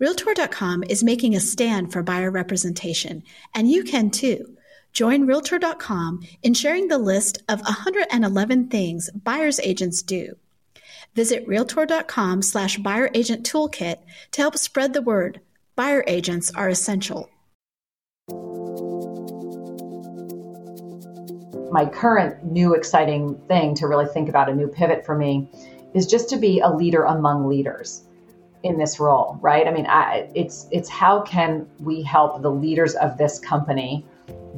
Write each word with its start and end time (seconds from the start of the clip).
Realtor.com 0.00 0.82
is 0.88 1.04
making 1.04 1.36
a 1.36 1.40
stand 1.40 1.92
for 1.92 2.02
buyer 2.02 2.30
representation, 2.30 3.22
and 3.54 3.70
you 3.70 3.84
can 3.84 4.10
too. 4.10 4.56
Join 4.92 5.24
Realtor.com 5.24 6.22
in 6.42 6.54
sharing 6.54 6.88
the 6.88 6.98
list 6.98 7.42
of 7.48 7.60
111 7.60 8.68
things 8.68 9.08
buyer's 9.10 9.60
agents 9.60 10.02
do. 10.02 10.36
Visit 11.14 11.46
Realtor.com 11.46 12.42
slash 12.42 12.78
buyer 12.78 13.08
agent 13.14 13.48
toolkit 13.48 13.98
to 14.32 14.40
help 14.40 14.58
spread 14.58 14.94
the 14.94 15.02
word. 15.02 15.40
Buyer 15.76 16.02
agents 16.08 16.50
are 16.56 16.68
essential. 16.68 17.30
My 21.70 21.86
current 21.86 22.44
new 22.44 22.74
exciting 22.74 23.36
thing 23.46 23.76
to 23.76 23.86
really 23.86 24.06
think 24.06 24.28
about 24.28 24.48
a 24.48 24.54
new 24.54 24.66
pivot 24.66 25.06
for 25.06 25.16
me 25.16 25.48
is 25.94 26.06
just 26.06 26.28
to 26.30 26.36
be 26.36 26.58
a 26.58 26.68
leader 26.68 27.04
among 27.04 27.48
leaders 27.48 28.04
in 28.64 28.78
this 28.78 28.98
role, 28.98 29.38
right? 29.42 29.68
I 29.68 29.70
mean, 29.70 29.86
I, 29.86 30.28
it's 30.34 30.66
it's 30.72 30.88
how 30.88 31.20
can 31.20 31.68
we 31.78 32.02
help 32.02 32.40
the 32.42 32.50
leaders 32.50 32.94
of 32.94 33.18
this 33.18 33.38
company 33.38 34.04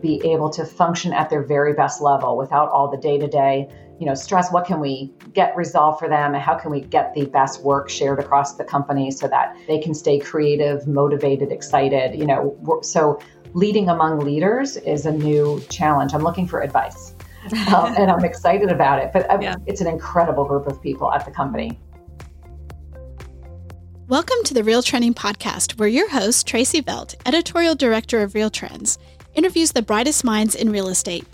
be 0.01 0.21
able 0.25 0.49
to 0.51 0.65
function 0.65 1.13
at 1.13 1.29
their 1.29 1.43
very 1.43 1.73
best 1.73 2.01
level 2.01 2.37
without 2.37 2.71
all 2.71 2.89
the 2.89 2.97
day 2.97 3.19
to 3.19 3.27
day, 3.27 3.69
you 3.99 4.07
know, 4.07 4.15
stress. 4.15 4.53
What 4.53 4.65
can 4.65 4.79
we 4.79 5.13
get 5.35 5.57
resolved 5.57 5.99
for 5.99 6.09
them, 6.09 6.35
and 6.35 6.43
how 6.43 6.55
can 6.55 6.71
we 6.71 6.83
get 6.83 7.15
the 7.15 7.27
best 7.27 7.65
work 7.65 7.91
shared 7.91 8.21
across 8.21 8.55
the 8.55 8.65
company 8.65 9.11
so 9.11 9.27
that 9.27 9.57
they 9.67 9.81
can 9.81 9.93
stay 9.93 10.21
creative, 10.21 10.87
motivated, 10.87 11.51
excited? 11.51 12.15
You 12.15 12.27
know, 12.27 12.81
so 12.83 13.21
leading 13.55 13.89
among 13.89 14.21
leaders 14.21 14.77
is 14.77 15.05
a 15.05 15.13
new 15.13 15.61
challenge. 15.69 16.15
I'm 16.15 16.23
looking 16.23 16.47
for 16.47 16.61
advice. 16.61 17.13
um, 17.75 17.95
and 17.97 18.11
I'm 18.11 18.25
excited 18.25 18.71
about 18.71 18.99
it. 18.99 19.11
But 19.13 19.31
uh, 19.31 19.39
yeah. 19.41 19.55
it's 19.67 19.81
an 19.81 19.87
incredible 19.87 20.45
group 20.45 20.67
of 20.67 20.83
people 20.83 21.13
at 21.13 21.25
the 21.25 21.31
company. 21.31 21.79
Welcome 24.09 24.37
to 24.45 24.55
the 24.55 24.63
Real 24.63 24.85
Trending 24.85 25.15
Podcast, 25.15 25.81
where 25.81 25.89
your 25.89 26.09
host, 26.09 26.47
Tracey 26.47 26.81
Velt, 26.81 27.17
editorial 27.27 27.75
director 27.75 28.23
of 28.23 28.37
Real 28.37 28.51
Trends, 28.51 28.99
interviews 29.35 29.73
the 29.73 29.83
brightest 29.83 30.23
minds 30.23 30.55
in 30.55 30.71
real 30.71 30.87
estate. 30.87 31.27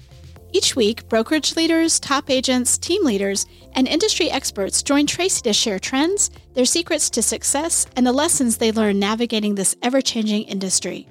Each 0.52 0.74
week, 0.74 1.06
brokerage 1.10 1.54
leaders, 1.54 2.00
top 2.00 2.30
agents, 2.30 2.78
team 2.78 3.04
leaders, 3.04 3.44
and 3.74 3.86
industry 3.86 4.30
experts 4.30 4.82
join 4.82 5.06
Tracey 5.06 5.42
to 5.42 5.52
share 5.52 5.78
trends, 5.78 6.30
their 6.54 6.64
secrets 6.64 7.10
to 7.10 7.20
success, 7.20 7.86
and 7.94 8.06
the 8.06 8.12
lessons 8.12 8.56
they 8.56 8.72
learn 8.72 8.98
navigating 8.98 9.54
this 9.54 9.76
ever 9.82 10.00
changing 10.00 10.44
industry. 10.44 11.06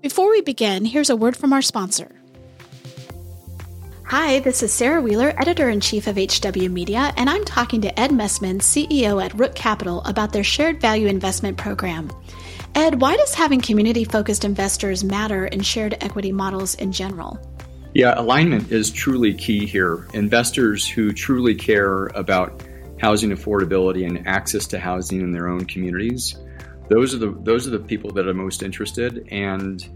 Before 0.00 0.30
we 0.30 0.40
begin, 0.40 0.86
here's 0.86 1.10
a 1.10 1.16
word 1.16 1.36
from 1.36 1.52
our 1.52 1.60
sponsor. 1.60 2.21
Hi, 4.04 4.40
this 4.40 4.62
is 4.62 4.72
Sarah 4.72 5.00
Wheeler, 5.00 5.32
editor 5.38 5.70
in 5.70 5.80
chief 5.80 6.06
of 6.06 6.16
HW 6.16 6.68
Media, 6.68 7.14
and 7.16 7.30
I'm 7.30 7.44
talking 7.44 7.80
to 7.82 7.98
Ed 7.98 8.10
Messman, 8.10 8.58
CEO 8.58 9.24
at 9.24 9.32
Rook 9.34 9.54
Capital, 9.54 10.02
about 10.02 10.32
their 10.32 10.44
shared 10.44 10.80
value 10.80 11.06
investment 11.06 11.56
program. 11.56 12.10
Ed, 12.74 13.00
why 13.00 13.16
does 13.16 13.32
having 13.32 13.60
community 13.60 14.04
focused 14.04 14.44
investors 14.44 15.02
matter 15.02 15.46
in 15.46 15.62
shared 15.62 15.96
equity 16.02 16.32
models 16.32 16.74
in 16.74 16.92
general? 16.92 17.38
Yeah, 17.94 18.14
alignment 18.16 18.70
is 18.70 18.90
truly 18.90 19.32
key 19.32 19.66
here. 19.66 20.06
Investors 20.12 20.86
who 20.86 21.12
truly 21.12 21.54
care 21.54 22.06
about 22.08 22.62
housing 22.98 23.30
affordability 23.30 24.06
and 24.06 24.26
access 24.26 24.66
to 24.68 24.78
housing 24.78 25.20
in 25.20 25.32
their 25.32 25.48
own 25.48 25.64
communities, 25.64 26.36
those 26.90 27.14
are 27.14 27.18
the 27.18 27.30
those 27.42 27.66
are 27.66 27.70
the 27.70 27.78
people 27.78 28.10
that 28.12 28.26
are 28.26 28.34
most 28.34 28.62
interested 28.62 29.26
and 29.30 29.88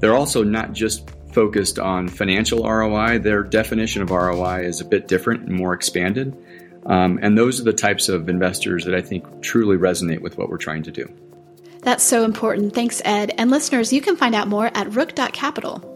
they're 0.00 0.14
also 0.14 0.42
not 0.42 0.72
just 0.72 1.10
focused 1.32 1.78
on 1.78 2.08
financial 2.08 2.68
ROI. 2.68 3.18
Their 3.18 3.42
definition 3.42 4.02
of 4.02 4.10
ROI 4.10 4.64
is 4.64 4.80
a 4.80 4.84
bit 4.84 5.08
different 5.08 5.48
and 5.48 5.52
more 5.52 5.72
expanded. 5.72 6.36
Um, 6.86 7.18
and 7.22 7.36
those 7.36 7.60
are 7.60 7.64
the 7.64 7.72
types 7.72 8.08
of 8.08 8.28
investors 8.28 8.84
that 8.84 8.94
I 8.94 9.02
think 9.02 9.42
truly 9.42 9.76
resonate 9.76 10.22
with 10.22 10.38
what 10.38 10.48
we're 10.48 10.56
trying 10.56 10.82
to 10.84 10.90
do. 10.90 11.12
That's 11.82 12.04
so 12.04 12.24
important. 12.24 12.74
Thanks, 12.74 13.00
Ed. 13.04 13.32
And 13.38 13.50
listeners, 13.50 13.92
you 13.92 14.00
can 14.00 14.16
find 14.16 14.34
out 14.34 14.48
more 14.48 14.70
at 14.74 14.94
rook.capital. 14.94 15.89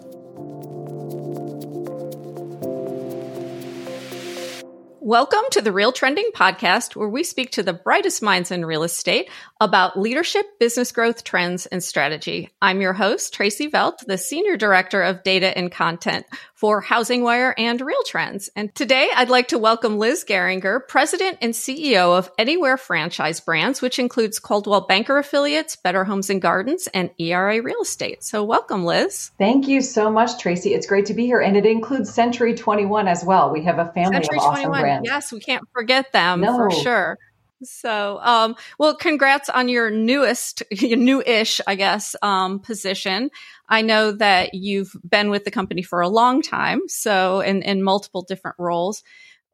Welcome 5.04 5.42
to 5.50 5.60
the 5.60 5.70
Real 5.70 5.92
Trending 5.92 6.30
Podcast, 6.34 6.96
where 6.96 7.10
we 7.10 7.24
speak 7.24 7.52
to 7.52 7.62
the 7.62 7.74
brightest 7.74 8.22
minds 8.22 8.50
in 8.50 8.64
real 8.64 8.84
estate 8.84 9.28
about 9.60 9.98
leadership, 9.98 10.46
business 10.58 10.92
growth, 10.92 11.24
trends, 11.24 11.66
and 11.66 11.84
strategy. 11.84 12.48
I'm 12.62 12.80
your 12.80 12.94
host, 12.94 13.34
Tracey 13.34 13.66
Velt, 13.66 14.02
the 14.06 14.16
Senior 14.16 14.56
Director 14.56 15.02
of 15.02 15.22
Data 15.22 15.56
and 15.58 15.70
Content 15.70 16.24
for 16.54 16.82
HousingWire 16.82 17.52
and 17.58 17.78
Real 17.82 18.02
Trends. 18.06 18.48
And 18.56 18.74
today 18.74 19.10
I'd 19.14 19.28
like 19.28 19.48
to 19.48 19.58
welcome 19.58 19.98
Liz 19.98 20.24
Gehringer, 20.26 20.80
President 20.88 21.36
and 21.42 21.52
CEO 21.52 22.16
of 22.16 22.30
Anywhere 22.38 22.78
Franchise 22.78 23.40
Brands, 23.40 23.82
which 23.82 23.98
includes 23.98 24.38
Coldwell 24.38 24.86
Banker 24.86 25.18
Affiliates, 25.18 25.76
Better 25.76 26.04
Homes 26.04 26.30
and 26.30 26.40
Gardens, 26.40 26.88
and 26.94 27.10
ERA 27.18 27.60
Real 27.60 27.82
Estate. 27.82 28.24
So 28.24 28.42
welcome, 28.42 28.86
Liz. 28.86 29.32
Thank 29.36 29.68
you 29.68 29.82
so 29.82 30.10
much, 30.10 30.38
Tracey. 30.38 30.72
It's 30.72 30.86
great 30.86 31.04
to 31.06 31.14
be 31.14 31.26
here. 31.26 31.40
And 31.40 31.58
it 31.58 31.66
includes 31.66 32.14
Century 32.14 32.54
21 32.54 33.06
as 33.06 33.22
well. 33.22 33.52
We 33.52 33.64
have 33.64 33.78
a 33.78 33.92
family 33.92 34.14
Century 34.14 34.38
of 34.38 34.44
awesome 34.44 34.62
21. 34.62 34.80
brands. 34.80 34.93
Yes, 35.02 35.32
we 35.32 35.40
can't 35.40 35.64
forget 35.72 36.12
them 36.12 36.40
no. 36.40 36.56
for 36.56 36.70
sure. 36.70 37.18
So, 37.62 38.18
um, 38.22 38.56
well, 38.78 38.96
congrats 38.96 39.48
on 39.48 39.68
your 39.68 39.90
newest, 39.90 40.62
new-ish, 40.70 41.60
I 41.66 41.74
guess, 41.74 42.14
um, 42.22 42.60
position. 42.60 43.30
I 43.68 43.82
know 43.82 44.12
that 44.12 44.54
you've 44.54 44.94
been 45.08 45.30
with 45.30 45.44
the 45.44 45.50
company 45.50 45.82
for 45.82 46.00
a 46.00 46.08
long 46.08 46.42
time, 46.42 46.82
so 46.88 47.40
in, 47.40 47.62
in 47.62 47.82
multiple 47.82 48.22
different 48.22 48.56
roles. 48.58 49.02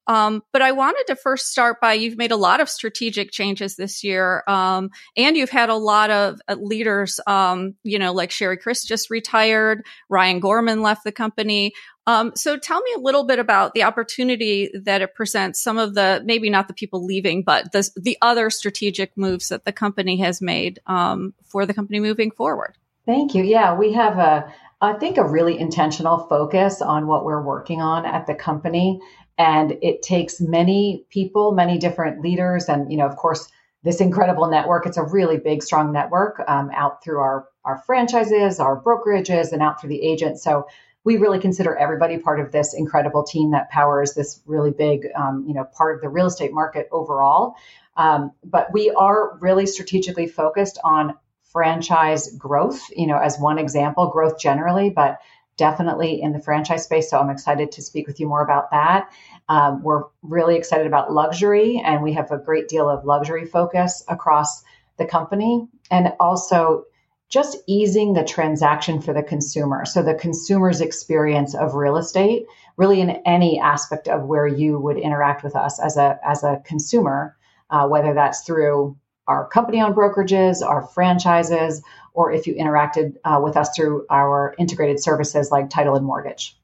Um, 0.06 0.42
but 0.52 0.62
I 0.62 0.72
wanted 0.72 1.04
to 1.08 1.16
first 1.16 1.46
start 1.46 1.80
by 1.80 1.92
you've 1.94 2.18
made 2.18 2.32
a 2.32 2.36
lot 2.36 2.60
of 2.60 2.68
strategic 2.68 3.30
changes 3.30 3.76
this 3.76 4.02
year, 4.02 4.42
um, 4.48 4.90
and 5.16 5.36
you've 5.36 5.50
had 5.50 5.68
a 5.68 5.76
lot 5.76 6.10
of 6.10 6.40
uh, 6.48 6.56
leaders, 6.58 7.20
um, 7.26 7.74
you 7.84 7.98
know, 7.98 8.12
like 8.12 8.30
Sherry 8.30 8.56
Chris 8.56 8.84
just 8.84 9.10
retired, 9.10 9.84
Ryan 10.08 10.40
Gorman 10.40 10.82
left 10.82 11.04
the 11.04 11.12
company. 11.12 11.72
Um, 12.06 12.32
so 12.34 12.56
tell 12.56 12.80
me 12.80 12.92
a 12.96 13.00
little 13.00 13.24
bit 13.24 13.38
about 13.38 13.74
the 13.74 13.84
opportunity 13.84 14.70
that 14.82 15.00
it 15.00 15.14
presents. 15.14 15.62
Some 15.62 15.78
of 15.78 15.94
the 15.94 16.22
maybe 16.24 16.50
not 16.50 16.66
the 16.66 16.74
people 16.74 17.04
leaving, 17.04 17.42
but 17.42 17.70
the 17.72 17.88
the 17.94 18.18
other 18.20 18.50
strategic 18.50 19.16
moves 19.16 19.48
that 19.48 19.64
the 19.64 19.72
company 19.72 20.18
has 20.18 20.42
made 20.42 20.80
um, 20.86 21.34
for 21.44 21.66
the 21.66 21.74
company 21.74 22.00
moving 22.00 22.30
forward. 22.30 22.76
Thank 23.06 23.34
you. 23.34 23.44
Yeah, 23.44 23.78
we 23.78 23.92
have 23.92 24.18
a 24.18 24.52
I 24.80 24.94
think 24.94 25.18
a 25.18 25.24
really 25.24 25.58
intentional 25.58 26.26
focus 26.26 26.80
on 26.80 27.06
what 27.06 27.24
we're 27.24 27.42
working 27.42 27.82
on 27.82 28.06
at 28.06 28.26
the 28.26 28.34
company 28.34 29.00
and 29.40 29.78
it 29.80 30.02
takes 30.02 30.38
many 30.38 31.06
people, 31.08 31.52
many 31.52 31.78
different 31.78 32.20
leaders 32.20 32.68
and 32.68 32.92
you 32.92 32.98
know 32.98 33.06
of 33.06 33.16
course 33.16 33.48
this 33.82 34.00
incredible 34.02 34.48
network. 34.50 34.86
It's 34.86 34.98
a 34.98 35.02
really 35.02 35.38
big, 35.38 35.62
strong 35.62 35.92
network 35.92 36.42
um, 36.46 36.70
out 36.74 37.02
through 37.02 37.20
our 37.20 37.48
our 37.64 37.78
franchises, 37.86 38.60
our 38.60 38.80
brokerages, 38.82 39.52
and 39.52 39.62
out 39.62 39.80
through 39.80 39.90
the 39.90 40.02
agents. 40.02 40.42
So 40.42 40.66
we 41.04 41.16
really 41.16 41.38
consider 41.38 41.74
everybody 41.76 42.18
part 42.18 42.40
of 42.40 42.52
this 42.52 42.74
incredible 42.74 43.24
team 43.24 43.52
that 43.52 43.70
powers 43.70 44.12
this 44.12 44.42
really 44.44 44.70
big, 44.70 45.08
um, 45.16 45.44
you 45.48 45.54
know, 45.54 45.64
part 45.64 45.94
of 45.94 46.02
the 46.02 46.10
real 46.10 46.26
estate 46.26 46.52
market 46.52 46.88
overall. 46.92 47.54
Um, 47.96 48.32
but 48.44 48.72
we 48.72 48.90
are 48.90 49.38
really 49.40 49.66
strategically 49.66 50.26
focused 50.26 50.78
on 50.84 51.14
franchise 51.52 52.34
growth, 52.36 52.80
you 52.94 53.06
know, 53.06 53.18
as 53.18 53.38
one 53.38 53.58
example, 53.58 54.08
growth 54.08 54.38
generally, 54.38 54.90
but 54.90 55.18
definitely 55.60 56.22
in 56.22 56.32
the 56.32 56.40
franchise 56.40 56.84
space. 56.84 57.10
So 57.10 57.20
I'm 57.20 57.28
excited 57.28 57.70
to 57.72 57.82
speak 57.82 58.06
with 58.06 58.18
you 58.18 58.26
more 58.26 58.42
about 58.42 58.70
that. 58.70 59.12
Um, 59.50 59.82
we're 59.82 60.04
really 60.22 60.56
excited 60.56 60.86
about 60.86 61.12
luxury, 61.12 61.82
and 61.84 62.02
we 62.02 62.14
have 62.14 62.30
a 62.32 62.38
great 62.38 62.66
deal 62.66 62.88
of 62.88 63.04
luxury 63.04 63.44
focus 63.44 64.02
across 64.08 64.64
the 64.96 65.04
company, 65.04 65.68
and 65.90 66.14
also 66.18 66.84
just 67.28 67.58
easing 67.66 68.14
the 68.14 68.24
transaction 68.24 69.02
for 69.02 69.12
the 69.12 69.22
consumer. 69.22 69.84
So 69.84 70.02
the 70.02 70.14
consumer's 70.14 70.80
experience 70.80 71.54
of 71.54 71.74
real 71.74 71.98
estate, 71.98 72.46
really 72.76 73.00
in 73.02 73.10
any 73.26 73.60
aspect 73.60 74.08
of 74.08 74.24
where 74.24 74.48
you 74.48 74.78
would 74.78 74.96
interact 74.96 75.44
with 75.44 75.54
us 75.54 75.78
as 75.78 75.96
a 75.98 76.18
as 76.24 76.42
a 76.42 76.62
consumer, 76.64 77.36
uh, 77.68 77.86
whether 77.86 78.14
that's 78.14 78.42
through 78.46 78.96
our 79.30 79.46
company-owned 79.46 79.94
brokerages, 79.94 80.60
our 80.60 80.82
franchises, 80.88 81.82
or 82.12 82.32
if 82.32 82.48
you 82.48 82.54
interacted 82.54 83.14
uh, 83.24 83.40
with 83.42 83.56
us 83.56 83.70
through 83.76 84.04
our 84.10 84.56
integrated 84.58 85.00
services 85.00 85.50
like 85.52 85.70
title 85.70 85.94
and 85.94 86.04
mortgage. 86.04 86.56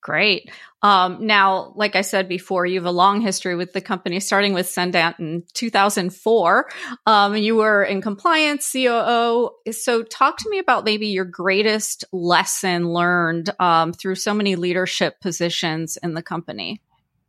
Great. 0.00 0.50
Um, 0.80 1.26
now, 1.26 1.72
like 1.74 1.96
I 1.96 2.02
said 2.02 2.28
before, 2.28 2.64
you 2.64 2.76
have 2.76 2.86
a 2.86 2.92
long 2.92 3.20
history 3.20 3.56
with 3.56 3.72
the 3.72 3.80
company, 3.80 4.20
starting 4.20 4.54
with 4.54 4.68
Cendant 4.68 5.18
in 5.18 5.42
2004. 5.54 6.70
Um, 7.04 7.36
you 7.36 7.56
were 7.56 7.82
in 7.82 8.00
compliance, 8.00 8.70
COO. 8.72 9.50
So, 9.72 10.04
talk 10.04 10.38
to 10.38 10.48
me 10.48 10.60
about 10.60 10.84
maybe 10.84 11.08
your 11.08 11.24
greatest 11.24 12.04
lesson 12.12 12.92
learned 12.92 13.50
um, 13.58 13.92
through 13.92 14.14
so 14.14 14.32
many 14.32 14.54
leadership 14.54 15.20
positions 15.20 15.98
in 16.00 16.14
the 16.14 16.22
company. 16.22 16.80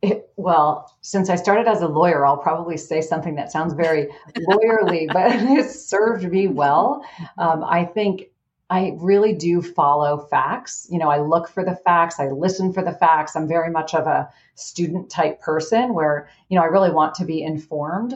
It, 0.02 0.30
well, 0.36 0.96
since 1.02 1.28
I 1.28 1.36
started 1.36 1.68
as 1.68 1.82
a 1.82 1.88
lawyer, 1.88 2.24
I'll 2.24 2.38
probably 2.38 2.76
say 2.76 3.00
something 3.00 3.34
that 3.34 3.52
sounds 3.52 3.74
very 3.74 4.08
lawyerly, 4.36 5.06
but 5.12 5.32
it 5.34 5.70
served 5.70 6.24
me 6.24 6.48
well. 6.48 7.04
Um, 7.38 7.62
I 7.64 7.84
think 7.84 8.30
I 8.70 8.92
really 8.98 9.34
do 9.34 9.60
follow 9.60 10.18
facts. 10.30 10.86
You 10.90 10.98
know, 10.98 11.10
I 11.10 11.20
look 11.20 11.48
for 11.48 11.64
the 11.64 11.74
facts, 11.74 12.20
I 12.20 12.28
listen 12.28 12.72
for 12.72 12.82
the 12.84 12.92
facts. 12.92 13.34
I'm 13.34 13.48
very 13.48 13.70
much 13.70 13.94
of 13.94 14.06
a 14.06 14.28
student 14.54 15.10
type 15.10 15.40
person 15.40 15.92
where, 15.92 16.28
you 16.48 16.56
know, 16.56 16.62
I 16.62 16.66
really 16.66 16.92
want 16.92 17.14
to 17.16 17.24
be 17.24 17.42
informed. 17.42 18.14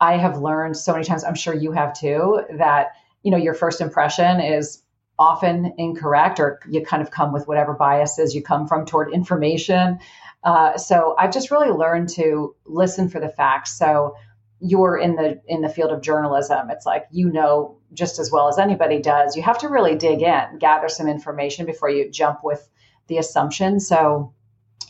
I 0.00 0.16
have 0.16 0.38
learned 0.38 0.76
so 0.76 0.92
many 0.92 1.04
times, 1.04 1.24
I'm 1.24 1.34
sure 1.34 1.54
you 1.54 1.72
have 1.72 1.98
too, 1.98 2.42
that 2.58 2.92
you 3.22 3.32
know 3.32 3.36
your 3.36 3.54
first 3.54 3.80
impression 3.80 4.40
is 4.40 4.82
often 5.18 5.72
incorrect 5.78 6.38
or 6.38 6.60
you 6.70 6.84
kind 6.84 7.02
of 7.02 7.10
come 7.10 7.32
with 7.32 7.48
whatever 7.48 7.72
biases 7.72 8.34
you 8.34 8.42
come 8.42 8.68
from 8.68 8.84
toward 8.84 9.12
information 9.12 9.98
uh, 10.46 10.78
so 10.78 11.14
i've 11.18 11.32
just 11.32 11.50
really 11.50 11.70
learned 11.70 12.08
to 12.08 12.54
listen 12.64 13.08
for 13.08 13.20
the 13.20 13.28
facts. 13.28 13.76
So 13.76 14.14
you're 14.60 14.96
in 14.96 15.16
the 15.16 15.42
in 15.46 15.60
the 15.60 15.68
field 15.68 15.92
of 15.92 16.00
journalism. 16.00 16.70
It's 16.70 16.86
like 16.86 17.06
you 17.10 17.30
know 17.30 17.76
just 17.92 18.18
as 18.18 18.30
well 18.32 18.48
as 18.48 18.58
anybody 18.58 19.00
does 19.02 19.36
you 19.36 19.42
have 19.42 19.58
to 19.58 19.68
really 19.68 19.96
dig 19.96 20.22
in 20.22 20.58
gather 20.58 20.88
some 20.88 21.08
information 21.08 21.66
before 21.66 21.90
you 21.90 22.10
jump 22.10 22.40
with 22.42 22.66
the 23.08 23.18
assumption. 23.18 23.80
So 23.80 24.32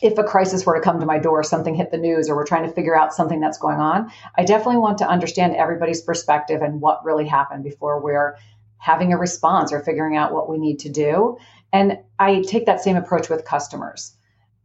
if 0.01 0.17
a 0.19 0.23
crisis 0.23 0.63
were 0.63 0.75
to 0.75 0.81
come 0.81 0.99
to 0.99 1.07
my 1.07 1.17
door 1.17 1.43
something 1.43 1.73
hit 1.73 1.89
the 1.91 1.97
news 1.97 2.29
or 2.29 2.35
we're 2.35 2.45
trying 2.45 2.67
to 2.67 2.73
figure 2.73 2.95
out 2.95 3.13
something 3.13 3.39
that's 3.39 3.57
going 3.57 3.79
on 3.79 4.11
i 4.35 4.43
definitely 4.43 4.77
want 4.77 4.99
to 4.99 5.07
understand 5.07 5.55
everybody's 5.55 6.01
perspective 6.01 6.61
and 6.61 6.79
what 6.81 7.03
really 7.03 7.25
happened 7.25 7.63
before 7.63 7.99
we're 7.99 8.37
having 8.77 9.11
a 9.11 9.17
response 9.17 9.73
or 9.73 9.79
figuring 9.79 10.15
out 10.15 10.31
what 10.31 10.47
we 10.47 10.59
need 10.59 10.79
to 10.79 10.89
do. 10.89 11.37
And 11.73 11.97
i 12.19 12.41
take 12.41 12.67
that 12.67 12.81
same 12.81 12.95
approach 12.95 13.27
with 13.29 13.43
customers 13.43 14.13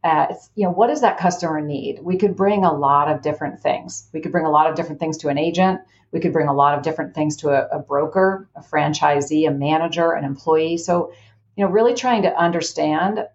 uh, 0.05 0.27
you 0.57 0.65
know, 0.65 0.73
what 0.73 0.89
does 0.89 1.03
that 1.03 1.19
customer 1.19 1.61
need? 1.61 2.01
We 2.03 2.17
could 2.17 2.35
bring 2.37 2.65
a 2.65 2.73
lot 2.73 3.09
of 3.09 3.23
different 3.23 3.61
things. 3.61 4.09
We 4.13 4.21
could 4.21 4.33
bring 4.33 4.47
a 4.47 4.51
lot 4.51 4.69
of 4.69 4.75
different 4.75 5.01
things 5.01 5.19
to 5.19 5.29
an 5.29 5.39
agent. 5.39 5.81
We 6.11 6.21
could 6.21 6.33
bring 6.33 6.49
a 6.49 6.55
lot 6.55 6.77
of 6.77 6.83
different 6.83 7.15
things 7.15 7.37
to 7.39 7.51
a, 7.51 7.79
a 7.79 7.79
broker, 7.79 8.49
a 8.57 8.61
franchisee, 8.61 9.47
a 9.47 9.53
manager, 9.53 10.13
an 10.13 10.25
employee. 10.25 10.77
So, 10.77 11.13
you 11.57 11.65
know, 11.65 11.71
really 11.71 11.95
trying 11.95 12.23
to 12.23 12.37
understand 12.37 13.27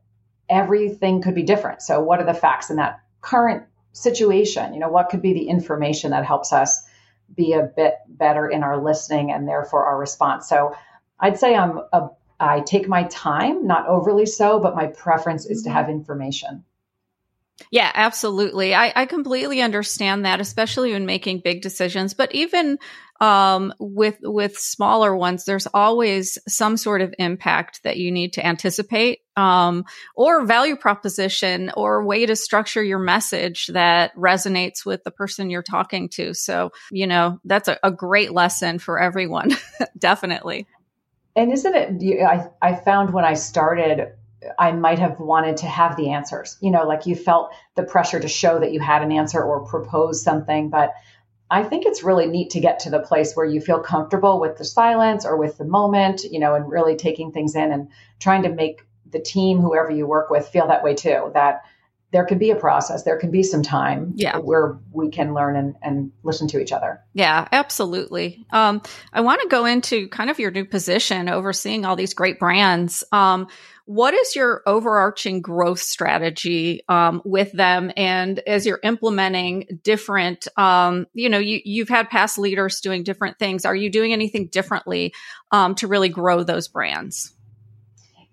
everything 0.49 1.21
could 1.21 1.35
be 1.35 1.43
different. 1.43 1.81
So, 1.81 2.01
what 2.01 2.19
are 2.19 2.25
the 2.25 2.33
facts 2.33 2.69
in 2.69 2.75
that 2.75 2.99
current 3.21 3.63
situation? 3.93 4.73
You 4.73 4.81
know, 4.81 4.89
what 4.89 5.09
could 5.09 5.21
be 5.21 5.33
the 5.33 5.47
information 5.47 6.11
that 6.11 6.25
helps 6.25 6.51
us 6.51 6.85
be 7.33 7.53
a 7.53 7.63
bit 7.63 7.95
better 8.07 8.47
in 8.47 8.63
our 8.63 8.81
listening 8.81 9.31
and 9.31 9.47
therefore 9.47 9.85
our 9.85 9.97
response? 9.97 10.49
So, 10.49 10.75
I'd 11.19 11.39
say 11.39 11.55
I'm 11.55 11.79
a 11.93 12.09
I 12.39 12.61
take 12.61 12.87
my 12.87 13.03
time, 13.03 13.65
not 13.65 13.87
overly 13.87 14.25
so, 14.25 14.59
but 14.59 14.75
my 14.75 14.87
preference 14.87 15.45
is 15.45 15.63
to 15.63 15.69
mm-hmm. 15.69 15.77
have 15.77 15.89
information. 15.89 16.63
Yeah, 17.71 17.91
absolutely. 17.93 18.75
I, 18.75 18.93
I 18.95 19.05
completely 19.07 19.61
understand 19.61 20.25
that, 20.25 20.39
especially 20.39 20.93
when 20.93 21.05
making 21.05 21.39
big 21.39 21.61
decisions. 21.61 22.13
But 22.13 22.33
even 22.35 22.77
um, 23.19 23.73
with 23.79 24.17
with 24.21 24.59
smaller 24.59 25.15
ones, 25.15 25.45
there's 25.45 25.67
always 25.73 26.37
some 26.47 26.77
sort 26.77 27.01
of 27.01 27.15
impact 27.17 27.81
that 27.83 27.97
you 27.97 28.11
need 28.11 28.33
to 28.33 28.45
anticipate, 28.45 29.21
um, 29.35 29.85
or 30.15 30.45
value 30.45 30.75
proposition, 30.75 31.71
or 31.75 32.05
way 32.05 32.27
to 32.27 32.35
structure 32.35 32.83
your 32.83 32.99
message 32.99 33.67
that 33.67 34.15
resonates 34.15 34.85
with 34.85 35.03
the 35.03 35.09
person 35.09 35.49
you're 35.49 35.63
talking 35.63 36.09
to. 36.09 36.35
So, 36.35 36.69
you 36.91 37.07
know, 37.07 37.39
that's 37.43 37.67
a, 37.67 37.79
a 37.81 37.89
great 37.89 38.31
lesson 38.33 38.77
for 38.77 38.99
everyone. 38.99 39.49
Definitely 39.97 40.67
and 41.37 41.53
isn't 41.53 41.75
it 41.75 42.23
I, 42.23 42.49
I 42.61 42.75
found 42.75 43.13
when 43.13 43.23
i 43.23 43.35
started 43.35 44.11
i 44.59 44.71
might 44.71 44.99
have 44.99 45.19
wanted 45.19 45.57
to 45.57 45.67
have 45.67 45.95
the 45.95 46.09
answers. 46.09 46.57
You 46.59 46.71
know 46.71 46.85
like 46.85 47.05
you 47.05 47.15
felt 47.15 47.53
the 47.75 47.83
pressure 47.83 48.19
to 48.19 48.27
show 48.27 48.59
that 48.59 48.73
you 48.73 48.81
had 48.81 49.03
an 49.03 49.11
answer 49.11 49.41
or 49.41 49.63
propose 49.63 50.21
something 50.21 50.69
but 50.69 50.93
i 51.49 51.63
think 51.63 51.85
it's 51.85 52.03
really 52.03 52.27
neat 52.27 52.49
to 52.49 52.59
get 52.59 52.79
to 52.79 52.89
the 52.89 52.99
place 52.99 53.35
where 53.35 53.45
you 53.45 53.61
feel 53.61 53.79
comfortable 53.79 54.39
with 54.41 54.57
the 54.57 54.65
silence 54.65 55.25
or 55.25 55.37
with 55.37 55.57
the 55.57 55.65
moment 55.65 56.23
you 56.23 56.39
know 56.39 56.55
and 56.55 56.69
really 56.69 56.95
taking 56.95 57.31
things 57.31 57.55
in 57.55 57.71
and 57.71 57.87
trying 58.19 58.43
to 58.43 58.49
make 58.49 58.81
the 59.09 59.19
team 59.19 59.59
whoever 59.59 59.89
you 59.89 60.05
work 60.05 60.29
with 60.29 60.47
feel 60.47 60.67
that 60.67 60.83
way 60.83 60.93
too 60.93 61.31
that 61.33 61.61
there 62.11 62.25
can 62.25 62.37
be 62.37 62.51
a 62.51 62.55
process 62.55 63.03
there 63.03 63.17
can 63.17 63.31
be 63.31 63.43
some 63.43 63.61
time 63.61 64.13
yeah. 64.15 64.37
where 64.37 64.77
we 64.91 65.09
can 65.09 65.33
learn 65.33 65.55
and, 65.55 65.75
and 65.81 66.11
listen 66.23 66.47
to 66.47 66.59
each 66.59 66.71
other. 66.71 67.01
Yeah 67.13 67.47
absolutely. 67.51 68.45
Um, 68.51 68.81
i 69.13 69.21
want 69.21 69.41
to 69.41 69.47
go 69.47 69.65
into 69.65 70.07
kind 70.09 70.29
of 70.29 70.39
your 70.39 70.51
new 70.51 70.65
position 70.65 71.29
overseeing 71.29 71.85
all 71.85 71.95
these 71.95 72.13
great 72.13 72.39
brands. 72.39 73.03
Um, 73.11 73.47
what 73.85 74.13
is 74.13 74.35
your 74.35 74.63
overarching 74.65 75.41
growth 75.41 75.79
strategy 75.79 76.81
um, 76.89 77.21
with 77.23 77.53
them? 77.53 77.89
And 77.95 78.39
as 78.39 78.65
you're 78.65 78.81
implementing 78.83 79.79
different 79.83 80.47
um, 80.57 81.07
you 81.13 81.29
know 81.29 81.39
you, 81.39 81.61
you've 81.63 81.89
had 81.89 82.09
past 82.09 82.37
leaders 82.37 82.81
doing 82.81 83.03
different 83.03 83.39
things. 83.39 83.65
Are 83.65 83.75
you 83.75 83.89
doing 83.89 84.13
anything 84.13 84.47
differently 84.47 85.13
um, 85.51 85.75
to 85.75 85.87
really 85.87 86.09
grow 86.09 86.43
those 86.43 86.67
brands 86.67 87.33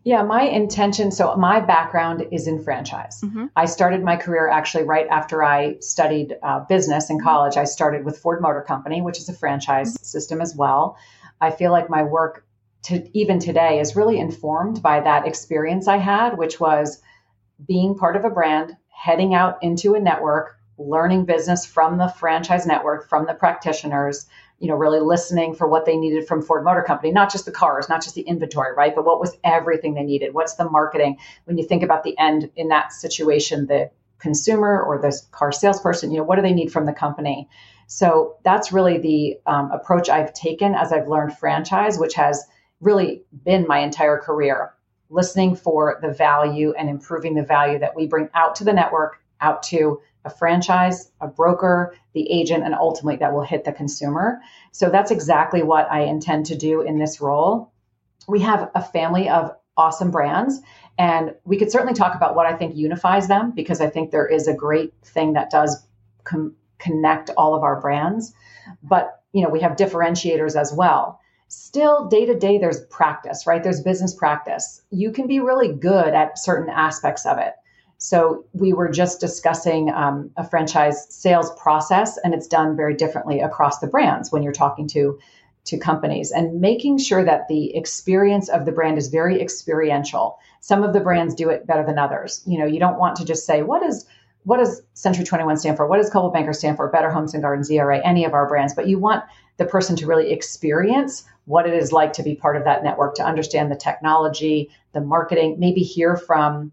yeah, 0.04 0.22
my 0.22 0.42
intention. 0.42 1.10
So, 1.10 1.34
my 1.36 1.60
background 1.60 2.26
is 2.30 2.46
in 2.46 2.62
franchise. 2.62 3.22
Mm-hmm. 3.22 3.46
I 3.56 3.64
started 3.64 4.02
my 4.02 4.16
career 4.16 4.48
actually 4.48 4.84
right 4.84 5.06
after 5.08 5.42
I 5.42 5.78
studied 5.80 6.36
uh, 6.42 6.60
business 6.60 7.08
in 7.08 7.18
college. 7.20 7.56
I 7.56 7.64
started 7.64 8.04
with 8.04 8.18
Ford 8.18 8.42
Motor 8.42 8.60
Company, 8.60 9.00
which 9.00 9.18
is 9.18 9.30
a 9.30 9.32
franchise 9.32 9.94
mm-hmm. 9.94 10.04
system 10.04 10.42
as 10.42 10.54
well. 10.54 10.98
I 11.40 11.50
feel 11.50 11.72
like 11.72 11.88
my 11.88 12.02
work 12.02 12.46
to 12.84 13.08
even 13.18 13.38
today 13.38 13.80
is 13.80 13.96
really 13.96 14.18
informed 14.18 14.82
by 14.82 15.00
that 15.00 15.26
experience 15.26 15.88
I 15.88 15.96
had, 15.96 16.36
which 16.36 16.60
was 16.60 17.00
being 17.66 17.96
part 17.96 18.14
of 18.14 18.26
a 18.26 18.30
brand, 18.30 18.76
heading 18.88 19.34
out 19.34 19.62
into 19.62 19.94
a 19.94 20.00
network, 20.00 20.58
learning 20.76 21.24
business 21.24 21.64
from 21.64 21.96
the 21.96 22.08
franchise 22.08 22.66
network, 22.66 23.08
from 23.08 23.26
the 23.26 23.32
practitioners, 23.32 24.26
you 24.58 24.68
know, 24.68 24.74
really 24.74 25.00
listening 25.00 25.54
for 25.54 25.68
what 25.68 25.84
they 25.84 25.96
needed 25.96 26.26
from 26.26 26.42
Ford 26.42 26.64
Motor 26.64 26.82
Company, 26.82 27.12
not 27.12 27.30
just 27.30 27.44
the 27.44 27.52
cars, 27.52 27.88
not 27.88 28.02
just 28.02 28.14
the 28.14 28.22
inventory, 28.22 28.74
right? 28.74 28.94
But 28.94 29.04
what 29.04 29.20
was 29.20 29.36
everything 29.44 29.94
they 29.94 30.04
needed? 30.04 30.32
What's 30.32 30.54
the 30.54 30.68
marketing? 30.68 31.18
When 31.44 31.58
you 31.58 31.64
think 31.64 31.82
about 31.82 32.04
the 32.04 32.16
end 32.18 32.50
in 32.56 32.68
that 32.68 32.92
situation, 32.92 33.66
the 33.66 33.90
consumer 34.18 34.82
or 34.82 35.00
the 35.00 35.20
car 35.32 35.52
salesperson, 35.52 36.10
you 36.10 36.18
know, 36.18 36.24
what 36.24 36.36
do 36.36 36.42
they 36.42 36.54
need 36.54 36.72
from 36.72 36.86
the 36.86 36.92
company? 36.92 37.48
So 37.86 38.36
that's 38.44 38.72
really 38.72 38.98
the 38.98 39.38
um, 39.46 39.70
approach 39.70 40.08
I've 40.08 40.32
taken 40.32 40.74
as 40.74 40.92
I've 40.92 41.08
learned 41.08 41.36
franchise, 41.36 41.98
which 41.98 42.14
has 42.14 42.44
really 42.80 43.22
been 43.44 43.66
my 43.66 43.78
entire 43.80 44.18
career, 44.18 44.72
listening 45.10 45.56
for 45.56 45.98
the 46.00 46.12
value 46.12 46.72
and 46.78 46.88
improving 46.88 47.34
the 47.34 47.42
value 47.42 47.78
that 47.78 47.94
we 47.94 48.06
bring 48.06 48.28
out 48.34 48.54
to 48.56 48.64
the 48.64 48.72
network, 48.72 49.20
out 49.40 49.62
to 49.64 50.00
a 50.24 50.30
franchise, 50.30 51.10
a 51.20 51.28
broker, 51.28 51.94
the 52.12 52.30
agent, 52.30 52.64
and 52.64 52.74
ultimately 52.74 53.16
that 53.16 53.32
will 53.32 53.42
hit 53.42 53.64
the 53.64 53.72
consumer. 53.72 54.40
So 54.72 54.90
that's 54.90 55.10
exactly 55.10 55.62
what 55.62 55.90
I 55.90 56.02
intend 56.02 56.46
to 56.46 56.56
do 56.56 56.80
in 56.80 56.98
this 56.98 57.20
role. 57.20 57.72
We 58.26 58.40
have 58.40 58.70
a 58.74 58.82
family 58.82 59.28
of 59.28 59.52
awesome 59.76 60.10
brands, 60.10 60.60
and 60.98 61.34
we 61.44 61.58
could 61.58 61.70
certainly 61.70 61.94
talk 61.94 62.14
about 62.14 62.34
what 62.34 62.46
I 62.46 62.56
think 62.56 62.76
unifies 62.76 63.28
them 63.28 63.50
because 63.50 63.80
I 63.80 63.88
think 63.88 64.10
there 64.10 64.26
is 64.26 64.48
a 64.48 64.54
great 64.54 64.94
thing 65.02 65.34
that 65.34 65.50
does 65.50 65.84
com- 66.22 66.54
connect 66.78 67.30
all 67.36 67.54
of 67.54 67.62
our 67.62 67.80
brands. 67.80 68.32
But 68.82 69.20
you 69.32 69.42
know, 69.42 69.50
we 69.50 69.60
have 69.60 69.72
differentiators 69.72 70.58
as 70.58 70.72
well. 70.72 71.20
Still, 71.48 72.06
day 72.06 72.24
to 72.24 72.38
day, 72.38 72.58
there's 72.58 72.84
practice, 72.86 73.46
right? 73.46 73.62
There's 73.62 73.82
business 73.82 74.14
practice. 74.14 74.80
You 74.90 75.12
can 75.12 75.26
be 75.26 75.40
really 75.40 75.72
good 75.72 76.14
at 76.14 76.38
certain 76.38 76.70
aspects 76.70 77.26
of 77.26 77.38
it 77.38 77.54
so 78.04 78.44
we 78.52 78.74
were 78.74 78.90
just 78.90 79.18
discussing 79.18 79.90
um, 79.90 80.30
a 80.36 80.46
franchise 80.46 81.06
sales 81.08 81.50
process, 81.58 82.18
and 82.18 82.34
it's 82.34 82.46
done 82.46 82.76
very 82.76 82.94
differently 82.94 83.40
across 83.40 83.78
the 83.78 83.86
brands 83.86 84.30
when 84.30 84.42
you're 84.42 84.52
talking 84.52 84.86
to 84.88 85.18
to 85.64 85.78
companies 85.78 86.30
and 86.30 86.60
making 86.60 86.98
sure 86.98 87.24
that 87.24 87.48
the 87.48 87.74
experience 87.74 88.50
of 88.50 88.66
the 88.66 88.72
brand 88.72 88.98
is 88.98 89.08
very 89.08 89.40
experiential. 89.40 90.38
Some 90.60 90.82
of 90.82 90.92
the 90.92 91.00
brands 91.00 91.34
do 91.34 91.48
it 91.48 91.66
better 91.66 91.82
than 91.82 91.98
others. 91.98 92.42
You 92.44 92.58
know, 92.58 92.66
you 92.66 92.78
don't 92.78 92.98
want 92.98 93.16
to 93.16 93.24
just 93.24 93.46
say 93.46 93.62
what 93.62 93.82
is 93.82 94.04
what 94.42 94.58
does 94.58 94.82
Century 94.92 95.24
21 95.24 95.56
stand 95.56 95.78
for? 95.78 95.86
What 95.86 95.96
does 95.96 96.10
Coldwell 96.10 96.34
Banker 96.34 96.52
stand 96.52 96.76
for? 96.76 96.90
Better 96.90 97.10
Homes 97.10 97.32
and 97.32 97.42
Gardens, 97.42 97.70
ERA, 97.70 98.06
any 98.06 98.26
of 98.26 98.34
our 98.34 98.46
brands. 98.46 98.74
But 98.74 98.86
you 98.86 98.98
want 98.98 99.24
the 99.56 99.64
person 99.64 99.96
to 99.96 100.06
really 100.06 100.30
experience 100.30 101.24
what 101.46 101.66
it 101.66 101.72
is 101.72 101.90
like 101.90 102.12
to 102.14 102.22
be 102.22 102.34
part 102.34 102.58
of 102.58 102.64
that 102.64 102.84
network, 102.84 103.14
to 103.14 103.24
understand 103.24 103.72
the 103.72 103.76
technology, 103.76 104.68
the 104.92 105.00
marketing, 105.00 105.56
maybe 105.58 105.80
hear 105.80 106.18
from 106.18 106.70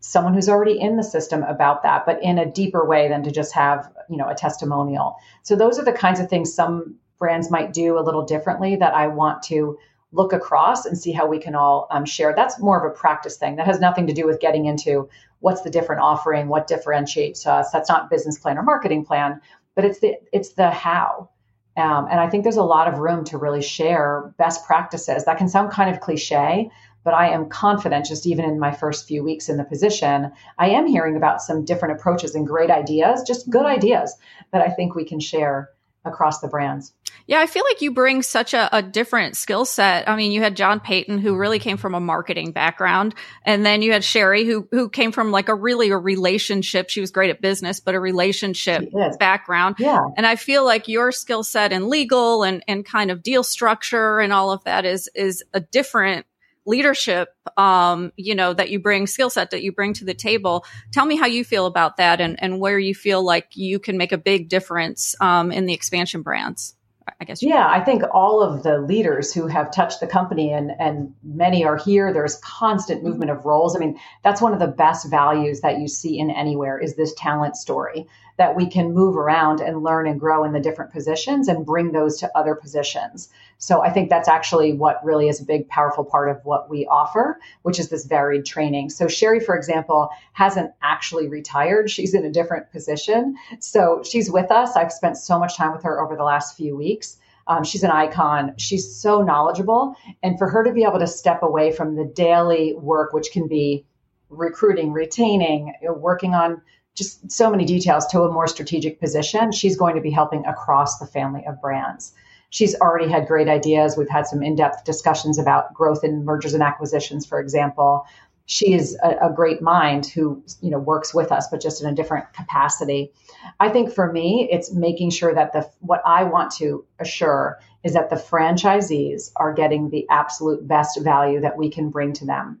someone 0.00 0.34
who's 0.34 0.48
already 0.48 0.78
in 0.78 0.96
the 0.96 1.02
system 1.02 1.42
about 1.42 1.82
that, 1.82 2.06
but 2.06 2.22
in 2.22 2.38
a 2.38 2.50
deeper 2.50 2.84
way 2.84 3.08
than 3.08 3.22
to 3.24 3.30
just 3.30 3.52
have, 3.52 3.92
you 4.08 4.16
know, 4.16 4.28
a 4.28 4.34
testimonial. 4.34 5.16
So 5.42 5.56
those 5.56 5.78
are 5.78 5.84
the 5.84 5.92
kinds 5.92 6.20
of 6.20 6.28
things 6.28 6.54
some 6.54 6.96
brands 7.18 7.50
might 7.50 7.72
do 7.72 7.98
a 7.98 8.02
little 8.02 8.24
differently 8.24 8.76
that 8.76 8.94
I 8.94 9.08
want 9.08 9.42
to 9.44 9.76
look 10.12 10.32
across 10.32 10.86
and 10.86 10.96
see 10.96 11.12
how 11.12 11.26
we 11.26 11.38
can 11.38 11.54
all 11.54 11.86
um, 11.90 12.04
share. 12.04 12.32
That's 12.34 12.60
more 12.60 12.78
of 12.78 12.90
a 12.90 12.94
practice 12.94 13.36
thing. 13.36 13.56
That 13.56 13.66
has 13.66 13.80
nothing 13.80 14.06
to 14.06 14.12
do 14.12 14.26
with 14.26 14.40
getting 14.40 14.66
into 14.66 15.08
what's 15.40 15.62
the 15.62 15.70
different 15.70 16.00
offering, 16.00 16.48
what 16.48 16.66
differentiates 16.66 17.46
us. 17.46 17.70
That's 17.70 17.88
not 17.88 18.08
business 18.08 18.38
plan 18.38 18.56
or 18.56 18.62
marketing 18.62 19.04
plan, 19.04 19.40
but 19.74 19.84
it's 19.84 20.00
the 20.00 20.16
it's 20.32 20.50
the 20.54 20.70
how. 20.70 21.28
Um, 21.76 22.08
and 22.10 22.18
I 22.18 22.28
think 22.28 22.42
there's 22.42 22.56
a 22.56 22.62
lot 22.62 22.88
of 22.88 22.98
room 22.98 23.22
to 23.26 23.38
really 23.38 23.62
share 23.62 24.34
best 24.36 24.66
practices. 24.66 25.24
That 25.24 25.38
can 25.38 25.48
sound 25.48 25.70
kind 25.70 25.94
of 25.94 26.00
cliche, 26.00 26.70
but 27.04 27.14
I 27.14 27.30
am 27.30 27.48
confident, 27.48 28.06
just 28.06 28.26
even 28.26 28.44
in 28.44 28.58
my 28.58 28.72
first 28.72 29.06
few 29.06 29.22
weeks 29.22 29.48
in 29.48 29.56
the 29.56 29.64
position, 29.64 30.32
I 30.58 30.70
am 30.70 30.86
hearing 30.86 31.16
about 31.16 31.40
some 31.40 31.64
different 31.64 31.98
approaches 31.98 32.34
and 32.34 32.46
great 32.46 32.70
ideas, 32.70 33.22
just 33.26 33.48
good 33.48 33.66
ideas 33.66 34.16
that 34.52 34.62
I 34.62 34.70
think 34.70 34.94
we 34.94 35.04
can 35.04 35.20
share 35.20 35.70
across 36.04 36.40
the 36.40 36.48
brands. 36.48 36.92
Yeah, 37.26 37.40
I 37.40 37.46
feel 37.46 37.64
like 37.68 37.82
you 37.82 37.92
bring 37.92 38.22
such 38.22 38.54
a, 38.54 38.74
a 38.74 38.80
different 38.80 39.36
skill 39.36 39.66
set. 39.66 40.08
I 40.08 40.16
mean, 40.16 40.32
you 40.32 40.40
had 40.40 40.56
John 40.56 40.80
Peyton, 40.80 41.18
who 41.18 41.36
really 41.36 41.58
came 41.58 41.76
from 41.76 41.94
a 41.94 42.00
marketing 42.00 42.52
background, 42.52 43.14
and 43.44 43.66
then 43.66 43.82
you 43.82 43.92
had 43.92 44.02
Sherry, 44.02 44.46
who 44.46 44.66
who 44.70 44.88
came 44.88 45.12
from 45.12 45.30
like 45.30 45.50
a 45.50 45.54
really 45.54 45.90
a 45.90 45.98
relationship. 45.98 46.88
She 46.88 47.02
was 47.02 47.10
great 47.10 47.28
at 47.28 47.42
business, 47.42 47.80
but 47.80 47.94
a 47.94 48.00
relationship 48.00 48.90
background. 49.18 49.76
Yeah, 49.78 49.98
and 50.16 50.26
I 50.26 50.36
feel 50.36 50.64
like 50.64 50.88
your 50.88 51.12
skill 51.12 51.44
set 51.44 51.70
in 51.70 51.90
legal 51.90 52.44
and 52.44 52.64
and 52.66 52.84
kind 52.84 53.10
of 53.10 53.22
deal 53.22 53.42
structure 53.42 54.20
and 54.20 54.32
all 54.32 54.50
of 54.50 54.64
that 54.64 54.86
is 54.86 55.10
is 55.14 55.44
a 55.52 55.60
different 55.60 56.24
leadership 56.68 57.30
um, 57.56 58.12
you 58.16 58.34
know 58.34 58.52
that 58.52 58.70
you 58.70 58.78
bring 58.78 59.06
skill 59.06 59.30
set 59.30 59.50
that 59.50 59.62
you 59.62 59.72
bring 59.72 59.92
to 59.92 60.04
the 60.04 60.14
table 60.14 60.64
tell 60.92 61.06
me 61.06 61.16
how 61.16 61.26
you 61.26 61.44
feel 61.44 61.66
about 61.66 61.96
that 61.96 62.20
and, 62.20 62.40
and 62.42 62.60
where 62.60 62.78
you 62.78 62.94
feel 62.94 63.22
like 63.22 63.56
you 63.56 63.78
can 63.78 63.96
make 63.96 64.12
a 64.12 64.18
big 64.18 64.48
difference 64.48 65.14
um, 65.20 65.50
in 65.50 65.66
the 65.66 65.74
expansion 65.74 66.22
brands 66.22 66.74
I 67.20 67.24
guess. 67.24 67.42
Yeah, 67.42 67.66
I 67.66 67.80
think 67.80 68.02
all 68.12 68.42
of 68.42 68.62
the 68.62 68.78
leaders 68.80 69.32
who 69.32 69.46
have 69.46 69.72
touched 69.72 70.00
the 70.00 70.06
company 70.06 70.52
and 70.52 70.70
and 70.78 71.14
many 71.22 71.64
are 71.64 71.76
here. 71.76 72.12
There's 72.12 72.36
constant 72.36 73.02
movement 73.02 73.30
of 73.30 73.44
roles. 73.44 73.74
I 73.74 73.78
mean, 73.78 73.98
that's 74.22 74.40
one 74.40 74.52
of 74.52 74.58
the 74.58 74.66
best 74.66 75.10
values 75.10 75.60
that 75.62 75.78
you 75.78 75.88
see 75.88 76.18
in 76.18 76.30
anywhere 76.30 76.78
is 76.78 76.96
this 76.96 77.14
talent 77.14 77.56
story 77.56 78.06
that 78.38 78.54
we 78.54 78.66
can 78.66 78.94
move 78.94 79.16
around 79.16 79.60
and 79.60 79.82
learn 79.82 80.06
and 80.06 80.18
grow 80.18 80.44
in 80.44 80.52
the 80.52 80.60
different 80.60 80.92
positions 80.92 81.48
and 81.48 81.66
bring 81.66 81.90
those 81.92 82.18
to 82.18 82.38
other 82.38 82.54
positions. 82.54 83.28
So 83.58 83.82
I 83.82 83.90
think 83.90 84.08
that's 84.08 84.28
actually 84.28 84.72
what 84.72 85.04
really 85.04 85.28
is 85.28 85.40
a 85.40 85.44
big, 85.44 85.68
powerful 85.68 86.04
part 86.04 86.30
of 86.30 86.44
what 86.44 86.70
we 86.70 86.86
offer, 86.86 87.40
which 87.62 87.80
is 87.80 87.88
this 87.88 88.06
varied 88.06 88.46
training. 88.46 88.90
So 88.90 89.08
Sherry, 89.08 89.40
for 89.40 89.56
example, 89.56 90.10
hasn't 90.32 90.70
actually 90.80 91.28
retired. 91.28 91.90
She's 91.90 92.14
in 92.14 92.24
a 92.24 92.30
different 92.30 92.70
position. 92.70 93.36
So 93.58 94.02
she's 94.08 94.30
with 94.30 94.52
us. 94.52 94.76
I've 94.76 94.92
spent 94.92 95.16
so 95.16 95.38
much 95.38 95.56
time 95.56 95.72
with 95.72 95.82
her 95.82 96.00
over 96.00 96.16
the 96.16 96.24
last 96.24 96.56
few 96.56 96.76
weeks. 96.76 97.16
Um, 97.48 97.64
she's 97.64 97.82
an 97.82 97.90
icon. 97.90 98.54
She's 98.56 98.94
so 98.94 99.22
knowledgeable. 99.22 99.96
And 100.22 100.38
for 100.38 100.48
her 100.48 100.62
to 100.62 100.72
be 100.72 100.84
able 100.84 101.00
to 101.00 101.06
step 101.08 101.42
away 101.42 101.72
from 101.72 101.96
the 101.96 102.04
daily 102.04 102.74
work, 102.74 103.12
which 103.12 103.32
can 103.32 103.48
be 103.48 103.84
recruiting, 104.30 104.92
retaining, 104.92 105.72
working 105.82 106.34
on 106.34 106.62
just 106.98 107.30
so 107.30 107.48
many 107.48 107.64
details 107.64 108.06
to 108.08 108.22
a 108.22 108.32
more 108.32 108.48
strategic 108.48 108.98
position, 108.98 109.52
she's 109.52 109.76
going 109.76 109.94
to 109.94 110.00
be 110.00 110.10
helping 110.10 110.44
across 110.44 110.98
the 110.98 111.06
family 111.06 111.44
of 111.46 111.60
brands. 111.60 112.12
She's 112.50 112.74
already 112.80 113.08
had 113.08 113.28
great 113.28 113.48
ideas. 113.48 113.96
We've 113.96 114.08
had 114.08 114.26
some 114.26 114.42
in 114.42 114.56
depth 114.56 114.84
discussions 114.84 115.38
about 115.38 115.72
growth 115.72 116.02
in 116.02 116.24
mergers 116.24 116.54
and 116.54 116.62
acquisitions, 116.62 117.24
for 117.24 117.38
example. 117.38 118.06
She 118.46 118.72
is 118.72 118.98
a, 119.02 119.28
a, 119.28 119.32
great 119.32 119.60
mind 119.60 120.06
who 120.06 120.42
you 120.62 120.70
know 120.70 120.78
works 120.78 121.14
with 121.14 121.30
us, 121.30 121.48
but 121.50 121.60
just 121.60 121.82
in 121.82 121.88
a 121.88 121.94
different 121.94 122.32
capacity. 122.32 123.12
I 123.60 123.68
think 123.68 123.92
for 123.92 124.10
me, 124.10 124.48
it's 124.50 124.72
making 124.72 125.10
sure 125.10 125.34
that 125.34 125.52
the 125.52 125.70
what 125.80 126.00
I 126.06 126.24
want 126.24 126.52
to 126.52 126.86
assure 126.98 127.60
is 127.84 127.92
that 127.92 128.08
the 128.08 128.16
franchisees 128.16 129.30
are 129.36 129.52
getting 129.52 129.90
the 129.90 130.06
absolute 130.08 130.66
best 130.66 130.98
value 131.00 131.40
that 131.42 131.58
we 131.58 131.70
can 131.70 131.90
bring 131.90 132.14
to 132.14 132.24
them. 132.24 132.60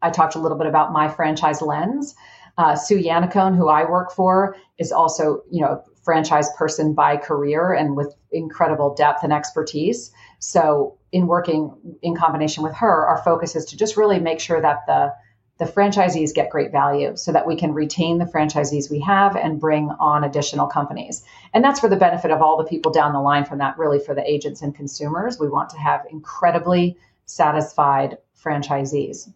I 0.00 0.10
talked 0.10 0.34
a 0.34 0.38
little 0.38 0.58
bit 0.58 0.66
about 0.66 0.92
my 0.92 1.08
franchise 1.08 1.60
lens. 1.60 2.14
Uh, 2.58 2.76
Sue 2.76 3.02
Yannaccone, 3.02 3.56
who 3.56 3.68
I 3.68 3.88
work 3.88 4.12
for, 4.12 4.56
is 4.78 4.92
also, 4.92 5.42
you 5.50 5.62
know, 5.62 5.82
franchise 6.02 6.50
person 6.56 6.94
by 6.94 7.16
career 7.16 7.72
and 7.72 7.96
with 7.96 8.14
incredible 8.32 8.94
depth 8.94 9.22
and 9.22 9.32
expertise. 9.32 10.10
So, 10.40 10.98
in 11.12 11.26
working 11.26 11.74
in 12.02 12.16
combination 12.16 12.62
with 12.62 12.74
her, 12.74 13.06
our 13.06 13.22
focus 13.22 13.54
is 13.54 13.66
to 13.66 13.76
just 13.76 13.96
really 13.96 14.18
make 14.18 14.40
sure 14.40 14.60
that 14.60 14.80
the 14.86 15.12
the 15.58 15.64
franchisees 15.66 16.34
get 16.34 16.50
great 16.50 16.72
value 16.72 17.16
so 17.16 17.30
that 17.30 17.46
we 17.46 17.54
can 17.54 17.72
retain 17.72 18.18
the 18.18 18.24
franchisees 18.24 18.90
we 18.90 19.00
have 19.00 19.36
and 19.36 19.60
bring 19.60 19.90
on 20.00 20.24
additional 20.24 20.66
companies. 20.66 21.22
And 21.54 21.62
that's 21.62 21.78
for 21.78 21.88
the 21.88 21.96
benefit 21.96 22.32
of 22.32 22.42
all 22.42 22.56
the 22.56 22.64
people 22.64 22.90
down 22.90 23.12
the 23.12 23.20
line 23.20 23.44
from 23.44 23.58
that, 23.58 23.78
really 23.78 24.00
for 24.00 24.14
the 24.14 24.28
agents 24.28 24.62
and 24.62 24.74
consumers. 24.74 25.38
We 25.38 25.48
want 25.48 25.70
to 25.70 25.78
have 25.78 26.00
incredibly 26.10 26.96
satisfied 27.26 28.18
franchisees. 28.42 29.30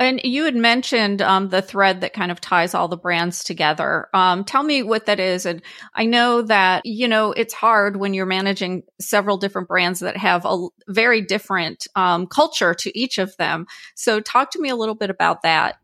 And 0.00 0.20
you 0.22 0.44
had 0.44 0.54
mentioned 0.54 1.20
um, 1.22 1.48
the 1.48 1.60
thread 1.60 2.02
that 2.02 2.12
kind 2.12 2.30
of 2.30 2.40
ties 2.40 2.72
all 2.72 2.86
the 2.86 2.96
brands 2.96 3.42
together. 3.42 4.08
Um, 4.14 4.44
tell 4.44 4.62
me 4.62 4.82
what 4.82 5.06
that 5.06 5.18
is. 5.18 5.44
And 5.44 5.60
I 5.94 6.06
know 6.06 6.42
that, 6.42 6.86
you 6.86 7.08
know, 7.08 7.32
it's 7.32 7.52
hard 7.52 7.96
when 7.96 8.14
you're 8.14 8.26
managing 8.26 8.84
several 9.00 9.38
different 9.38 9.66
brands 9.66 10.00
that 10.00 10.16
have 10.16 10.44
a 10.44 10.68
very 10.86 11.20
different 11.20 11.88
um, 11.96 12.26
culture 12.28 12.74
to 12.74 12.98
each 12.98 13.18
of 13.18 13.36
them. 13.38 13.66
So 13.96 14.20
talk 14.20 14.52
to 14.52 14.60
me 14.60 14.68
a 14.68 14.76
little 14.76 14.94
bit 14.94 15.10
about 15.10 15.42
that. 15.42 15.80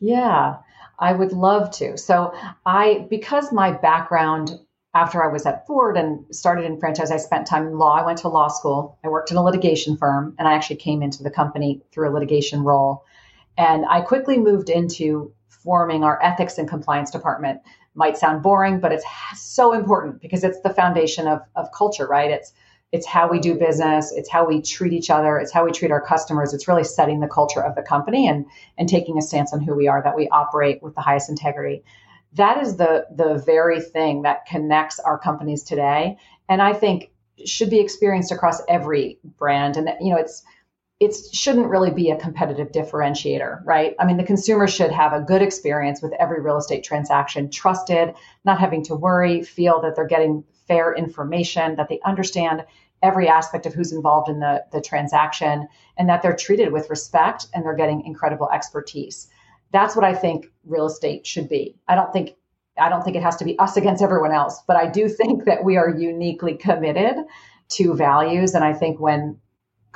Yeah, 0.00 0.56
I 0.98 1.12
would 1.12 1.32
love 1.32 1.70
to. 1.72 1.96
So 1.96 2.34
I, 2.66 3.06
because 3.08 3.52
my 3.52 3.70
background 3.72 4.58
after 4.94 5.22
I 5.22 5.32
was 5.32 5.46
at 5.46 5.66
Ford 5.66 5.96
and 5.96 6.24
started 6.34 6.64
in 6.64 6.80
franchise, 6.80 7.10
I 7.10 7.18
spent 7.18 7.46
time 7.46 7.66
in 7.66 7.78
law. 7.78 7.94
I 7.94 8.04
went 8.04 8.18
to 8.18 8.28
law 8.28 8.48
school. 8.48 8.98
I 9.04 9.08
worked 9.08 9.30
in 9.30 9.36
a 9.36 9.44
litigation 9.44 9.96
firm, 9.96 10.34
and 10.38 10.48
I 10.48 10.54
actually 10.54 10.76
came 10.76 11.02
into 11.02 11.22
the 11.22 11.30
company 11.30 11.82
through 11.92 12.10
a 12.10 12.12
litigation 12.12 12.64
role. 12.64 13.04
And 13.58 13.84
I 13.86 14.00
quickly 14.00 14.38
moved 14.38 14.70
into 14.70 15.32
forming 15.48 16.04
our 16.04 16.22
ethics 16.22 16.56
and 16.56 16.68
compliance 16.68 17.10
department. 17.10 17.60
Might 17.94 18.16
sound 18.16 18.42
boring, 18.42 18.78
but 18.78 18.92
it's 18.92 19.04
so 19.34 19.72
important 19.72 20.22
because 20.22 20.44
it's 20.44 20.60
the 20.60 20.70
foundation 20.70 21.26
of, 21.26 21.40
of 21.56 21.72
culture, 21.72 22.06
right? 22.06 22.30
It's 22.30 22.52
it's 22.90 23.06
how 23.06 23.28
we 23.28 23.38
do 23.38 23.54
business, 23.54 24.12
it's 24.16 24.30
how 24.30 24.46
we 24.46 24.62
treat 24.62 24.94
each 24.94 25.10
other, 25.10 25.36
it's 25.36 25.52
how 25.52 25.66
we 25.66 25.72
treat 25.72 25.90
our 25.90 26.00
customers. 26.00 26.54
It's 26.54 26.66
really 26.66 26.84
setting 26.84 27.20
the 27.20 27.28
culture 27.28 27.62
of 27.62 27.74
the 27.74 27.82
company 27.82 28.28
and 28.28 28.46
and 28.78 28.88
taking 28.88 29.18
a 29.18 29.22
stance 29.22 29.52
on 29.52 29.60
who 29.60 29.74
we 29.74 29.88
are, 29.88 30.00
that 30.02 30.16
we 30.16 30.28
operate 30.28 30.82
with 30.82 30.94
the 30.94 31.02
highest 31.02 31.28
integrity. 31.28 31.82
That 32.34 32.62
is 32.62 32.76
the 32.76 33.06
the 33.10 33.42
very 33.44 33.80
thing 33.80 34.22
that 34.22 34.46
connects 34.46 35.00
our 35.00 35.18
companies 35.18 35.64
today. 35.64 36.16
And 36.48 36.62
I 36.62 36.72
think 36.72 37.10
should 37.44 37.70
be 37.70 37.80
experienced 37.80 38.32
across 38.32 38.62
every 38.68 39.18
brand. 39.36 39.76
And 39.76 39.90
you 40.00 40.12
know, 40.12 40.18
it's 40.20 40.44
it 41.00 41.14
shouldn't 41.32 41.68
really 41.68 41.92
be 41.92 42.10
a 42.10 42.16
competitive 42.16 42.72
differentiator, 42.72 43.64
right? 43.64 43.94
I 44.00 44.04
mean, 44.04 44.16
the 44.16 44.24
consumer 44.24 44.66
should 44.66 44.90
have 44.90 45.12
a 45.12 45.20
good 45.20 45.42
experience 45.42 46.02
with 46.02 46.12
every 46.14 46.40
real 46.40 46.56
estate 46.56 46.82
transaction, 46.82 47.50
trusted, 47.50 48.14
not 48.44 48.58
having 48.58 48.82
to 48.84 48.96
worry, 48.96 49.42
feel 49.42 49.80
that 49.82 49.94
they're 49.94 50.06
getting 50.06 50.42
fair 50.66 50.92
information, 50.92 51.76
that 51.76 51.88
they 51.88 52.00
understand 52.04 52.64
every 53.00 53.28
aspect 53.28 53.64
of 53.64 53.74
who's 53.74 53.92
involved 53.92 54.28
in 54.28 54.40
the, 54.40 54.64
the 54.72 54.80
transaction, 54.80 55.68
and 55.96 56.08
that 56.08 56.20
they're 56.20 56.34
treated 56.34 56.72
with 56.72 56.90
respect 56.90 57.46
and 57.54 57.64
they're 57.64 57.76
getting 57.76 58.04
incredible 58.04 58.50
expertise. 58.50 59.28
That's 59.72 59.94
what 59.94 60.04
I 60.04 60.14
think 60.14 60.46
real 60.64 60.86
estate 60.86 61.24
should 61.26 61.48
be. 61.48 61.76
I 61.86 61.94
don't 61.94 62.12
think 62.12 62.34
I 62.80 62.88
don't 62.88 63.02
think 63.02 63.16
it 63.16 63.22
has 63.24 63.36
to 63.36 63.44
be 63.44 63.58
us 63.58 63.76
against 63.76 64.02
everyone 64.04 64.30
else, 64.30 64.62
but 64.66 64.76
I 64.76 64.88
do 64.88 65.08
think 65.08 65.44
that 65.46 65.64
we 65.64 65.76
are 65.76 65.90
uniquely 65.90 66.54
committed 66.54 67.16
to 67.70 67.94
values. 67.94 68.54
And 68.54 68.64
I 68.64 68.72
think 68.72 69.00
when 69.00 69.40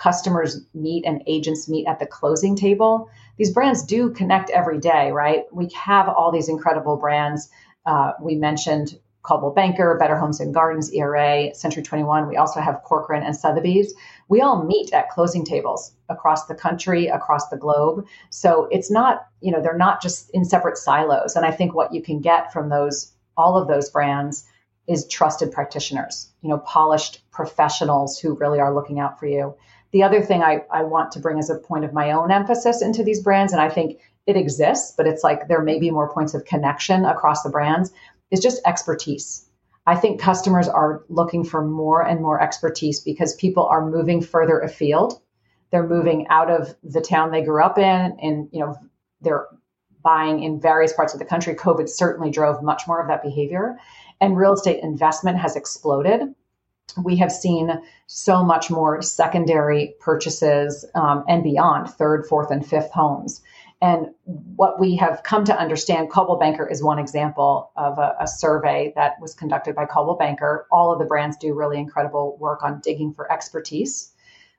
customers 0.02 0.60
meet 0.74 1.04
and 1.06 1.22
agents 1.26 1.68
meet 1.68 1.86
at 1.86 2.00
the 2.00 2.06
closing 2.06 2.56
table, 2.56 3.08
these 3.36 3.52
brands 3.52 3.84
do 3.84 4.10
connect 4.10 4.50
every 4.50 4.78
day, 4.78 5.12
right? 5.12 5.44
We 5.52 5.68
have 5.74 6.08
all 6.08 6.32
these 6.32 6.48
incredible 6.48 6.96
brands. 6.96 7.48
Uh, 7.86 8.12
we 8.20 8.34
mentioned 8.34 8.98
Coldwell 9.22 9.52
Banker, 9.52 9.96
Better 10.00 10.16
Homes 10.16 10.40
and 10.40 10.52
Gardens, 10.52 10.92
ERA, 10.92 11.54
Century 11.54 11.84
21. 11.84 12.26
We 12.26 12.36
also 12.36 12.60
have 12.60 12.82
Corcoran 12.82 13.22
and 13.22 13.36
Sotheby's. 13.36 13.94
We 14.28 14.40
all 14.40 14.64
meet 14.64 14.92
at 14.92 15.10
closing 15.10 15.44
tables 15.44 15.92
across 16.08 16.46
the 16.46 16.56
country, 16.56 17.06
across 17.06 17.48
the 17.48 17.56
globe. 17.56 18.04
So 18.30 18.66
it's 18.72 18.90
not, 18.90 19.26
you 19.40 19.52
know, 19.52 19.62
they're 19.62 19.76
not 19.76 20.02
just 20.02 20.30
in 20.30 20.44
separate 20.44 20.78
silos. 20.78 21.36
And 21.36 21.46
I 21.46 21.52
think 21.52 21.74
what 21.74 21.94
you 21.94 22.02
can 22.02 22.20
get 22.20 22.52
from 22.52 22.68
those, 22.68 23.12
all 23.36 23.56
of 23.56 23.68
those 23.68 23.88
brands 23.88 24.44
is 24.88 25.06
trusted 25.06 25.52
practitioners, 25.52 26.28
you 26.42 26.48
know, 26.48 26.58
polished 26.58 27.22
professionals 27.30 28.18
who 28.18 28.34
really 28.34 28.58
are 28.58 28.74
looking 28.74 28.98
out 28.98 29.20
for 29.20 29.26
you. 29.26 29.54
The 29.92 30.02
other 30.02 30.22
thing 30.22 30.42
I, 30.42 30.64
I 30.70 30.82
want 30.82 31.12
to 31.12 31.20
bring 31.20 31.38
as 31.38 31.50
a 31.50 31.58
point 31.58 31.84
of 31.84 31.92
my 31.92 32.12
own 32.12 32.30
emphasis 32.30 32.82
into 32.82 33.04
these 33.04 33.22
brands, 33.22 33.52
and 33.52 33.60
I 33.60 33.68
think 33.68 34.00
it 34.26 34.36
exists, 34.36 34.94
but 34.96 35.06
it's 35.06 35.22
like 35.22 35.48
there 35.48 35.62
may 35.62 35.78
be 35.78 35.90
more 35.90 36.12
points 36.12 36.32
of 36.34 36.44
connection 36.44 37.04
across 37.04 37.42
the 37.42 37.50
brands, 37.50 37.92
is 38.30 38.40
just 38.40 38.62
expertise. 38.64 39.46
I 39.86 39.96
think 39.96 40.20
customers 40.20 40.68
are 40.68 41.04
looking 41.08 41.44
for 41.44 41.64
more 41.64 42.02
and 42.02 42.20
more 42.20 42.40
expertise 42.40 43.00
because 43.00 43.34
people 43.34 43.66
are 43.66 43.84
moving 43.84 44.22
further 44.22 44.60
afield. 44.60 45.20
They're 45.70 45.86
moving 45.86 46.26
out 46.28 46.50
of 46.50 46.74
the 46.82 47.00
town 47.00 47.30
they 47.30 47.42
grew 47.42 47.62
up 47.62 47.78
in, 47.78 47.84
and 48.22 48.48
you 48.52 48.60
know 48.60 48.76
they're 49.20 49.46
buying 50.02 50.42
in 50.42 50.60
various 50.60 50.92
parts 50.92 51.12
of 51.12 51.18
the 51.18 51.26
country. 51.26 51.54
COVID 51.54 51.88
certainly 51.88 52.30
drove 52.30 52.62
much 52.62 52.82
more 52.86 53.00
of 53.00 53.08
that 53.08 53.22
behavior, 53.22 53.76
and 54.20 54.36
real 54.36 54.54
estate 54.54 54.82
investment 54.82 55.38
has 55.38 55.56
exploded 55.56 56.34
we 56.96 57.16
have 57.16 57.32
seen 57.32 57.80
so 58.06 58.44
much 58.44 58.70
more 58.70 59.02
secondary 59.02 59.94
purchases 60.00 60.84
um, 60.94 61.24
and 61.28 61.42
beyond 61.42 61.88
third, 61.90 62.26
fourth, 62.26 62.50
and 62.50 62.66
fifth 62.66 62.90
homes. 62.90 63.42
And 63.80 64.10
what 64.24 64.78
we 64.78 64.96
have 64.96 65.24
come 65.24 65.44
to 65.46 65.58
understand, 65.58 66.10
Coldwell 66.10 66.38
Banker 66.38 66.66
is 66.68 66.82
one 66.82 67.00
example 67.00 67.72
of 67.76 67.98
a, 67.98 68.14
a, 68.20 68.28
survey 68.28 68.92
that 68.94 69.20
was 69.20 69.34
conducted 69.34 69.74
by 69.74 69.86
Coldwell 69.86 70.16
Banker. 70.16 70.68
All 70.70 70.92
of 70.92 71.00
the 71.00 71.04
brands 71.04 71.36
do 71.36 71.52
really 71.52 71.78
incredible 71.78 72.36
work 72.38 72.62
on 72.62 72.80
digging 72.80 73.12
for 73.12 73.30
expertise. 73.30 74.12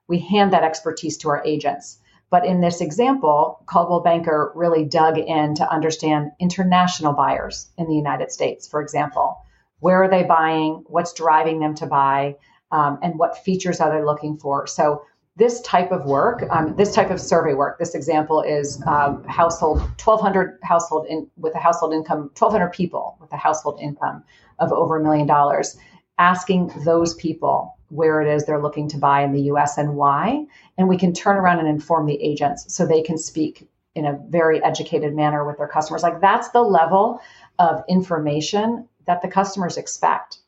We 0.10 0.20
hand 0.20 0.52
that 0.52 0.64
expertise 0.64 1.18
to 1.20 1.30
our 1.30 1.42
agents. 1.46 2.00
But 2.30 2.46
in 2.46 2.60
this 2.60 2.82
example, 2.82 3.62
Coldwell 3.66 4.02
Banker 4.02 4.52
really 4.56 4.84
dug 4.84 5.18
in 5.18 5.56
to 5.56 5.72
understand 5.72 6.32
international 6.40 7.14
buyers 7.14 7.70
in 7.78 7.88
the 7.88 7.96
United 7.96 8.32
States, 8.32 8.68
for 8.68 8.82
example 8.82 9.38
where 9.84 10.02
are 10.02 10.10
they 10.10 10.24
buying, 10.24 10.82
what's 10.88 11.12
driving 11.12 11.60
them 11.60 11.76
to 11.76 11.86
buy, 11.86 12.34
um, 12.72 12.98
and 13.04 13.20
what 13.20 13.38
features 13.40 13.82
are 13.82 13.92
they 13.94 14.02
looking 14.02 14.38
for. 14.38 14.66
So 14.66 15.04
this 15.36 15.60
type 15.60 15.92
of 15.92 16.06
work, 16.06 16.46
um, 16.52 16.74
this 16.78 16.96
type 16.96 17.10
of 17.10 17.20
survey 17.20 17.54
work, 17.54 17.80
this 17.80 17.94
example 17.94 18.42
is 18.42 18.82
um, 18.88 19.26
household 19.26 19.80
1,200 19.80 20.58
household 20.64 21.06
in, 21.10 21.30
with 21.36 21.54
a 21.56 21.60
household 21.60 21.94
income, 21.94 22.32
1,200 22.40 22.70
people 22.70 23.18
with 23.20 23.30
a 23.34 23.38
household 23.38 23.78
income 23.82 24.24
of 24.60 24.72
over 24.72 24.96
a 24.96 25.04
million 25.04 25.28
dollars, 25.28 25.76
asking 26.18 26.72
those 26.86 27.14
people 27.16 27.78
where 27.90 28.22
it 28.22 28.34
is 28.34 28.46
they're 28.46 28.62
looking 28.62 28.88
to 28.88 28.98
buy 28.98 29.22
in 29.22 29.34
the 29.34 29.42
U.S. 29.42 29.78
and 29.78 29.96
why, 29.96 30.46
and 30.78 30.88
we 30.88 30.98
can 30.98 31.12
turn 31.12 31.36
around 31.36 31.60
and 31.60 31.68
inform 31.68 32.06
the 32.06 32.24
agents 32.24 32.74
so 32.74 32.86
they 32.86 33.02
can 33.02 33.18
speak 33.18 33.68
in 33.96 34.06
a 34.06 34.18
very 34.30 34.64
educated 34.64 35.14
manner 35.14 35.46
with 35.46 35.58
their 35.58 35.68
customers. 35.68 36.04
Like 36.04 36.22
that's 36.22 36.50
the 36.50 36.62
level 36.62 37.20
of 37.60 37.84
information 37.90 38.88
that 39.06 39.22
the 39.22 39.28
customers 39.28 39.78
expect 39.78 40.40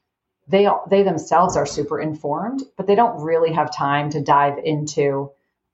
they 0.47 0.67
they 0.89 1.03
themselves 1.03 1.55
are 1.55 1.65
super 1.65 1.99
informed, 1.99 2.63
but 2.77 2.87
they 2.87 2.95
don't 2.95 3.21
really 3.21 3.51
have 3.53 3.75
time 3.75 4.09
to 4.11 4.21
dive 4.21 4.59
into 4.63 5.31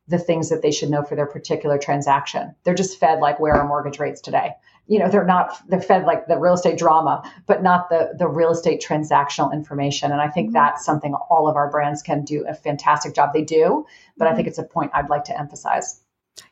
the 0.07 0.17
things 0.17 0.49
that 0.49 0.61
they 0.61 0.71
should 0.71 0.89
know 0.89 1.03
for 1.03 1.15
their 1.15 1.25
particular 1.25 1.77
transaction. 1.77 2.55
They're 2.63 2.73
just 2.73 2.99
fed 2.99 3.19
like 3.19 3.39
where 3.39 3.55
are 3.55 3.67
mortgage 3.67 3.99
rates 3.99 4.21
today. 4.21 4.51
You 4.87 4.99
know, 4.99 5.09
they're 5.09 5.25
not 5.25 5.57
they're 5.69 5.81
fed 5.81 6.05
like 6.05 6.27
the 6.27 6.37
real 6.37 6.53
estate 6.53 6.77
drama, 6.77 7.29
but 7.47 7.63
not 7.63 7.89
the 7.89 8.13
the 8.17 8.27
real 8.27 8.51
estate 8.51 8.83
transactional 8.85 9.53
information. 9.53 10.11
And 10.11 10.21
I 10.21 10.29
think 10.29 10.47
mm-hmm. 10.47 10.53
that's 10.53 10.85
something 10.85 11.13
all 11.13 11.47
of 11.47 11.55
our 11.55 11.69
brands 11.69 12.01
can 12.01 12.23
do 12.23 12.45
a 12.47 12.53
fantastic 12.53 13.13
job. 13.13 13.31
They 13.33 13.43
do, 13.43 13.85
but 14.17 14.25
mm-hmm. 14.25 14.33
I 14.33 14.35
think 14.35 14.47
it's 14.47 14.57
a 14.57 14.63
point 14.63 14.91
I'd 14.93 15.09
like 15.09 15.25
to 15.25 15.37
emphasize. 15.37 16.01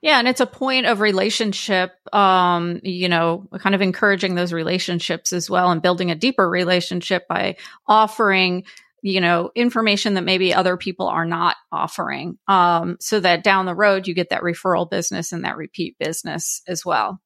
Yeah, 0.01 0.20
and 0.20 0.27
it's 0.29 0.39
a 0.39 0.46
point 0.46 0.86
of 0.86 1.01
relationship, 1.01 1.91
um, 2.13 2.79
you 2.84 3.10
know, 3.10 3.50
kind 3.60 3.75
of 3.75 3.82
encouraging 3.82 4.36
those 4.36 4.53
relationships 4.53 5.34
as 5.34 5.50
well 5.50 5.72
and 5.72 5.82
building 5.82 6.10
a 6.10 6.15
deeper 6.15 6.50
relationship 6.50 7.27
by 7.27 7.58
offering, 7.86 8.63
you 9.01 9.20
know, 9.20 9.51
information 9.56 10.13
that 10.13 10.24
maybe 10.24 10.53
other 10.53 10.77
people 10.77 11.08
are 11.08 11.25
not 11.25 11.58
offering. 11.70 12.38
Um, 12.48 12.96
so 13.01 13.20
that 13.20 13.44
down 13.44 13.65
the 13.65 13.75
road 13.75 14.08
you 14.08 14.13
get 14.13 14.29
that 14.29 14.41
referral 14.41 14.89
business 14.89 15.34
and 15.34 15.44
that 15.44 15.58
repeat 15.58 15.98
business 16.00 16.62
as 16.65 16.86
well. 16.86 17.20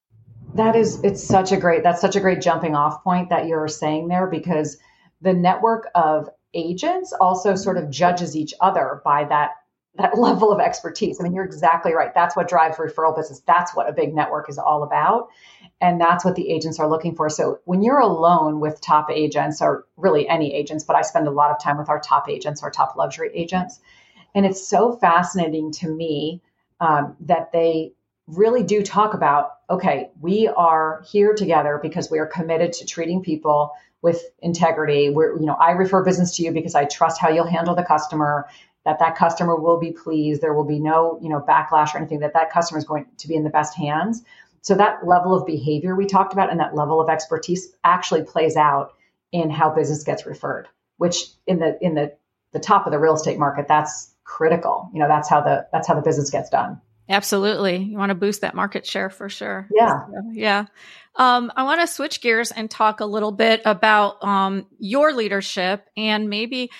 That 0.54 0.74
is 0.74 1.02
it's 1.04 1.22
such 1.22 1.52
a 1.52 1.56
great 1.56 1.84
that's 1.84 2.00
such 2.00 2.16
a 2.16 2.20
great 2.20 2.40
jumping 2.40 2.74
off 2.74 3.04
point 3.04 3.30
that 3.30 3.46
you're 3.46 3.68
saying 3.68 4.08
there 4.08 4.26
because 4.26 4.78
the 5.20 5.32
network 5.32 5.88
of 5.94 6.28
agents 6.54 7.12
also 7.12 7.54
sort 7.54 7.76
of 7.76 7.90
judges 7.90 8.36
each 8.36 8.54
other 8.60 9.00
by 9.04 9.24
that 9.24 9.50
that 9.96 10.18
level 10.18 10.52
of 10.52 10.60
expertise. 10.60 11.18
I 11.20 11.24
mean, 11.24 11.34
you're 11.34 11.44
exactly 11.44 11.94
right. 11.94 12.12
That's 12.14 12.36
what 12.36 12.48
drives 12.48 12.76
referral 12.76 13.16
business. 13.16 13.40
That's 13.46 13.74
what 13.74 13.88
a 13.88 13.92
big 13.92 14.14
network 14.14 14.48
is 14.48 14.58
all 14.58 14.82
about. 14.82 15.28
And 15.80 16.00
that's 16.00 16.24
what 16.24 16.34
the 16.34 16.50
agents 16.50 16.78
are 16.78 16.88
looking 16.88 17.14
for. 17.14 17.28
So 17.28 17.60
when 17.64 17.82
you're 17.82 18.00
alone 18.00 18.60
with 18.60 18.80
top 18.80 19.10
agents, 19.10 19.60
or 19.60 19.86
really 19.96 20.28
any 20.28 20.54
agents, 20.54 20.84
but 20.84 20.96
I 20.96 21.02
spend 21.02 21.26
a 21.26 21.30
lot 21.30 21.50
of 21.50 21.62
time 21.62 21.78
with 21.78 21.88
our 21.88 22.00
top 22.00 22.28
agents, 22.28 22.62
our 22.62 22.70
top 22.70 22.96
luxury 22.96 23.30
agents. 23.34 23.80
And 24.34 24.44
it's 24.46 24.66
so 24.66 24.96
fascinating 24.96 25.72
to 25.72 25.88
me 25.88 26.40
um, 26.80 27.16
that 27.20 27.52
they 27.52 27.92
really 28.26 28.62
do 28.62 28.82
talk 28.82 29.14
about 29.14 29.50
okay, 29.70 30.10
we 30.20 30.46
are 30.46 31.02
here 31.10 31.34
together 31.34 31.78
because 31.82 32.10
we 32.10 32.18
are 32.18 32.26
committed 32.26 32.72
to 32.74 32.84
treating 32.84 33.22
people 33.22 33.72
with 34.02 34.22
integrity. 34.40 35.08
We're, 35.08 35.38
you 35.38 35.46
know, 35.46 35.54
I 35.54 35.70
refer 35.70 36.04
business 36.04 36.36
to 36.36 36.42
you 36.42 36.52
because 36.52 36.74
I 36.74 36.84
trust 36.84 37.18
how 37.18 37.30
you'll 37.30 37.46
handle 37.46 37.74
the 37.74 37.82
customer 37.82 38.46
that 38.84 38.98
that 38.98 39.16
customer 39.16 39.56
will 39.56 39.78
be 39.78 39.92
pleased. 39.92 40.40
There 40.40 40.54
will 40.54 40.64
be 40.64 40.78
no, 40.78 41.18
you 41.22 41.28
know, 41.28 41.40
backlash 41.40 41.94
or 41.94 41.98
anything. 41.98 42.20
That 42.20 42.34
that 42.34 42.50
customer 42.50 42.78
is 42.78 42.84
going 42.84 43.06
to 43.18 43.28
be 43.28 43.34
in 43.34 43.44
the 43.44 43.50
best 43.50 43.76
hands. 43.76 44.22
So 44.62 44.74
that 44.74 45.06
level 45.06 45.34
of 45.34 45.46
behavior 45.46 45.94
we 45.94 46.06
talked 46.06 46.32
about 46.32 46.50
and 46.50 46.60
that 46.60 46.74
level 46.74 47.00
of 47.00 47.08
expertise 47.08 47.68
actually 47.84 48.22
plays 48.22 48.56
out 48.56 48.94
in 49.32 49.50
how 49.50 49.70
business 49.70 50.04
gets 50.04 50.26
referred. 50.26 50.68
Which 50.96 51.26
in 51.46 51.58
the 51.58 51.78
in 51.80 51.94
the 51.94 52.14
the 52.52 52.60
top 52.60 52.86
of 52.86 52.92
the 52.92 52.98
real 52.98 53.14
estate 53.14 53.38
market, 53.38 53.66
that's 53.68 54.14
critical. 54.24 54.90
You 54.92 55.00
know, 55.00 55.08
that's 55.08 55.28
how 55.28 55.40
the 55.40 55.66
that's 55.72 55.88
how 55.88 55.94
the 55.94 56.02
business 56.02 56.30
gets 56.30 56.50
done. 56.50 56.80
Absolutely. 57.08 57.76
You 57.76 57.98
want 57.98 58.10
to 58.10 58.14
boost 58.14 58.40
that 58.40 58.54
market 58.54 58.86
share 58.86 59.10
for 59.10 59.28
sure. 59.28 59.68
Yeah. 59.74 60.06
Yeah. 60.32 60.66
Um, 61.16 61.52
I 61.54 61.64
want 61.64 61.80
to 61.82 61.86
switch 61.86 62.22
gears 62.22 62.50
and 62.50 62.70
talk 62.70 63.00
a 63.00 63.04
little 63.04 63.32
bit 63.32 63.60
about 63.66 64.24
um, 64.24 64.66
your 64.78 65.12
leadership 65.12 65.86
and 65.96 66.30
maybe 66.30 66.70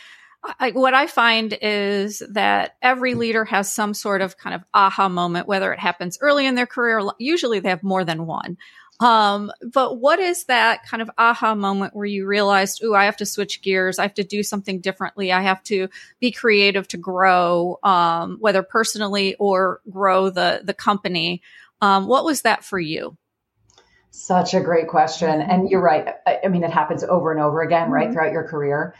I, 0.60 0.70
what 0.72 0.94
I 0.94 1.06
find 1.06 1.56
is 1.60 2.22
that 2.30 2.76
every 2.82 3.14
leader 3.14 3.44
has 3.44 3.72
some 3.72 3.94
sort 3.94 4.20
of 4.20 4.36
kind 4.36 4.54
of 4.54 4.64
aha 4.74 5.08
moment, 5.08 5.48
whether 5.48 5.72
it 5.72 5.78
happens 5.78 6.18
early 6.20 6.46
in 6.46 6.54
their 6.54 6.66
career. 6.66 7.00
Usually 7.18 7.60
they 7.60 7.70
have 7.70 7.82
more 7.82 8.04
than 8.04 8.26
one. 8.26 8.58
Um, 9.00 9.50
but 9.72 9.98
what 9.98 10.20
is 10.20 10.44
that 10.44 10.84
kind 10.84 11.02
of 11.02 11.10
aha 11.18 11.54
moment 11.54 11.96
where 11.96 12.06
you 12.06 12.26
realized, 12.26 12.80
oh, 12.84 12.94
I 12.94 13.06
have 13.06 13.16
to 13.16 13.26
switch 13.26 13.60
gears. 13.60 13.98
I 13.98 14.02
have 14.02 14.14
to 14.14 14.24
do 14.24 14.42
something 14.42 14.80
differently. 14.80 15.32
I 15.32 15.42
have 15.42 15.62
to 15.64 15.88
be 16.20 16.30
creative 16.30 16.86
to 16.88 16.96
grow, 16.96 17.78
um, 17.82 18.36
whether 18.38 18.62
personally 18.62 19.34
or 19.36 19.80
grow 19.90 20.30
the, 20.30 20.62
the 20.62 20.74
company. 20.74 21.42
Um, 21.80 22.06
what 22.06 22.24
was 22.24 22.42
that 22.42 22.64
for 22.64 22.78
you? 22.78 23.16
Such 24.10 24.54
a 24.54 24.60
great 24.60 24.86
question. 24.86 25.40
And 25.40 25.68
you're 25.68 25.82
right. 25.82 26.14
I, 26.24 26.38
I 26.44 26.48
mean, 26.48 26.62
it 26.62 26.70
happens 26.70 27.02
over 27.02 27.32
and 27.32 27.40
over 27.40 27.62
again, 27.62 27.90
right, 27.90 28.04
mm-hmm. 28.04 28.12
throughout 28.12 28.32
your 28.32 28.44
career 28.44 28.94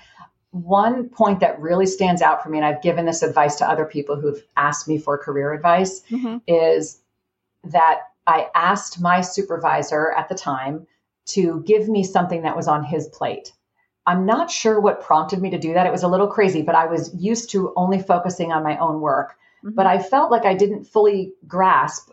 one 0.54 1.08
point 1.08 1.40
that 1.40 1.60
really 1.60 1.86
stands 1.86 2.22
out 2.22 2.42
for 2.42 2.48
me, 2.48 2.58
and 2.58 2.64
I've 2.64 2.80
given 2.80 3.06
this 3.06 3.22
advice 3.22 3.56
to 3.56 3.68
other 3.68 3.84
people 3.84 4.14
who've 4.14 4.40
asked 4.56 4.86
me 4.86 4.98
for 4.98 5.18
career 5.18 5.52
advice, 5.52 6.02
mm-hmm. 6.08 6.38
is 6.46 7.00
that 7.64 8.02
I 8.24 8.46
asked 8.54 9.00
my 9.00 9.20
supervisor 9.20 10.12
at 10.12 10.28
the 10.28 10.36
time 10.36 10.86
to 11.26 11.64
give 11.66 11.88
me 11.88 12.04
something 12.04 12.42
that 12.42 12.56
was 12.56 12.68
on 12.68 12.84
his 12.84 13.08
plate. 13.08 13.52
I'm 14.06 14.26
not 14.26 14.48
sure 14.48 14.78
what 14.78 15.02
prompted 15.02 15.42
me 15.42 15.50
to 15.50 15.58
do 15.58 15.74
that. 15.74 15.86
It 15.86 15.92
was 15.92 16.04
a 16.04 16.08
little 16.08 16.28
crazy, 16.28 16.62
but 16.62 16.76
I 16.76 16.86
was 16.86 17.12
used 17.14 17.50
to 17.50 17.72
only 17.74 18.00
focusing 18.00 18.52
on 18.52 18.62
my 18.62 18.78
own 18.78 19.00
work. 19.00 19.36
Mm-hmm. 19.64 19.74
But 19.74 19.86
I 19.86 19.98
felt 19.98 20.30
like 20.30 20.44
I 20.44 20.54
didn't 20.54 20.84
fully 20.84 21.32
grasp 21.48 22.10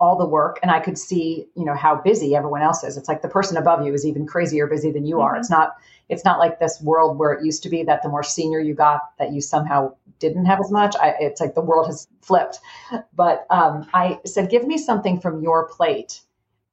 all 0.00 0.16
the 0.16 0.26
work 0.26 0.58
and 0.62 0.70
I 0.70 0.80
could 0.80 0.98
see, 0.98 1.46
you 1.54 1.64
know, 1.64 1.74
how 1.74 1.94
busy 1.94 2.34
everyone 2.34 2.62
else 2.62 2.82
is. 2.82 2.96
It's 2.96 3.08
like 3.08 3.22
the 3.22 3.28
person 3.28 3.56
above 3.56 3.84
you 3.84 3.92
is 3.92 4.06
even 4.06 4.26
crazier 4.26 4.66
busy 4.66 4.90
than 4.90 5.04
you 5.04 5.16
mm-hmm. 5.16 5.24
are. 5.24 5.36
It's 5.36 5.50
not 5.50 5.76
it's 6.08 6.24
not 6.24 6.38
like 6.40 6.58
this 6.58 6.80
world 6.80 7.18
where 7.18 7.32
it 7.32 7.44
used 7.44 7.62
to 7.62 7.68
be 7.68 7.84
that 7.84 8.02
the 8.02 8.08
more 8.08 8.24
senior 8.24 8.58
you 8.58 8.74
got 8.74 9.16
that 9.18 9.32
you 9.32 9.40
somehow 9.40 9.94
didn't 10.18 10.46
have 10.46 10.58
as 10.58 10.70
much. 10.70 10.96
I, 10.96 11.14
it's 11.20 11.40
like 11.40 11.54
the 11.54 11.60
world 11.60 11.86
has 11.86 12.08
flipped. 12.20 12.58
But 13.14 13.46
um, 13.50 13.88
I 13.94 14.18
said, 14.26 14.50
give 14.50 14.66
me 14.66 14.76
something 14.76 15.20
from 15.20 15.42
your 15.42 15.68
plate. 15.68 16.20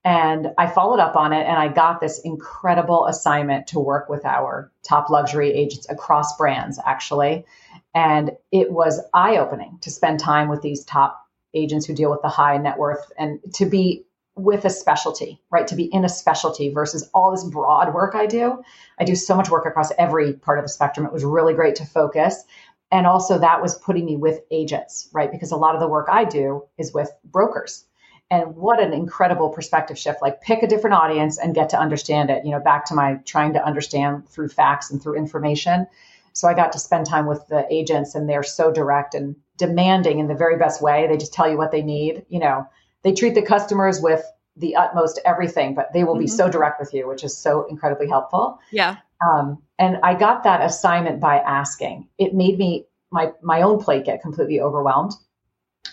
And 0.04 0.54
I 0.58 0.68
followed 0.68 1.00
up 1.00 1.16
on 1.16 1.34
it 1.34 1.46
and 1.46 1.58
I 1.58 1.68
got 1.68 2.00
this 2.00 2.20
incredible 2.20 3.06
assignment 3.06 3.68
to 3.68 3.80
work 3.80 4.10
with 4.10 4.26
our 4.26 4.72
top 4.82 5.10
luxury 5.10 5.52
agents 5.52 5.88
across 5.90 6.36
brands, 6.38 6.80
actually. 6.86 7.46
And 7.94 8.32
it 8.52 8.72
was 8.72 9.02
eye 9.14 9.38
opening 9.38 9.78
to 9.82 9.92
spend 9.92 10.20
time 10.20 10.50
with 10.50 10.62
these 10.62 10.84
top 10.86 11.27
agents 11.54 11.86
who 11.86 11.94
deal 11.94 12.12
with 12.12 12.22
the 12.22 12.30
high 12.30 12.58
net 12.58 12.78
worth 12.78 13.12
and 13.18 13.40
to 13.56 13.66
be 13.66 14.06
with 14.36 14.66
a 14.66 14.70
specialty, 14.70 15.42
right? 15.50 15.68
To 15.68 15.76
be 15.76 15.86
in 15.86 16.06
a 16.06 16.10
specialty 16.10 16.70
versus 16.72 17.10
all 17.14 17.32
this 17.32 17.44
broad 17.44 17.94
work 17.94 18.14
I 18.14 18.28
do. 18.28 18.62
I 19.00 19.04
do 19.04 19.16
so 19.16 19.36
much 19.36 19.50
work 19.50 19.66
across 19.66 19.92
every 19.98 20.34
part 20.34 20.60
of 20.60 20.66
the 20.66 20.70
spectrum. 20.70 21.06
It 21.06 21.14
was 21.14 21.26
really 21.26 21.54
great 21.56 21.76
to 21.76 21.86
focus. 21.86 22.44
And 22.92 23.08
also, 23.08 23.40
that 23.40 23.62
was 23.62 23.78
putting 23.80 24.06
me 24.06 24.16
with 24.16 24.42
agents, 24.52 25.10
right? 25.12 25.32
Because 25.32 25.52
a 25.52 25.58
lot 25.58 25.76
of 25.76 25.82
the 25.82 25.88
work 25.88 26.08
I 26.10 26.24
do 26.24 26.64
is 26.78 26.94
with 26.94 27.12
brokers. 27.26 27.84
And 28.30 28.56
what 28.56 28.82
an 28.82 28.94
incredible 28.94 29.50
perspective 29.50 29.98
shift. 29.98 30.22
Like, 30.22 30.42
pick 30.42 30.62
a 30.62 30.68
different 30.68 30.96
audience 30.96 31.38
and 31.38 31.56
get 31.56 31.70
to 31.70 31.80
understand 31.80 32.30
it. 32.30 32.46
You 32.46 32.52
know, 32.52 32.60
back 32.60 32.86
to 32.86 32.94
my 32.94 33.16
trying 33.26 33.54
to 33.54 33.66
understand 33.66 34.30
through 34.30 34.50
facts 34.50 34.92
and 34.92 35.02
through 35.02 35.16
information. 35.16 35.88
So 36.34 36.48
I 36.48 36.54
got 36.54 36.72
to 36.74 36.80
spend 36.80 37.08
time 37.08 37.26
with 37.26 37.46
the 37.48 37.66
agents, 37.74 38.16
and 38.16 38.30
they're 38.30 38.44
so 38.44 38.72
direct 38.72 39.16
and 39.16 39.36
demanding 39.58 40.20
in 40.20 40.28
the 40.28 40.36
very 40.36 40.58
best 40.58 40.82
way. 40.82 41.08
They 41.08 41.18
just 41.18 41.34
tell 41.34 41.50
you 41.50 41.58
what 41.58 41.72
they 41.72 41.82
need. 41.82 42.26
You 42.30 42.40
know, 42.40 42.68
they 43.04 43.14
treat 43.14 43.36
the 43.36 43.42
customers 43.42 44.00
with 44.02 44.24
the 44.56 44.76
utmost 44.76 45.20
everything, 45.26 45.76
but 45.76 45.94
they 45.94 46.04
will 46.04 46.14
mm-hmm. 46.14 46.22
be 46.22 46.28
so 46.28 46.50
direct 46.50 46.80
with 46.80 46.94
you, 46.94 47.08
which 47.08 47.24
is 47.24 47.38
so 47.38 47.66
incredibly 47.68 48.08
helpful. 48.08 48.60
Yeah. 48.72 48.98
Um, 49.26 49.62
and 49.80 49.98
I 50.04 50.14
got 50.14 50.44
that 50.44 50.62
assignment 50.62 51.20
by 51.20 51.40
asking. 51.40 52.08
It 52.18 52.34
made 52.34 52.58
me 52.58 52.86
my 53.12 53.32
my 53.42 53.62
own 53.62 53.80
plate 53.80 54.06
get 54.06 54.22
completely 54.22 54.60
overwhelmed, 54.60 55.14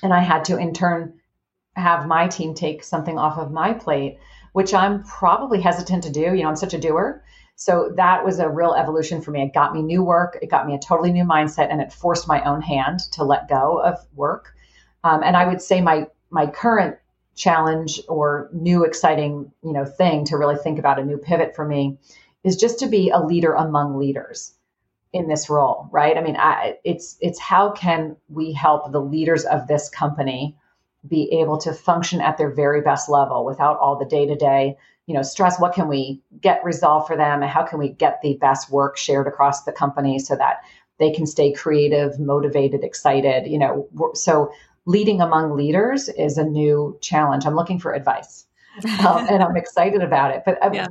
and 0.03 0.13
I 0.13 0.21
had 0.21 0.45
to 0.47 0.59
in 0.59 0.73
turn 0.73 1.15
have 1.77 2.07
my 2.07 2.29
team 2.29 2.55
take 2.55 2.85
something 2.85 3.19
off 3.19 3.39
of 3.39 3.51
my 3.51 3.73
plate, 3.73 4.19
which 4.53 4.75
I'm 4.75 5.03
probably 5.05 5.61
hesitant 5.61 6.05
to 6.05 6.11
do. 6.11 6.21
You 6.21 6.43
know, 6.43 6.49
I'm 6.49 6.57
such 6.57 6.75
a 6.75 6.79
doer. 6.79 7.23
So 7.57 7.93
that 7.97 8.25
was 8.25 8.39
a 8.39 8.49
real 8.49 8.75
evolution 8.75 9.21
for 9.21 9.31
me. 9.31 9.43
It 9.43 9.55
got 9.55 9.75
me 9.75 9.83
new 9.83 10.03
work. 10.03 10.39
It 10.43 10.51
got 10.51 10.67
me 10.67 10.75
a 10.75 10.79
totally 10.79 11.13
new 11.13 11.25
mindset, 11.25 11.71
and 11.71 11.81
it 11.81 11.93
forced 11.93 12.27
my 12.27 12.43
own 12.43 12.61
hand 12.63 13.01
to 13.13 13.25
let 13.25 13.49
go 13.49 13.81
of 13.81 13.99
work. 14.15 14.55
Um, 15.05 15.23
and 15.23 15.37
I 15.37 15.47
would 15.47 15.63
say 15.63 15.81
my 15.81 16.09
my 16.31 16.47
current 16.47 16.97
challenge 17.35 18.01
or 18.09 18.49
new 18.53 18.85
exciting 18.85 19.51
you 19.63 19.73
know 19.73 19.85
thing 19.85 20.25
to 20.25 20.37
really 20.37 20.57
think 20.57 20.79
about 20.79 20.99
a 20.99 21.05
new 21.05 21.19
pivot 21.19 21.55
for 21.55 21.67
me 21.67 21.99
is 22.45 22.57
just 22.57 22.79
to 22.79 22.87
be 22.87 23.11
a 23.11 23.19
leader 23.19 23.53
among 23.55 23.99
leaders 23.99 24.55
in 25.13 25.29
this 25.29 25.51
role 25.51 25.89
right 25.91 26.17
i 26.17 26.21
mean 26.21 26.37
I, 26.37 26.77
it's 26.85 27.17
it's 27.21 27.41
how 27.41 27.73
can 27.73 28.17
we 28.29 28.53
help 28.53 28.93
the 28.93 29.01
leaders 29.01 29.45
of 29.45 29.67
this 29.67 29.89
company 29.89 30.57
be 31.07 31.41
able 31.41 31.59
to 31.59 31.73
function 31.73 32.21
at 32.21 32.39
their 32.39 32.51
very 32.51 32.81
best 32.81 33.09
level 33.09 33.45
without 33.45 33.79
all 33.79 33.99
the 33.99 34.07
day-to-day 34.07 34.77
you 35.07 35.15
know 35.15 35.23
stress 35.23 35.59
what 35.61 35.75
can 35.75 35.89
we 35.89 36.21
get 36.41 36.65
resolved 36.65 37.07
for 37.07 37.17
them 37.17 37.43
and 37.43 37.51
how 37.51 37.65
can 37.65 37.79
we 37.79 37.89
get 37.89 38.21
the 38.23 38.37
best 38.41 38.71
work 38.71 38.97
shared 38.97 39.27
across 39.27 39.65
the 39.65 39.73
company 39.73 40.19
so 40.19 40.37
that 40.37 40.63
they 40.99 41.13
can 41.13 41.27
stay 41.27 41.53
creative 41.53 42.19
motivated 42.19 42.85
excited 42.85 43.47
you 43.47 43.59
know 43.59 43.89
so 44.15 44.53
leading 44.87 45.21
among 45.21 45.57
leaders 45.57 46.09
is 46.09 46.39
a 46.39 46.45
new 46.45 46.99
challenge 47.01 47.47
i'm 47.47 47.55
looking 47.57 47.79
for 47.79 47.93
advice 47.93 48.47
um, 49.07 49.27
and 49.29 49.43
i'm 49.43 49.57
excited 49.57 50.03
about 50.03 50.35
it 50.35 50.43
but 50.45 50.63
um, 50.63 50.75
yeah. 50.75 50.87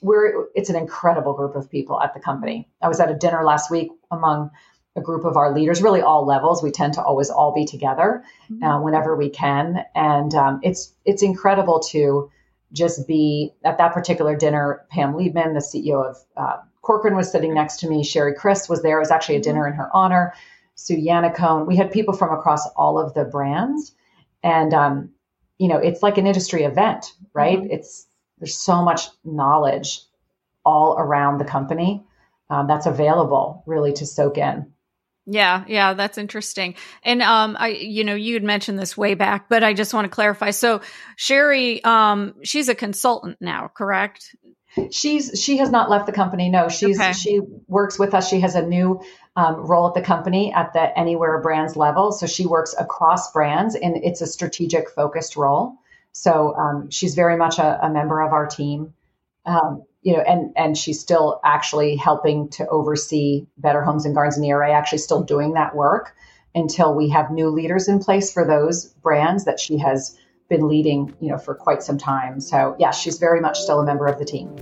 we're 0.00 0.46
it's 0.54 0.70
an 0.70 0.76
incredible 0.76 1.32
group 1.32 1.56
of 1.56 1.70
people 1.70 2.00
at 2.00 2.14
the 2.14 2.20
company 2.20 2.68
i 2.82 2.88
was 2.88 3.00
at 3.00 3.10
a 3.10 3.14
dinner 3.14 3.44
last 3.44 3.70
week 3.70 3.90
among 4.10 4.50
a 4.96 5.00
group 5.00 5.24
of 5.24 5.36
our 5.36 5.54
leaders, 5.54 5.80
really 5.82 6.02
all 6.02 6.26
levels. 6.26 6.64
We 6.64 6.72
tend 6.72 6.94
to 6.94 7.02
always 7.02 7.30
all 7.30 7.54
be 7.54 7.64
together 7.64 8.24
mm-hmm. 8.50 8.62
uh, 8.62 8.80
whenever 8.82 9.14
we 9.14 9.30
can, 9.30 9.84
and 9.94 10.34
um, 10.34 10.60
it's 10.64 10.92
it's 11.04 11.22
incredible 11.22 11.78
to 11.90 12.28
just 12.72 13.06
be 13.06 13.52
at 13.64 13.78
that 13.78 13.92
particular 13.92 14.36
dinner. 14.36 14.84
Pam 14.90 15.14
Liebman, 15.14 15.54
the 15.54 15.60
CEO 15.60 16.08
of 16.08 16.16
uh, 16.36 16.58
Corcoran, 16.82 17.16
was 17.16 17.30
sitting 17.30 17.54
next 17.54 17.78
to 17.80 17.88
me. 17.88 18.04
Sherry 18.04 18.34
Chris 18.34 18.68
was 18.68 18.82
there. 18.82 18.96
It 18.96 19.00
was 19.00 19.10
actually 19.10 19.36
a 19.36 19.40
dinner 19.40 19.66
in 19.66 19.74
her 19.74 19.90
honor. 19.92 20.34
Sue 20.74 20.96
Yannaccone. 20.96 21.66
We 21.66 21.76
had 21.76 21.92
people 21.92 22.14
from 22.14 22.32
across 22.32 22.66
all 22.68 22.98
of 22.98 23.12
the 23.14 23.24
brands, 23.24 23.92
and 24.42 24.72
um, 24.72 25.10
you 25.58 25.68
know, 25.68 25.76
it's 25.76 26.02
like 26.02 26.16
an 26.16 26.26
industry 26.26 26.64
event, 26.64 27.12
right? 27.34 27.58
Mm-hmm. 27.58 27.72
It's 27.72 28.06
there's 28.38 28.56
so 28.56 28.82
much 28.82 29.08
knowledge 29.24 30.00
all 30.64 30.96
around 30.98 31.38
the 31.38 31.44
company 31.44 32.02
um, 32.48 32.66
that's 32.66 32.86
available 32.86 33.62
really 33.66 33.92
to 33.94 34.06
soak 34.06 34.38
in. 34.38 34.72
Yeah, 35.26 35.64
yeah, 35.68 35.94
that's 35.94 36.18
interesting. 36.18 36.74
And 37.02 37.22
um 37.22 37.56
I 37.58 37.68
you 37.68 38.04
know, 38.04 38.14
you 38.14 38.34
had 38.34 38.42
mentioned 38.42 38.78
this 38.78 38.96
way 38.96 39.14
back, 39.14 39.48
but 39.48 39.62
I 39.62 39.74
just 39.74 39.94
want 39.94 40.06
to 40.06 40.10
clarify. 40.10 40.50
So 40.50 40.80
Sherry 41.16 41.82
um 41.84 42.34
she's 42.42 42.68
a 42.68 42.74
consultant 42.74 43.36
now, 43.40 43.70
correct? 43.74 44.34
She's 44.90 45.40
she 45.40 45.56
has 45.58 45.70
not 45.70 45.90
left 45.90 46.06
the 46.06 46.12
company. 46.12 46.48
No, 46.48 46.68
she's 46.68 46.98
okay. 46.98 47.12
she 47.12 47.40
works 47.66 47.98
with 47.98 48.14
us. 48.14 48.28
She 48.28 48.40
has 48.40 48.54
a 48.54 48.62
new 48.62 49.02
um, 49.36 49.56
role 49.66 49.88
at 49.88 49.94
the 49.94 50.02
company 50.02 50.52
at 50.52 50.72
the 50.72 50.98
Anywhere 50.98 51.40
Brands 51.40 51.76
level. 51.76 52.12
So 52.12 52.26
she 52.26 52.46
works 52.46 52.74
across 52.78 53.32
brands, 53.32 53.74
and 53.74 53.96
it's 53.96 54.20
a 54.20 54.26
strategic 54.26 54.90
focused 54.90 55.36
role. 55.36 55.74
So 56.12 56.54
um, 56.56 56.90
she's 56.90 57.14
very 57.14 57.36
much 57.36 57.58
a, 57.58 57.86
a, 57.86 57.90
member 57.90 58.20
of 58.20 58.32
our 58.32 58.46
team. 58.46 58.94
Um, 59.46 59.84
you 60.02 60.14
know, 60.14 60.20
and 60.20 60.52
and 60.56 60.76
she's 60.76 61.00
still 61.00 61.40
actually 61.44 61.96
helping 61.96 62.48
to 62.50 62.66
oversee 62.66 63.46
Better 63.58 63.82
Homes 63.82 64.06
and 64.06 64.14
Gardens 64.14 64.36
in 64.36 64.42
the 64.42 64.48
ERA, 64.48 64.72
actually 64.72 64.98
still 64.98 65.22
doing 65.22 65.54
that 65.54 65.74
work 65.74 66.14
until 66.54 66.94
we 66.94 67.10
have 67.10 67.30
new 67.30 67.48
leaders 67.50 67.88
in 67.88 67.98
place 67.98 68.32
for 68.32 68.46
those 68.46 68.86
brands 68.86 69.44
that 69.44 69.60
she 69.60 69.78
has 69.78 70.16
been 70.48 70.68
leading, 70.68 71.14
you 71.20 71.28
know, 71.28 71.38
for 71.38 71.54
quite 71.54 71.82
some 71.82 71.98
time. 71.98 72.40
So 72.40 72.76
yeah, 72.78 72.90
she's 72.90 73.18
very 73.18 73.40
much 73.40 73.58
still 73.60 73.80
a 73.80 73.84
member 73.84 74.06
of 74.06 74.18
the 74.18 74.24
team. 74.24 74.56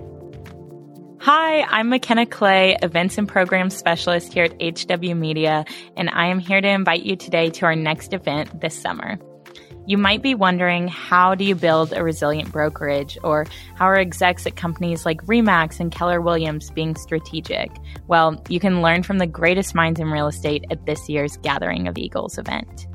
Hi, 1.20 1.62
I'm 1.62 1.88
McKenna 1.88 2.26
Clay, 2.26 2.76
Events 2.80 3.18
and 3.18 3.28
Programs 3.28 3.76
Specialist 3.76 4.32
here 4.32 4.44
at 4.44 4.60
HW 4.60 5.14
Media, 5.16 5.64
and 5.96 6.08
I 6.10 6.26
am 6.26 6.38
here 6.38 6.60
to 6.60 6.68
invite 6.68 7.02
you 7.02 7.16
today 7.16 7.50
to 7.50 7.66
our 7.66 7.74
next 7.74 8.12
event 8.12 8.60
this 8.60 8.80
summer. 8.80 9.18
You 9.88 9.96
might 9.96 10.20
be 10.20 10.34
wondering 10.34 10.86
how 10.86 11.34
do 11.34 11.46
you 11.46 11.54
build 11.54 11.94
a 11.94 12.04
resilient 12.04 12.52
brokerage 12.52 13.16
or 13.24 13.46
how 13.74 13.86
are 13.86 13.98
execs 13.98 14.46
at 14.46 14.54
companies 14.54 15.06
like 15.06 15.24
Remax 15.24 15.80
and 15.80 15.90
Keller 15.90 16.20
Williams 16.20 16.70
being 16.70 16.94
strategic? 16.94 17.70
Well, 18.06 18.44
you 18.50 18.60
can 18.60 18.82
learn 18.82 19.02
from 19.02 19.16
the 19.16 19.26
greatest 19.26 19.74
minds 19.74 19.98
in 19.98 20.10
real 20.10 20.26
estate 20.26 20.66
at 20.70 20.84
this 20.84 21.08
year's 21.08 21.38
Gathering 21.38 21.88
of 21.88 21.96
Eagles 21.96 22.36
event. 22.36 22.86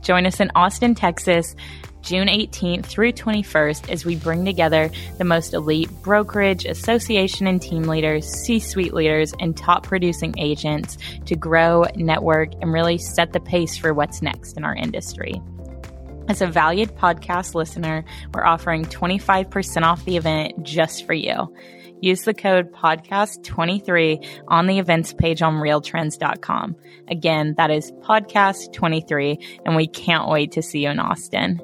Join 0.00 0.26
us 0.26 0.40
in 0.40 0.50
Austin, 0.56 0.96
Texas, 0.96 1.54
June 2.02 2.26
18th 2.26 2.86
through 2.86 3.12
21st 3.12 3.88
as 3.88 4.04
we 4.04 4.16
bring 4.16 4.44
together 4.44 4.90
the 5.18 5.24
most 5.24 5.54
elite 5.54 5.90
brokerage, 6.02 6.64
association, 6.64 7.46
and 7.46 7.62
team 7.62 7.84
leaders, 7.84 8.26
C 8.26 8.58
suite 8.58 8.94
leaders, 8.94 9.32
and 9.38 9.56
top 9.56 9.84
producing 9.84 10.34
agents 10.38 10.98
to 11.26 11.36
grow, 11.36 11.84
network, 11.94 12.50
and 12.60 12.72
really 12.72 12.98
set 12.98 13.32
the 13.32 13.38
pace 13.38 13.78
for 13.78 13.94
what's 13.94 14.22
next 14.22 14.56
in 14.56 14.64
our 14.64 14.74
industry. 14.74 15.40
As 16.28 16.42
a 16.42 16.46
valued 16.48 16.96
podcast 16.96 17.54
listener, 17.54 18.04
we're 18.34 18.44
offering 18.44 18.84
25% 18.84 19.82
off 19.82 20.04
the 20.04 20.16
event 20.16 20.60
just 20.64 21.06
for 21.06 21.12
you. 21.12 21.54
Use 22.00 22.22
the 22.22 22.34
code 22.34 22.72
podcast23 22.72 24.26
on 24.48 24.66
the 24.66 24.80
events 24.80 25.12
page 25.12 25.40
on 25.40 25.54
realtrends.com. 25.54 26.74
Again, 27.08 27.54
that 27.58 27.70
is 27.70 27.92
podcast23, 28.02 29.60
and 29.64 29.76
we 29.76 29.86
can't 29.86 30.28
wait 30.28 30.52
to 30.52 30.62
see 30.62 30.80
you 30.80 30.90
in 30.90 30.98
Austin. 30.98 31.60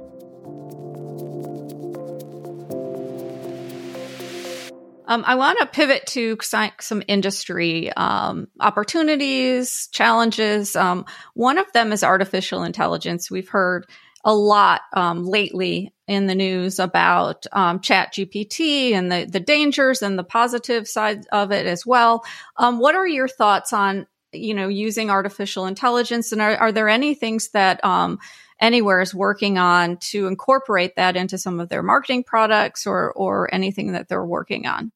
Um, 5.12 5.24
I 5.26 5.34
want 5.34 5.58
to 5.58 5.66
pivot 5.66 6.06
to 6.06 6.38
some 6.80 7.02
industry 7.06 7.92
um, 7.92 8.48
opportunities, 8.60 9.88
challenges. 9.88 10.74
Um, 10.76 11.04
one 11.34 11.58
of 11.58 11.70
them 11.72 11.92
is 11.92 12.02
artificial 12.02 12.62
intelligence. 12.62 13.30
We've 13.30 13.48
heard 13.48 13.86
a 14.24 14.34
lot 14.34 14.82
um, 14.92 15.24
lately 15.26 15.92
in 16.06 16.26
the 16.26 16.34
news 16.34 16.78
about 16.78 17.46
um, 17.52 17.80
chat 17.80 18.12
gpt 18.12 18.92
and 18.92 19.10
the, 19.10 19.24
the 19.24 19.40
dangers 19.40 20.02
and 20.02 20.18
the 20.18 20.24
positive 20.24 20.86
side 20.86 21.26
of 21.32 21.50
it 21.52 21.66
as 21.66 21.86
well. 21.86 22.24
Um, 22.56 22.78
what 22.78 22.94
are 22.94 23.06
your 23.06 23.28
thoughts 23.28 23.72
on 23.72 24.06
you 24.32 24.54
know 24.54 24.68
using 24.68 25.10
artificial 25.10 25.66
intelligence? 25.66 26.32
And 26.32 26.40
are, 26.40 26.56
are 26.56 26.72
there 26.72 26.88
any 26.88 27.14
things 27.14 27.50
that 27.50 27.84
um, 27.84 28.18
anywhere 28.60 29.00
is 29.00 29.14
working 29.14 29.58
on 29.58 29.96
to 29.98 30.26
incorporate 30.26 30.96
that 30.96 31.16
into 31.16 31.38
some 31.38 31.60
of 31.60 31.68
their 31.68 31.82
marketing 31.82 32.24
products 32.24 32.86
or 32.86 33.12
or 33.12 33.52
anything 33.52 33.92
that 33.92 34.08
they're 34.08 34.24
working 34.24 34.66
on? 34.66 34.92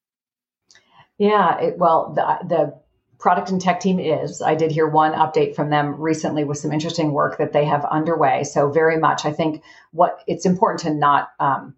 Yeah 1.19 1.59
it, 1.61 1.79
well 1.79 2.13
the, 2.15 2.47
the 2.47 2.86
product 3.19 3.51
and 3.51 3.61
tech 3.61 3.81
team 3.81 3.99
is. 3.99 4.43
I 4.43 4.55
did 4.55 4.71
hear 4.71 4.87
one 4.87 5.13
update 5.13 5.55
from 5.55 5.71
them 5.71 6.01
recently 6.01 6.45
with 6.45 6.59
some 6.59 6.73
interesting 6.73 7.13
work 7.13 7.39
that 7.39 7.53
they 7.53 7.65
have 7.65 7.85
underway. 7.85 8.45
So 8.45 8.71
very 8.71 8.99
much, 8.99 9.25
I 9.25 9.33
think 9.33 9.63
what 9.93 10.23
it's 10.27 10.47
important 10.47 10.81
to 10.81 10.95
not 10.95 11.31
um, 11.41 11.75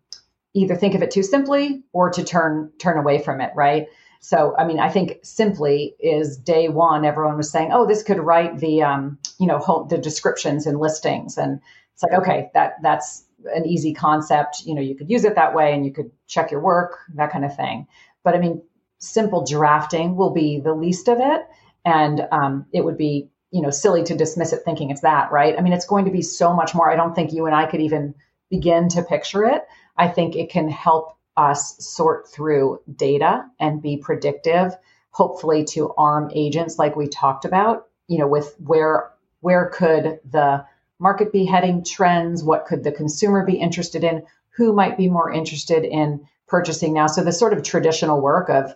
either 0.54 0.74
think 0.74 0.94
of 0.94 1.02
it 1.02 1.10
too 1.10 1.22
simply 1.22 1.82
or 1.92 2.10
to 2.10 2.24
turn 2.24 2.72
turn 2.78 2.98
away 2.98 3.22
from 3.22 3.40
it, 3.40 3.52
right? 3.54 3.86
So 4.20 4.54
I 4.58 4.64
mean, 4.64 4.80
I 4.80 4.88
think 4.88 5.18
simply 5.22 5.94
is 6.00 6.36
day 6.36 6.68
one. 6.68 7.04
Everyone 7.04 7.36
was 7.36 7.50
saying, 7.50 7.70
"Oh, 7.72 7.86
this 7.86 8.02
could 8.02 8.18
write 8.18 8.58
the 8.58 8.82
um, 8.82 9.18
you 9.38 9.46
know 9.46 9.86
the 9.88 9.98
descriptions 9.98 10.66
and 10.66 10.78
listings," 10.80 11.38
and 11.38 11.60
it's 11.94 12.02
like, 12.02 12.20
okay, 12.20 12.50
that 12.54 12.74
that's 12.82 13.24
an 13.54 13.66
easy 13.66 13.94
concept. 13.94 14.62
You 14.64 14.74
know, 14.74 14.82
you 14.82 14.96
could 14.96 15.10
use 15.10 15.24
it 15.24 15.36
that 15.36 15.54
way, 15.54 15.72
and 15.72 15.84
you 15.84 15.92
could 15.92 16.10
check 16.26 16.50
your 16.50 16.60
work, 16.60 16.98
that 17.14 17.30
kind 17.30 17.44
of 17.44 17.54
thing. 17.56 17.86
But 18.24 18.34
I 18.34 18.38
mean, 18.38 18.62
simple 18.98 19.44
drafting 19.44 20.16
will 20.16 20.30
be 20.30 20.60
the 20.60 20.74
least 20.74 21.08
of 21.08 21.18
it. 21.20 21.46
And 21.84 22.26
um, 22.32 22.66
it 22.72 22.84
would 22.84 22.98
be, 22.98 23.28
you 23.50 23.62
know, 23.62 23.70
silly 23.70 24.02
to 24.04 24.16
dismiss 24.16 24.52
it 24.52 24.62
thinking 24.64 24.90
it's 24.90 25.00
that, 25.02 25.32
right? 25.32 25.54
I 25.56 25.62
mean, 25.62 25.72
it's 25.72 25.86
going 25.86 26.04
to 26.04 26.10
be 26.10 26.22
so 26.22 26.52
much 26.52 26.74
more. 26.74 26.90
I 26.90 26.96
don't 26.96 27.14
think 27.14 27.32
you 27.32 27.46
and 27.46 27.54
I 27.54 27.66
could 27.66 27.80
even 27.80 28.14
begin 28.50 28.88
to 28.90 29.02
picture 29.02 29.44
it. 29.44 29.64
I 29.96 30.08
think 30.08 30.36
it 30.36 30.50
can 30.50 30.68
help 30.68 31.16
us 31.36 31.76
sort 31.78 32.28
through 32.28 32.80
data 32.96 33.44
and 33.60 33.80
be 33.80 33.96
predictive, 33.96 34.76
hopefully 35.10 35.64
to 35.64 35.94
arm 35.96 36.30
agents 36.34 36.78
like 36.78 36.96
we 36.96 37.06
talked 37.06 37.44
about, 37.44 37.86
you 38.08 38.18
know, 38.18 38.26
with 38.26 38.54
where 38.58 39.10
where 39.40 39.70
could 39.70 40.18
the 40.28 40.64
market 40.98 41.32
be 41.32 41.44
heading 41.44 41.84
trends, 41.84 42.42
what 42.42 42.66
could 42.66 42.82
the 42.82 42.90
consumer 42.90 43.46
be 43.46 43.54
interested 43.54 44.02
in, 44.02 44.24
who 44.56 44.72
might 44.72 44.96
be 44.96 45.08
more 45.08 45.30
interested 45.30 45.84
in 45.84 46.26
purchasing 46.48 46.92
now. 46.92 47.06
So 47.06 47.22
the 47.22 47.32
sort 47.32 47.52
of 47.52 47.62
traditional 47.62 48.20
work 48.20 48.48
of 48.48 48.74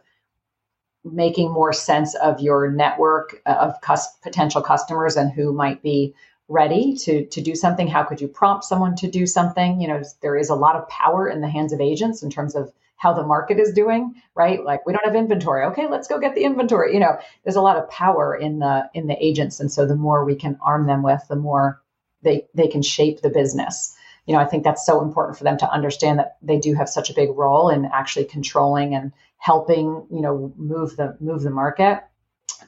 making 1.04 1.50
more 1.50 1.72
sense 1.72 2.14
of 2.16 2.40
your 2.40 2.70
network 2.70 3.40
uh, 3.46 3.54
of 3.54 3.80
cus- 3.80 4.16
potential 4.22 4.62
customers 4.62 5.16
and 5.16 5.32
who 5.32 5.52
might 5.52 5.82
be 5.82 6.14
ready 6.48 6.96
to 6.96 7.26
to 7.26 7.40
do 7.40 7.54
something? 7.54 7.88
How 7.88 8.04
could 8.04 8.20
you 8.20 8.28
prompt 8.28 8.64
someone 8.64 8.94
to 8.96 9.10
do 9.10 9.26
something? 9.26 9.80
You 9.80 9.88
know 9.88 10.02
there 10.20 10.36
is 10.36 10.50
a 10.50 10.54
lot 10.54 10.76
of 10.76 10.88
power 10.88 11.28
in 11.28 11.40
the 11.40 11.48
hands 11.48 11.72
of 11.72 11.80
agents 11.80 12.22
in 12.22 12.30
terms 12.30 12.54
of 12.54 12.72
how 12.96 13.12
the 13.12 13.26
market 13.26 13.58
is 13.58 13.72
doing 13.72 14.14
right? 14.34 14.64
Like 14.64 14.86
we 14.86 14.92
don't 14.92 15.04
have 15.04 15.16
inventory. 15.16 15.64
Okay 15.66 15.86
let's 15.88 16.08
go 16.08 16.18
get 16.18 16.34
the 16.34 16.44
inventory. 16.44 16.94
You 16.94 17.00
know 17.00 17.18
there's 17.44 17.56
a 17.56 17.62
lot 17.62 17.76
of 17.76 17.88
power 17.90 18.34
in 18.34 18.60
the 18.60 18.88
in 18.94 19.06
the 19.06 19.16
agents. 19.24 19.58
And 19.60 19.72
so 19.72 19.86
the 19.86 19.96
more 19.96 20.24
we 20.24 20.36
can 20.36 20.58
arm 20.62 20.86
them 20.86 21.02
with 21.02 21.22
the 21.28 21.36
more 21.36 21.80
they 22.22 22.46
they 22.54 22.68
can 22.68 22.82
shape 22.82 23.20
the 23.22 23.30
business. 23.30 23.96
You 24.26 24.34
know 24.34 24.40
i 24.40 24.44
think 24.44 24.62
that's 24.62 24.86
so 24.86 25.02
important 25.02 25.36
for 25.36 25.42
them 25.42 25.58
to 25.58 25.72
understand 25.72 26.20
that 26.20 26.36
they 26.42 26.58
do 26.58 26.74
have 26.74 26.88
such 26.88 27.10
a 27.10 27.14
big 27.14 27.30
role 27.30 27.68
in 27.68 27.86
actually 27.86 28.24
controlling 28.24 28.94
and 28.94 29.12
helping 29.42 30.06
you 30.08 30.20
know 30.20 30.52
move 30.56 30.96
the 30.96 31.16
move 31.20 31.42
the 31.42 31.50
market. 31.50 32.00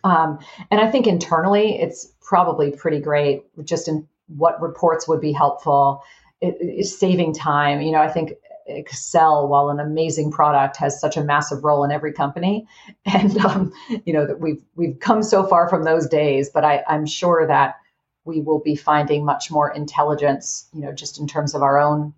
Um, 0.02 0.38
and 0.72 0.80
I 0.80 0.90
think 0.90 1.06
internally, 1.06 1.80
it's 1.80 2.12
probably 2.20 2.72
pretty 2.72 3.00
great. 3.00 3.44
Just 3.64 3.87
in 3.87 4.06
what 4.26 4.60
reports 4.60 5.06
would 5.06 5.20
be 5.20 5.32
helpful, 5.32 6.02
it, 6.40 6.84
saving 6.84 7.32
time. 7.32 7.80
You 7.80 7.92
know, 7.92 8.02
I 8.02 8.08
think 8.08 8.32
Excel, 8.66 9.46
while 9.46 9.70
an 9.70 9.78
amazing 9.78 10.32
product, 10.32 10.76
has 10.78 11.00
such 11.00 11.16
a 11.16 11.22
massive 11.22 11.62
role 11.62 11.84
in 11.84 11.92
every 11.92 12.12
company, 12.12 12.66
and 13.06 13.38
um, 13.38 13.72
you 14.04 14.12
know 14.12 14.26
that 14.26 14.40
we've 14.40 14.62
we've 14.74 14.98
come 14.98 15.22
so 15.22 15.46
far 15.46 15.68
from 15.68 15.84
those 15.84 16.08
days. 16.08 16.50
But 16.52 16.64
I, 16.64 16.82
I'm 16.88 17.06
sure 17.06 17.46
that 17.46 17.76
we 18.24 18.40
will 18.40 18.60
be 18.60 18.74
finding 18.74 19.24
much 19.24 19.48
more 19.48 19.70
intelligence, 19.72 20.68
you 20.72 20.80
know, 20.80 20.92
just 20.92 21.20
in 21.20 21.28
terms 21.28 21.54
of 21.54 21.62
our 21.62 21.78
own 21.78 22.14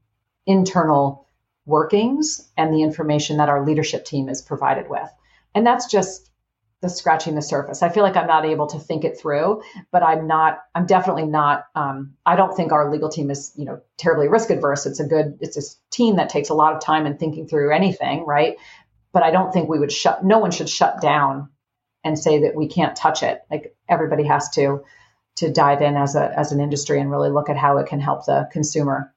internal 0.46 1.25
workings 1.66 2.48
and 2.56 2.72
the 2.72 2.82
information 2.82 3.36
that 3.36 3.48
our 3.48 3.64
leadership 3.64 4.04
team 4.04 4.28
is 4.28 4.40
provided 4.40 4.88
with. 4.88 5.08
And 5.54 5.66
that's 5.66 5.90
just 5.90 6.30
the 6.82 6.88
scratching 6.88 7.34
the 7.34 7.42
surface. 7.42 7.82
I 7.82 7.88
feel 7.88 8.02
like 8.02 8.16
I'm 8.16 8.26
not 8.26 8.44
able 8.44 8.66
to 8.68 8.78
think 8.78 9.04
it 9.04 9.18
through, 9.18 9.62
but 9.90 10.02
I'm 10.02 10.26
not, 10.26 10.60
I'm 10.74 10.86
definitely 10.86 11.24
not, 11.26 11.64
um, 11.74 12.14
I 12.24 12.36
don't 12.36 12.54
think 12.54 12.70
our 12.70 12.90
legal 12.90 13.08
team 13.08 13.30
is, 13.30 13.52
you 13.56 13.64
know, 13.64 13.80
terribly 13.96 14.28
risk 14.28 14.50
adverse. 14.50 14.86
It's 14.86 15.00
a 15.00 15.06
good, 15.06 15.38
it's 15.40 15.56
a 15.56 15.62
team 15.90 16.16
that 16.16 16.28
takes 16.28 16.50
a 16.50 16.54
lot 16.54 16.74
of 16.74 16.82
time 16.82 17.06
in 17.06 17.16
thinking 17.16 17.48
through 17.48 17.74
anything, 17.74 18.26
right? 18.26 18.56
But 19.12 19.22
I 19.22 19.30
don't 19.30 19.52
think 19.52 19.68
we 19.68 19.78
would 19.78 19.90
shut, 19.90 20.24
no 20.24 20.38
one 20.38 20.50
should 20.50 20.68
shut 20.68 21.00
down 21.00 21.48
and 22.04 22.18
say 22.18 22.42
that 22.42 22.54
we 22.54 22.68
can't 22.68 22.94
touch 22.94 23.22
it. 23.22 23.40
Like 23.50 23.74
everybody 23.88 24.24
has 24.24 24.50
to, 24.50 24.84
to 25.36 25.50
dive 25.50 25.80
in 25.80 25.96
as 25.96 26.14
a, 26.14 26.38
as 26.38 26.52
an 26.52 26.60
industry 26.60 27.00
and 27.00 27.10
really 27.10 27.30
look 27.30 27.48
at 27.48 27.56
how 27.56 27.78
it 27.78 27.88
can 27.88 28.00
help 28.00 28.26
the 28.26 28.48
consumer. 28.52 29.14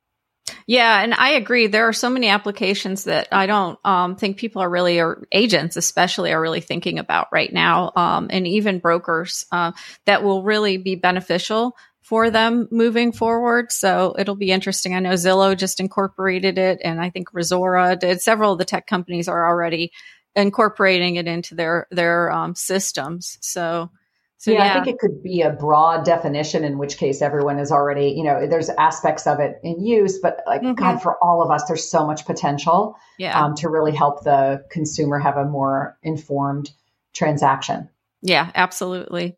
Yeah, 0.67 1.01
and 1.01 1.13
I 1.13 1.31
agree. 1.31 1.67
There 1.67 1.87
are 1.87 1.93
so 1.93 2.09
many 2.09 2.27
applications 2.29 3.05
that 3.05 3.27
I 3.31 3.45
don't 3.45 3.79
um, 3.85 4.15
think 4.15 4.37
people 4.37 4.61
are 4.61 4.69
really, 4.69 4.99
or 4.99 5.27
agents 5.31 5.77
especially, 5.77 6.31
are 6.31 6.41
really 6.41 6.61
thinking 6.61 6.99
about 6.99 7.27
right 7.31 7.51
now, 7.51 7.91
um, 7.95 8.27
and 8.29 8.47
even 8.47 8.79
brokers 8.79 9.45
uh, 9.51 9.71
that 10.05 10.23
will 10.23 10.43
really 10.43 10.77
be 10.77 10.95
beneficial 10.95 11.75
for 12.01 12.29
them 12.31 12.67
moving 12.71 13.11
forward. 13.11 13.71
So 13.71 14.15
it'll 14.17 14.35
be 14.35 14.51
interesting. 14.51 14.95
I 14.95 14.99
know 14.99 15.13
Zillow 15.13 15.55
just 15.57 15.79
incorporated 15.79 16.57
it, 16.57 16.79
and 16.83 16.99
I 16.99 17.09
think 17.09 17.31
Resora 17.31 17.99
did. 17.99 18.21
Several 18.21 18.53
of 18.53 18.59
the 18.59 18.65
tech 18.65 18.87
companies 18.87 19.27
are 19.27 19.47
already 19.47 19.91
incorporating 20.35 21.15
it 21.15 21.27
into 21.27 21.55
their 21.55 21.87
their 21.91 22.31
um, 22.31 22.55
systems. 22.55 23.37
So 23.41 23.91
so 24.39 24.51
yeah, 24.51 24.63
yeah, 24.63 24.71
I 24.71 24.73
think 24.73 24.87
it 24.87 24.99
could 24.99 25.21
be 25.21 25.41
a 25.41 25.49
broad 25.49 26.05
definition, 26.05 26.63
in 26.63 26.77
which 26.77 26.95
case 26.95 27.21
everyone 27.21 27.59
is 27.59 27.73
already, 27.73 28.13
you 28.15 28.23
know, 28.23 28.47
there's 28.47 28.69
aspects 28.69 29.27
of 29.27 29.41
it 29.41 29.59
in 29.63 29.85
use, 29.85 30.17
but 30.17 30.41
like 30.47 30.61
mm-hmm. 30.61 30.75
God, 30.75 31.01
for 31.01 31.21
all 31.21 31.41
of 31.43 31.51
us, 31.51 31.65
there's 31.65 31.83
so 31.83 32.07
much 32.07 32.25
potential 32.25 32.95
yeah. 33.17 33.37
um, 33.37 33.53
to 33.55 33.67
really 33.67 33.93
help 33.93 34.23
the 34.23 34.63
consumer 34.71 35.19
have 35.19 35.35
a 35.35 35.43
more 35.43 35.97
informed 36.03 36.71
transaction. 37.13 37.89
Yeah, 38.21 38.49
absolutely. 38.55 39.35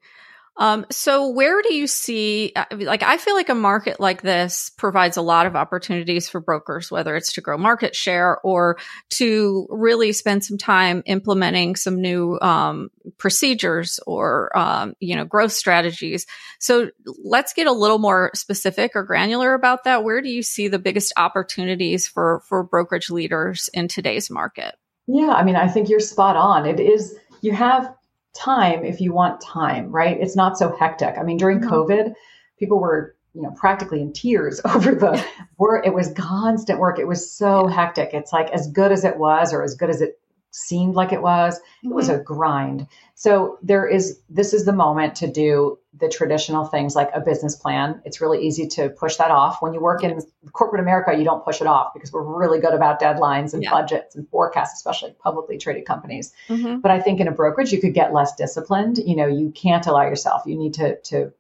Um, 0.58 0.86
so 0.92 1.30
where 1.30 1.62
do 1.62 1.74
you 1.74 1.88
see, 1.88 2.52
uh, 2.56 2.66
like, 2.72 3.04
I 3.04 3.18
feel 3.18 3.36
like 3.36 3.50
a 3.50 3.56
market 3.56 4.02
like 4.02 4.22
this 4.22 4.70
provides 4.78 5.16
a 5.16 5.22
lot 5.22 5.46
of 5.46 5.56
opportunities 5.56 6.30
for 6.30 6.42
brokers, 6.42 6.92
whether 6.92 7.16
it's 7.16 7.34
to 7.34 7.42
grow 7.42 7.58
market 7.58 7.96
share 7.96 8.38
or 8.44 8.78
to 9.12 9.66
really 9.70 10.12
spend 10.12 10.44
some 10.44 10.58
time 10.58 11.04
implementing 11.06 11.78
some 11.78 12.02
new, 12.02 12.38
um, 12.42 12.90
procedures 13.18 14.00
or, 14.06 14.56
um, 14.56 14.94
you 15.00 15.16
know, 15.16 15.24
growth 15.24 15.54
strategies. 15.54 16.28
So 16.60 16.92
let's 17.24 17.54
get 17.54 17.66
a 17.66 17.72
little 17.72 17.98
more 17.98 18.30
specific 18.36 18.92
or 18.94 19.04
granular 19.04 19.54
about 19.54 19.86
that. 19.86 20.04
Where 20.04 20.22
do 20.22 20.30
you 20.30 20.44
see 20.44 20.68
the 20.68 20.80
biggest 20.80 21.14
opportunities 21.16 22.08
for, 22.08 22.44
for 22.48 22.64
brokerage 22.64 23.10
leaders 23.10 23.70
in 23.74 23.88
today's 23.88 24.30
market? 24.30 24.76
Yeah, 25.08 25.30
I 25.30 25.44
mean, 25.44 25.56
I 25.56 25.70
think 25.70 25.90
you're 25.90 26.02
spot 26.02 26.36
on. 26.36 26.66
It 26.66 26.80
is, 26.80 27.18
you 27.42 27.54
have 27.54 27.96
time 28.34 28.84
if 28.84 29.02
you 29.02 29.14
want 29.14 29.42
time, 29.42 29.92
right? 29.92 30.18
It's 30.20 30.36
not 30.36 30.58
so 30.58 30.76
hectic. 30.78 31.16
I 31.18 31.24
mean, 31.24 31.38
during 31.38 31.60
mm-hmm. 31.60 31.70
COVID, 31.70 32.14
people 32.58 32.80
were, 32.80 33.16
you 33.34 33.42
know, 33.42 33.52
practically 33.52 34.02
in 34.02 34.14
tears 34.14 34.62
over 34.66 34.96
the 34.96 35.24
work. 35.58 35.86
It 35.86 35.94
was 35.94 36.14
constant 36.14 36.80
work. 36.80 37.00
It 37.00 37.08
was 37.08 37.32
so 37.32 37.68
hectic. 37.68 38.14
It's 38.14 38.34
like 38.34 38.50
as 38.52 38.68
good 38.68 38.92
as 38.92 39.04
it 39.04 39.18
was 39.18 39.54
or 39.54 39.64
as 39.64 39.76
good 39.76 39.90
as 39.90 40.02
it 40.02 40.20
seemed 40.52 40.96
like 40.96 41.14
it 41.14 41.22
was, 41.22 41.60
it 41.84 41.94
was 41.94 42.10
mm-hmm. 42.10 42.20
a 42.20 42.24
grind. 42.24 42.88
So 43.16 43.58
there 43.62 43.88
is, 43.88 44.20
this 44.30 44.54
is 44.54 44.66
the 44.66 44.74
moment 44.74 45.16
to 45.16 45.32
do 45.32 45.78
the 45.94 46.08
traditional 46.08 46.66
things 46.66 46.96
like 46.96 47.10
a 47.14 47.20
business 47.20 47.56
plan. 47.56 48.02
It's 48.06 48.22
really 48.22 48.46
easy 48.46 48.68
to 48.68 48.90
push 48.90 49.18
that 49.18 49.30
off. 49.30 49.62
When 49.62 49.74
you 49.74 49.82
work 49.82 50.04
in 50.04 50.22
corporate 50.54 50.82
America, 50.82 51.14
you 51.18 51.26
don't 51.26 51.44
push 51.44 51.60
it 51.60 51.68
off 51.68 51.94
because 51.94 52.14
we're 52.14 52.24
really 52.24 52.60
good 52.60 52.74
about 52.74 53.02
deadlines 53.02 53.54
and 53.54 53.62
yeah. 53.62 53.72
budgets 53.72 54.16
and 54.16 54.28
forecasts, 54.30 54.74
especially 54.74 55.14
publicly 55.20 55.58
traded 55.58 55.86
companies. 55.86 56.32
Mm-hmm. 56.48 56.80
But 56.80 56.92
I 56.92 57.02
think 57.02 57.20
in 57.20 57.28
a 57.28 57.32
brokerage, 57.32 57.74
you 57.74 57.82
could 57.82 57.94
get 57.94 58.14
less 58.14 58.34
disciplined. 58.36 59.00
You 59.00 59.18
know, 59.18 59.28
you 59.28 59.52
can't 59.52 59.86
allow 59.86 60.04
yourself. 60.04 60.44
You 60.46 60.58
need 60.58 60.76
to 60.76 60.96
to 61.02 61.34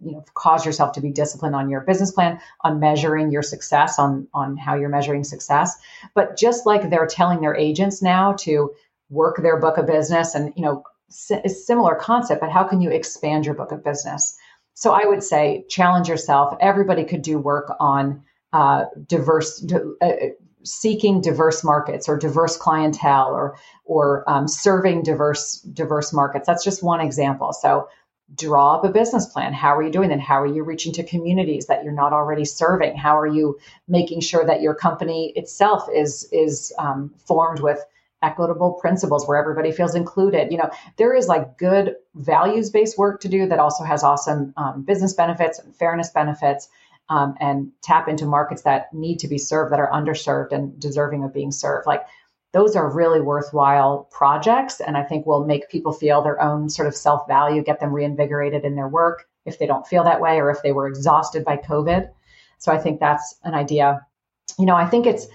you 0.00 0.12
know 0.12 0.24
cause 0.34 0.66
yourself 0.66 0.92
to 0.92 1.00
be 1.00 1.10
disciplined 1.10 1.54
on 1.54 1.70
your 1.70 1.80
business 1.80 2.12
plan 2.12 2.38
on 2.60 2.78
measuring 2.78 3.30
your 3.30 3.42
success 3.42 3.98
on 3.98 4.28
on 4.34 4.54
how 4.56 4.74
you're 4.74 4.90
measuring 4.90 5.24
success 5.24 5.78
but 6.14 6.36
just 6.36 6.66
like 6.66 6.90
they're 6.90 7.06
telling 7.06 7.40
their 7.40 7.56
agents 7.56 8.02
now 8.02 8.34
to 8.34 8.74
work 9.08 9.40
their 9.40 9.58
book 9.58 9.78
of 9.78 9.86
business 9.86 10.34
and 10.34 10.52
you 10.54 10.62
know 10.62 10.84
similar 11.08 11.94
concept 11.94 12.40
but 12.40 12.50
how 12.50 12.64
can 12.64 12.80
you 12.80 12.90
expand 12.90 13.44
your 13.44 13.54
book 13.54 13.72
of 13.72 13.84
business 13.84 14.36
so 14.74 14.92
i 14.92 15.04
would 15.04 15.22
say 15.22 15.64
challenge 15.68 16.08
yourself 16.08 16.56
everybody 16.60 17.04
could 17.04 17.22
do 17.22 17.38
work 17.38 17.72
on 17.80 18.22
uh, 18.52 18.84
diverse 19.06 19.64
uh, 20.02 20.08
seeking 20.64 21.20
diverse 21.20 21.62
markets 21.62 22.08
or 22.08 22.16
diverse 22.16 22.56
clientele 22.56 23.28
or 23.28 23.56
or 23.84 24.28
um, 24.28 24.48
serving 24.48 25.02
diverse 25.02 25.60
diverse 25.72 26.12
markets 26.12 26.46
that's 26.46 26.64
just 26.64 26.82
one 26.82 27.00
example 27.00 27.52
so 27.52 27.88
draw 28.34 28.74
up 28.74 28.84
a 28.84 28.88
business 28.88 29.26
plan. 29.26 29.52
How 29.52 29.76
are 29.76 29.82
you 29.82 29.92
doing 29.92 30.08
that? 30.08 30.20
How 30.20 30.40
are 30.40 30.46
you 30.46 30.64
reaching 30.64 30.92
to 30.94 31.04
communities 31.04 31.66
that 31.66 31.84
you're 31.84 31.92
not 31.92 32.12
already 32.12 32.44
serving? 32.44 32.96
How 32.96 33.16
are 33.18 33.26
you 33.26 33.58
making 33.86 34.20
sure 34.20 34.44
that 34.44 34.62
your 34.62 34.74
company 34.74 35.32
itself 35.36 35.88
is 35.94 36.28
is 36.32 36.72
um, 36.78 37.14
formed 37.26 37.60
with 37.60 37.78
equitable 38.22 38.74
principles 38.74 39.26
where 39.26 39.38
everybody 39.38 39.72
feels 39.72 39.94
included? 39.94 40.50
You 40.50 40.58
know, 40.58 40.70
there 40.96 41.14
is 41.14 41.28
like 41.28 41.58
good 41.58 41.96
values 42.14 42.70
based 42.70 42.98
work 42.98 43.20
to 43.20 43.28
do 43.28 43.46
that 43.48 43.58
also 43.58 43.84
has 43.84 44.02
awesome 44.02 44.52
um, 44.56 44.82
business 44.82 45.12
benefits 45.12 45.58
and 45.58 45.74
fairness 45.74 46.10
benefits. 46.10 46.68
Um, 47.08 47.36
and 47.38 47.70
tap 47.84 48.08
into 48.08 48.26
markets 48.26 48.62
that 48.62 48.92
need 48.92 49.20
to 49.20 49.28
be 49.28 49.38
served 49.38 49.72
that 49.72 49.78
are 49.78 49.92
underserved 49.92 50.50
and 50.50 50.76
deserving 50.80 51.22
of 51.22 51.32
being 51.32 51.52
served. 51.52 51.86
Like 51.86 52.04
those 52.56 52.74
are 52.74 52.90
really 52.90 53.20
worthwhile 53.20 54.08
projects 54.10 54.80
and 54.80 54.96
I 54.96 55.02
think 55.02 55.26
will 55.26 55.44
make 55.44 55.68
people 55.68 55.92
feel 55.92 56.22
their 56.22 56.40
own 56.40 56.70
sort 56.70 56.88
of 56.88 56.96
self 56.96 57.28
value, 57.28 57.62
get 57.62 57.80
them 57.80 57.92
reinvigorated 57.92 58.64
in 58.64 58.74
their 58.74 58.88
work 58.88 59.28
if 59.44 59.58
they 59.58 59.66
don't 59.66 59.86
feel 59.86 60.04
that 60.04 60.22
way 60.22 60.40
or 60.40 60.50
if 60.50 60.62
they 60.62 60.72
were 60.72 60.88
exhausted 60.88 61.44
by 61.44 61.58
COVID. 61.58 62.08
So 62.58 62.72
I 62.72 62.78
think 62.78 62.98
that's 62.98 63.36
an 63.44 63.54
idea. 63.54 64.06
You 64.58 64.64
know, 64.64 64.74
I 64.74 64.86
think 64.86 65.06
it's 65.06 65.26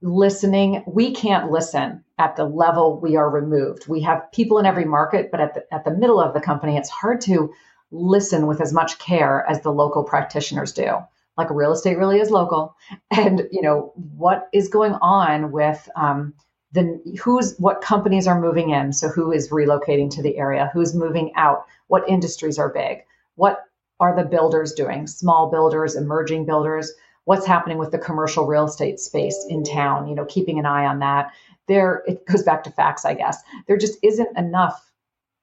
listening. 0.00 0.84
We 0.86 1.12
can't 1.12 1.50
listen 1.50 2.04
at 2.18 2.36
the 2.36 2.44
level 2.44 3.00
we 3.00 3.16
are 3.16 3.30
removed. 3.30 3.88
We 3.88 4.00
have 4.02 4.30
people 4.32 4.58
in 4.58 4.66
every 4.66 4.84
market, 4.84 5.30
but 5.30 5.40
at 5.40 5.54
the, 5.54 5.74
at 5.74 5.84
the 5.84 5.94
middle 5.94 6.20
of 6.20 6.34
the 6.34 6.40
company, 6.40 6.76
it's 6.76 6.90
hard 6.90 7.20
to 7.22 7.52
listen 7.90 8.46
with 8.46 8.60
as 8.60 8.72
much 8.72 8.98
care 8.98 9.44
as 9.48 9.62
the 9.62 9.72
local 9.72 10.04
practitioners 10.04 10.72
do. 10.72 10.98
Like 11.36 11.50
real 11.50 11.72
estate 11.72 11.98
really 11.98 12.18
is 12.20 12.30
local. 12.30 12.76
And 13.10 13.48
you 13.50 13.62
know 13.62 13.92
what 14.16 14.48
is 14.52 14.68
going 14.68 14.94
on 14.94 15.52
with 15.52 15.88
um, 15.96 16.34
then 16.72 17.00
who's 17.22 17.56
what 17.58 17.80
companies 17.80 18.26
are 18.26 18.40
moving 18.40 18.70
in? 18.70 18.92
So 18.92 19.08
who 19.08 19.32
is 19.32 19.50
relocating 19.50 20.10
to 20.10 20.22
the 20.22 20.36
area? 20.36 20.70
Who's 20.74 20.94
moving 20.94 21.32
out? 21.34 21.64
What 21.86 22.08
industries 22.08 22.58
are 22.58 22.68
big? 22.68 22.98
What 23.36 23.64
are 24.00 24.14
the 24.14 24.28
builders 24.28 24.72
doing? 24.72 25.06
Small 25.06 25.50
builders 25.50 25.96
emerging 25.96 26.44
builders 26.44 26.92
what's 27.28 27.44
happening 27.44 27.76
with 27.76 27.90
the 27.90 27.98
commercial 27.98 28.46
real 28.46 28.64
estate 28.64 28.98
space 28.98 29.44
in 29.50 29.62
town 29.62 30.08
you 30.08 30.14
know 30.14 30.24
keeping 30.24 30.58
an 30.58 30.64
eye 30.64 30.86
on 30.86 31.00
that. 31.00 31.30
There 31.66 32.02
it 32.06 32.24
goes 32.24 32.42
back 32.42 32.64
to 32.64 32.70
facts 32.70 33.04
i 33.04 33.12
guess. 33.12 33.42
There 33.66 33.76
just 33.76 33.98
isn't 34.02 34.38
enough 34.38 34.90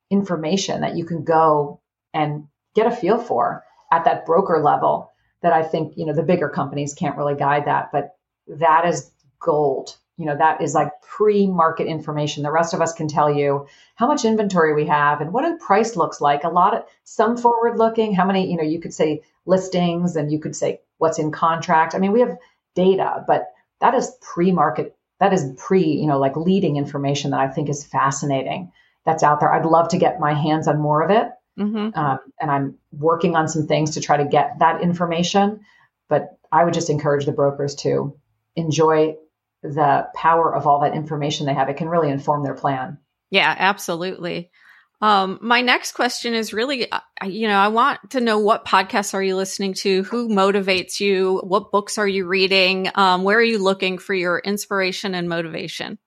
information 0.09 0.81
that 0.81 0.95
you 0.95 1.05
can 1.05 1.23
go 1.23 1.79
and 2.11 2.47
get 2.73 2.87
a 2.87 2.95
feel 2.95 3.19
for 3.19 3.63
at 3.91 4.03
that 4.05 4.25
broker 4.25 4.59
level 4.63 5.11
that 5.41 5.53
i 5.53 5.61
think 5.61 5.93
you 5.95 6.05
know 6.05 6.13
the 6.13 6.23
bigger 6.23 6.49
companies 6.49 6.93
can't 6.93 7.17
really 7.17 7.35
guide 7.35 7.65
that 7.65 7.91
but 7.91 8.15
that 8.47 8.85
is 8.85 9.11
gold 9.39 9.97
you 10.17 10.25
know 10.25 10.37
that 10.37 10.61
is 10.61 10.73
like 10.73 10.89
pre-market 11.01 11.87
information. 11.87 12.43
The 12.43 12.51
rest 12.51 12.73
of 12.73 12.81
us 12.81 12.93
can 12.93 13.07
tell 13.07 13.31
you 13.31 13.67
how 13.95 14.07
much 14.07 14.25
inventory 14.25 14.73
we 14.73 14.87
have 14.87 15.21
and 15.21 15.33
what 15.33 15.43
the 15.43 15.57
price 15.63 15.95
looks 15.95 16.21
like. 16.21 16.43
A 16.43 16.49
lot 16.49 16.73
of 16.73 16.85
some 17.03 17.37
forward 17.37 17.77
looking 17.77 18.13
how 18.13 18.25
many 18.25 18.49
you 18.49 18.57
know 18.57 18.63
you 18.63 18.79
could 18.79 18.93
say 18.93 19.21
listings 19.45 20.15
and 20.15 20.31
you 20.31 20.39
could 20.39 20.55
say 20.55 20.81
what's 20.97 21.19
in 21.19 21.31
contract. 21.31 21.95
I 21.95 21.99
mean 21.99 22.11
we 22.11 22.21
have 22.21 22.37
data 22.75 23.23
but 23.25 23.53
that 23.79 23.95
is 23.95 24.15
pre-market 24.21 24.95
that 25.19 25.33
is 25.33 25.51
pre 25.57 25.83
you 25.83 26.07
know 26.07 26.19
like 26.19 26.35
leading 26.35 26.75
information 26.75 27.31
that 27.31 27.39
i 27.39 27.47
think 27.47 27.69
is 27.69 27.83
fascinating 27.83 28.71
that's 29.05 29.21
out 29.21 29.39
there. 29.39 29.53
I'd 29.53 29.65
love 29.65 29.89
to 29.89 29.97
get 29.97 30.19
my 30.19 30.33
hands 30.33 30.67
on 30.67 30.79
more 30.79 31.01
of 31.01 31.09
it 31.09 31.29
mm-hmm. 31.57 31.97
um, 31.97 32.19
and 32.39 32.51
i'm 32.51 32.75
working 32.91 33.35
on 33.35 33.47
some 33.47 33.65
things 33.65 33.91
to 33.91 34.01
try 34.01 34.17
to 34.17 34.25
get 34.25 34.59
that 34.59 34.81
information 34.81 35.61
but 36.09 36.37
i 36.51 36.63
would 36.63 36.73
just 36.73 36.89
encourage 36.89 37.25
the 37.25 37.31
brokers 37.31 37.75
to 37.75 38.15
enjoy 38.55 39.15
the 39.63 40.07
power 40.15 40.53
of 40.53 40.67
all 40.67 40.81
that 40.81 40.93
information 40.93 41.45
they 41.45 41.53
have, 41.53 41.69
it 41.69 41.77
can 41.77 41.89
really 41.89 42.09
inform 42.09 42.43
their 42.43 42.53
plan. 42.53 42.97
Yeah, 43.31 43.53
absolutely. 43.57 44.51
Um, 45.01 45.39
my 45.41 45.61
next 45.61 45.91
question 45.91 46.33
is 46.33 46.53
really, 46.53 46.89
uh, 46.91 46.99
you 47.25 47.47
know, 47.47 47.57
I 47.57 47.67
want 47.67 48.11
to 48.11 48.21
know 48.21 48.39
what 48.39 48.65
podcasts 48.65 49.13
are 49.13 49.21
you 49.21 49.35
listening 49.35 49.73
to? 49.75 50.03
Who 50.03 50.29
motivates 50.29 50.99
you? 50.99 51.41
What 51.43 51.71
books 51.71 51.97
are 51.97 52.07
you 52.07 52.25
reading? 52.25 52.89
Um, 52.95 53.23
where 53.23 53.37
are 53.37 53.43
you 53.43 53.59
looking 53.59 53.97
for 53.97 54.13
your 54.13 54.39
inspiration 54.39 55.13
and 55.13 55.27
motivation? 55.27 55.99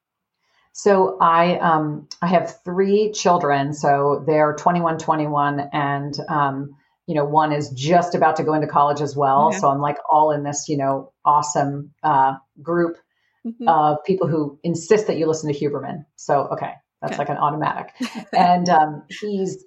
So 0.73 1.19
I 1.21 1.59
um, 1.59 2.09
I 2.23 2.29
have 2.29 2.63
three 2.65 3.11
children, 3.13 3.75
so 3.75 4.23
they're 4.27 4.55
21, 4.55 4.99
21, 4.99 5.69
and 5.73 6.15
um, 6.29 6.77
you 7.07 7.17
know 7.17 7.25
one 7.25 7.53
is 7.53 7.71
just 7.71 8.15
about 8.15 8.37
to 8.37 8.45
go 8.45 8.55
into 8.55 8.69
college 8.69 9.01
as 9.01 9.17
well. 9.17 9.49
Okay. 9.49 9.59
So 9.59 9.69
I'm 9.69 9.81
like 9.81 9.99
all 10.09 10.31
in 10.31 10.45
this 10.45 10.69
you 10.69 10.77
know 10.77 11.13
awesome 11.25 11.95
uh, 12.03 12.37
group 12.63 12.97
mm-hmm. 13.47 13.69
uh, 13.69 13.97
people 13.99 14.29
who 14.29 14.59
insist 14.63 15.07
that 15.07 15.19
you 15.19 15.27
listen 15.27 15.53
to 15.53 15.59
Huberman. 15.59 16.05
So, 16.17 16.49
okay, 16.53 16.73
that's 17.01 17.13
okay. 17.13 17.19
like 17.19 17.29
an 17.29 17.37
automatic. 17.37 17.95
and 18.33 18.69
um, 18.69 19.05
he's, 19.09 19.65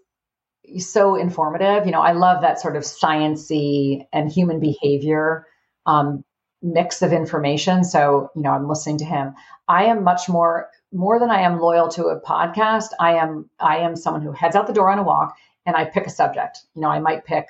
he's 0.62 0.92
so 0.92 1.16
informative. 1.16 1.86
You 1.86 1.92
know, 1.92 2.02
I 2.02 2.14
love 2.14 2.42
that 2.42 2.60
sort 2.60 2.76
of 2.76 2.84
sciency 2.84 4.06
and 4.14 4.32
human 4.32 4.60
behavior 4.60 5.46
um, 5.86 6.24
mix 6.62 7.02
of 7.02 7.12
information. 7.12 7.84
So, 7.84 8.30
you 8.36 8.42
know, 8.42 8.52
I'm 8.52 8.68
listening 8.68 9.00
to 9.00 9.06
him. 9.06 9.34
I 9.68 9.86
am 9.86 10.04
much 10.04 10.30
more 10.30 10.70
more 10.94 11.20
than 11.20 11.30
I 11.30 11.42
am 11.42 11.60
loyal 11.60 11.88
to 11.90 12.08
a 12.08 12.20
podcast. 12.20 12.90
I 13.00 13.14
am 13.14 13.50
I 13.60 13.78
am 13.78 13.96
someone 13.96 14.22
who 14.22 14.32
heads 14.32 14.56
out 14.56 14.68
the 14.68 14.74
door 14.74 14.90
on 14.92 15.00
a 15.00 15.04
walk 15.04 15.36
and 15.66 15.76
I 15.76 15.86
pick 15.86 16.06
a 16.06 16.10
subject. 16.10 16.60
You 16.76 16.82
know, 16.82 16.90
I 16.90 17.00
might 17.00 17.26
pick 17.26 17.48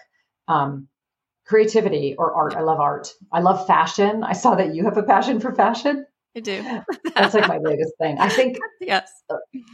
um, 0.48 0.88
creativity 1.46 2.16
or 2.18 2.34
art. 2.34 2.56
I 2.56 2.62
love 2.62 2.80
art. 2.80 3.14
I 3.32 3.42
love 3.42 3.68
fashion. 3.68 4.24
I 4.24 4.34
saw 4.34 4.56
that 4.56 4.74
you 4.76 4.86
have 4.86 4.98
a 4.98 5.04
passion 5.04 5.40
for 5.40 5.54
fashion. 5.54 6.06
I 6.36 6.40
do. 6.40 6.64
That's 7.16 7.34
like 7.34 7.48
my 7.48 7.60
biggest 7.64 7.94
thing. 8.00 8.18
I 8.20 8.30
think 8.30 8.58
yes, 8.80 9.12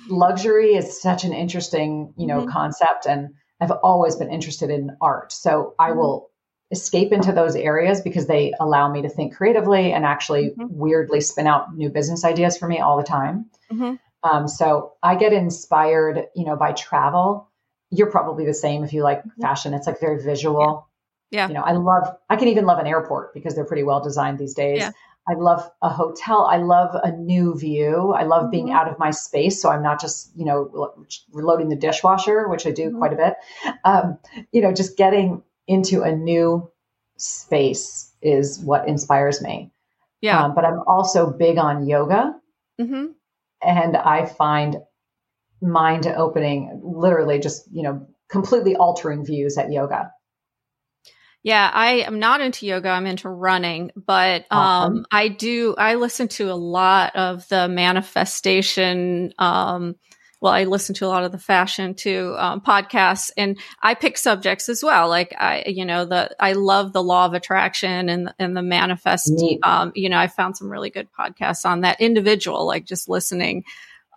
luxury 0.07 0.75
is 0.75 1.01
such 1.01 1.23
an 1.23 1.33
interesting, 1.33 2.13
you 2.17 2.27
know, 2.27 2.41
mm-hmm. 2.41 2.49
concept, 2.49 3.05
and 3.05 3.29
I've 3.61 3.71
always 3.71 4.15
been 4.15 4.31
interested 4.31 4.69
in 4.69 4.97
art. 5.01 5.31
So 5.31 5.75
I 5.79 5.89
mm-hmm. 5.89 5.99
will 5.99 6.31
escape 6.71 7.11
into 7.13 7.31
those 7.31 7.55
areas 7.55 8.01
because 8.01 8.27
they 8.27 8.53
allow 8.59 8.91
me 8.91 9.01
to 9.03 9.09
think 9.09 9.35
creatively 9.35 9.93
and 9.93 10.05
actually 10.05 10.49
mm-hmm. 10.49 10.65
weirdly 10.69 11.21
spin 11.21 11.47
out 11.47 11.75
new 11.75 11.89
business 11.89 12.25
ideas 12.25 12.57
for 12.57 12.67
me 12.67 12.79
all 12.79 12.97
the 12.97 13.03
time. 13.03 13.45
Mm-hmm. 13.71 13.95
Um, 14.23 14.47
so 14.47 14.93
I 15.01 15.15
get 15.15 15.31
inspired, 15.33 16.25
you 16.35 16.45
know, 16.45 16.55
by 16.55 16.73
travel. 16.73 17.49
You're 17.89 18.11
probably 18.11 18.45
the 18.45 18.53
same 18.53 18.83
if 18.83 18.91
you 18.91 19.03
like 19.03 19.19
mm-hmm. 19.19 19.41
fashion. 19.41 19.73
It's 19.73 19.87
like 19.87 19.99
very 19.99 20.21
visual. 20.21 20.89
Yeah. 21.31 21.41
yeah. 21.41 21.47
You 21.47 21.53
know, 21.53 21.61
I 21.61 21.71
love, 21.73 22.15
I 22.29 22.35
can 22.35 22.49
even 22.49 22.65
love 22.65 22.79
an 22.79 22.87
airport 22.87 23.33
because 23.33 23.55
they're 23.55 23.65
pretty 23.65 23.83
well 23.83 24.01
designed 24.01 24.39
these 24.39 24.53
days. 24.53 24.79
Yeah. 24.79 24.91
I 25.29 25.33
love 25.33 25.69
a 25.81 25.89
hotel. 25.89 26.45
I 26.45 26.57
love 26.57 26.95
a 27.03 27.11
new 27.11 27.57
view. 27.57 28.13
I 28.13 28.23
love 28.23 28.49
being 28.49 28.67
mm-hmm. 28.67 28.75
out 28.75 28.89
of 28.89 28.97
my 28.97 29.11
space. 29.11 29.61
So 29.61 29.69
I'm 29.69 29.83
not 29.83 29.99
just, 29.99 30.31
you 30.37 30.45
know, 30.45 31.05
reloading 31.31 31.69
the 31.69 31.75
dishwasher, 31.75 32.47
which 32.47 32.65
I 32.65 32.71
do 32.71 32.87
mm-hmm. 32.87 32.97
quite 32.97 33.13
a 33.13 33.17
bit. 33.17 33.33
Um, 33.83 34.19
you 34.51 34.61
know, 34.61 34.73
just 34.73 34.97
getting 34.97 35.43
into 35.67 36.03
a 36.03 36.15
new 36.15 36.71
space 37.17 38.13
is 38.21 38.59
what 38.59 38.87
inspires 38.87 39.41
me. 39.41 39.71
Yeah. 40.21 40.45
Um, 40.45 40.55
but 40.55 40.65
I'm 40.65 40.81
also 40.87 41.29
big 41.29 41.57
on 41.57 41.87
yoga. 41.87 42.33
Mm-hmm. 42.79 43.07
And 43.61 43.97
I 43.97 44.25
find 44.25 44.77
mind 45.61 46.07
opening, 46.07 46.79
literally 46.83 47.39
just, 47.39 47.67
you 47.71 47.83
know, 47.83 48.07
completely 48.29 48.75
altering 48.75 49.25
views 49.25 49.57
at 49.57 49.71
yoga. 49.71 50.11
Yeah, 51.47 51.71
I 51.73 52.01
am 52.01 52.19
not 52.19 52.41
into 52.41 52.65
yoga. 52.65 52.89
I'm 52.89 53.07
into 53.07 53.29
running, 53.29 53.91
but 53.95 54.45
um, 54.51 55.05
I 55.09 55.29
do. 55.29 55.75
I 55.77 55.95
listen 55.95 56.27
to 56.27 56.51
a 56.51 56.59
lot 56.59 57.15
of 57.15 57.47
the 57.47 57.69
manifestation 57.69 59.31
um, 59.39 59.95
well, 60.41 60.51
I 60.51 60.65
listen 60.65 60.93
to 60.95 61.05
a 61.05 61.07
lot 61.07 61.23
of 61.23 61.31
the 61.31 61.39
fashion 61.39 61.95
too 61.95 62.35
um, 62.37 62.59
podcasts, 62.59 63.31
and 63.37 63.57
I 63.81 63.95
pick 63.95 64.17
subjects 64.17 64.67
as 64.67 64.83
well. 64.83 65.07
Like 65.07 65.33
I, 65.39 65.63
you 65.67 65.85
know, 65.85 66.03
the 66.03 66.35
I 66.37 66.51
love 66.51 66.91
the 66.91 67.01
law 67.01 67.25
of 67.25 67.33
attraction 67.33 68.09
and 68.09 68.33
and 68.37 68.55
the 68.55 68.61
manifest. 68.61 69.31
Um, 69.63 69.93
you 69.95 70.09
know, 70.09 70.17
I 70.17 70.27
found 70.27 70.57
some 70.57 70.69
really 70.69 70.89
good 70.89 71.07
podcasts 71.17 71.65
on 71.65 71.81
that 71.81 72.01
individual, 72.01 72.67
like 72.67 72.85
just 72.85 73.07
listening. 73.07 73.63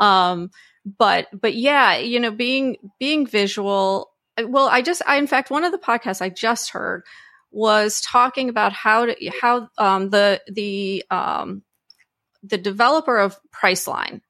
Um, 0.01 0.51
but 0.99 1.29
but 1.33 1.55
yeah, 1.55 1.97
you 1.99 2.19
know, 2.19 2.33
being 2.33 2.77
being 2.99 3.25
visual. 3.25 4.10
Well, 4.45 4.69
I 4.69 4.83
just 4.83 5.03
I 5.07 5.17
in 5.17 5.27
fact 5.27 5.51
one 5.51 5.65
of 5.65 5.73
the 5.73 5.79
podcasts 5.79 6.23
I 6.23 6.29
just 6.29 6.71
heard 6.71 7.05
was 7.51 8.01
talking 8.01 8.49
about 8.49 8.73
how 8.73 9.07
to 9.07 9.33
how 9.41 9.69
um, 9.79 10.11
the 10.11 10.41
the 10.47 11.05
um, 11.11 11.63
the 12.43 12.59
developer 12.59 13.19
of 13.19 13.39
Priceline 13.53 14.21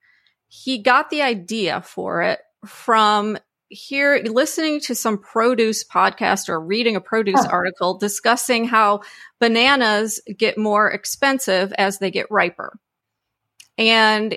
he 0.51 0.79
got 0.79 1.11
the 1.11 1.23
idea 1.23 1.81
for 1.81 2.23
it 2.23 2.41
from 2.67 3.39
here 3.69 4.21
listening 4.25 4.81
to 4.81 4.97
some 4.97 5.17
produce 5.17 5.85
podcast 5.85 6.49
or 6.49 6.61
reading 6.61 6.97
a 6.97 7.01
produce 7.01 7.45
huh. 7.45 7.51
article 7.53 7.99
discussing 7.99 8.65
how 8.65 9.01
bananas 9.39 10.21
get 10.37 10.59
more 10.59 10.91
expensive 10.91 11.73
as 11.79 11.99
they 11.99 12.11
get 12.11 12.27
riper. 12.31 12.77
And 13.79 14.37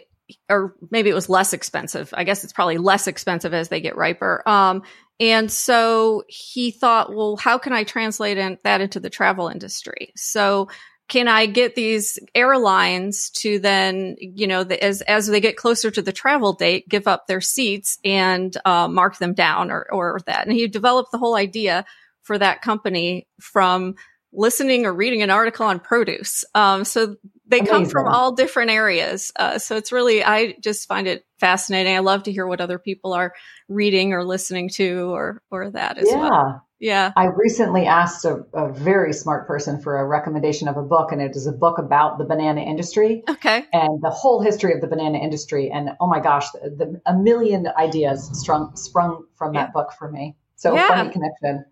or 0.50 0.76
maybe 0.92 1.10
it 1.10 1.16
was 1.16 1.30
less 1.30 1.52
expensive. 1.52 2.14
I 2.16 2.24
guess 2.24 2.44
it's 2.44 2.54
probably 2.54 2.78
less 2.78 3.08
expensive 3.08 3.54
as 3.56 3.70
they 3.70 3.82
get 3.82 3.98
riper. 3.98 4.48
Um, 4.48 4.84
and 5.20 5.52
so 5.52 6.24
he 6.28 6.72
thought, 6.72 7.14
well, 7.14 7.38
how 7.38 7.58
can 7.58 7.74
I 7.74 7.84
translate 7.84 8.38
in, 8.38 8.58
that 8.64 8.82
into 8.82 9.00
the 9.00 9.10
travel 9.10 9.48
industry? 9.48 10.12
So 10.16 10.70
can 11.10 11.28
I 11.28 11.46
get 11.46 11.76
these 11.76 12.18
airlines 12.34 13.30
to 13.38 13.60
then, 13.60 14.16
you 14.20 14.48
know, 14.48 14.64
the, 14.64 14.82
as 14.84 15.02
as 15.02 15.28
they 15.28 15.42
get 15.42 15.58
closer 15.58 15.92
to 15.92 16.02
the 16.02 16.14
travel 16.14 16.54
date, 16.54 16.90
give 16.90 17.08
up 17.08 17.28
their 17.28 17.42
seats 17.42 17.98
and 18.04 18.56
uh, 18.66 18.88
mark 18.88 19.18
them 19.18 19.34
down 19.34 19.70
or 19.70 19.86
or 19.92 20.20
that? 20.26 20.48
And 20.48 20.56
he 20.56 20.68
developed 20.68 21.12
the 21.12 21.18
whole 21.18 21.36
idea 21.36 21.86
for 22.24 22.38
that 22.38 22.62
company 22.62 23.28
from 23.40 23.96
listening 24.34 24.86
or 24.86 24.94
reading 24.94 25.22
an 25.22 25.30
article 25.30 25.66
on 25.66 25.80
produce. 25.80 26.44
Um, 26.56 26.84
so 26.84 27.16
they 27.46 27.60
Amazing. 27.60 27.74
come 27.74 27.86
from 27.86 28.08
all 28.08 28.34
different 28.34 28.72
areas. 28.72 29.32
Uh, 29.36 29.60
so 29.60 29.78
it's 29.78 29.92
really, 29.92 30.24
I 30.24 30.56
just 30.60 30.88
find 30.88 31.08
it 31.08 31.26
fascinating. 31.40 31.96
I 31.96 32.00
love 32.00 32.24
to 32.24 32.32
hear 32.32 32.48
what 32.48 32.62
other 32.62 32.80
people 32.80 33.14
are 33.14 33.34
reading 33.68 34.14
or 34.14 34.24
listening 34.24 34.70
to 34.70 35.14
or 35.14 35.42
or 35.52 35.70
that 35.72 35.98
as 35.98 36.08
yeah. 36.10 36.18
well. 36.18 36.68
Yeah. 36.80 37.14
I 37.16 37.28
recently 37.28 37.86
asked 37.86 38.26
a, 38.26 38.44
a, 38.54 38.74
very 38.74 39.14
smart 39.14 39.48
person 39.48 39.82
for 39.82 40.00
a 40.00 40.06
recommendation 40.06 40.68
of 40.68 40.76
a 40.76 40.82
book, 40.82 41.14
and 41.14 41.22
it 41.22 41.34
is 41.34 41.48
a 41.48 41.54
book 41.54 41.78
about 41.78 42.18
the 42.18 42.26
banana 42.26 42.60
industry. 42.60 43.24
Okay. 43.30 43.64
And 43.72 44.02
the 44.02 44.10
whole 44.10 44.42
history 44.42 44.74
of 44.74 44.82
the 44.82 44.88
banana 44.88 45.18
industry. 45.18 45.72
And 45.72 45.92
oh 46.02 46.08
my 46.08 46.20
gosh, 46.20 46.52
the, 46.52 46.70
the 46.72 47.02
a 47.06 47.16
million 47.16 47.68
ideas 47.78 48.30
sprung, 48.34 48.76
sprung 48.76 49.24
from 49.38 49.54
that 49.54 49.72
book 49.72 49.94
for 49.98 50.12
me. 50.12 50.36
So 50.58 50.76
yeah. 50.76 50.90
funny 50.90 51.10
connection. 51.10 51.64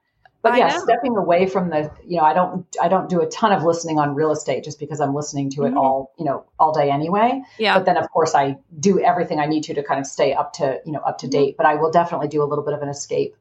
But 0.42 0.58
yeah, 0.58 0.76
stepping 0.80 1.16
away 1.16 1.48
from 1.48 1.70
the, 1.70 1.92
you 2.06 2.18
know, 2.18 2.24
I 2.24 2.34
don't, 2.34 2.66
I 2.82 2.88
don't 2.88 3.10
do 3.10 3.22
a 3.22 3.28
ton 3.28 3.52
of 3.52 3.64
listening 3.64 4.00
on 4.00 4.16
real 4.16 4.32
estate 4.32 4.64
just 4.64 4.80
because 4.80 5.00
I'm 5.00 5.14
listening 5.14 5.52
to 5.52 5.66
it 5.66 5.70
mm-hmm. 5.70 5.78
all, 5.78 6.14
you 6.18 6.26
know, 6.26 6.46
all 6.60 6.74
day 6.74 6.90
anyway. 6.90 7.42
Yeah. 7.60 7.78
But 7.78 7.86
then 7.86 7.98
of 7.98 8.10
course 8.10 8.34
I 8.34 8.58
do 8.80 9.00
everything 9.00 9.40
I 9.40 9.46
need 9.46 9.66
to 9.66 9.76
to 9.76 9.84
kind 9.84 10.00
of 10.00 10.08
stay 10.08 10.34
up 10.34 10.54
to, 10.54 10.80
you 10.84 10.94
know, 10.94 11.00
up 11.00 11.20
to 11.20 11.28
mm-hmm. 11.28 11.32
date. 11.32 11.58
But 11.58 11.68
I 11.68 11.76
will 11.76 11.92
definitely 11.92 12.28
do 12.28 12.42
a 12.42 12.46
little 12.46 12.66
bit 12.66 12.74
of 12.74 12.82
an 12.82 12.90
escape 12.90 13.36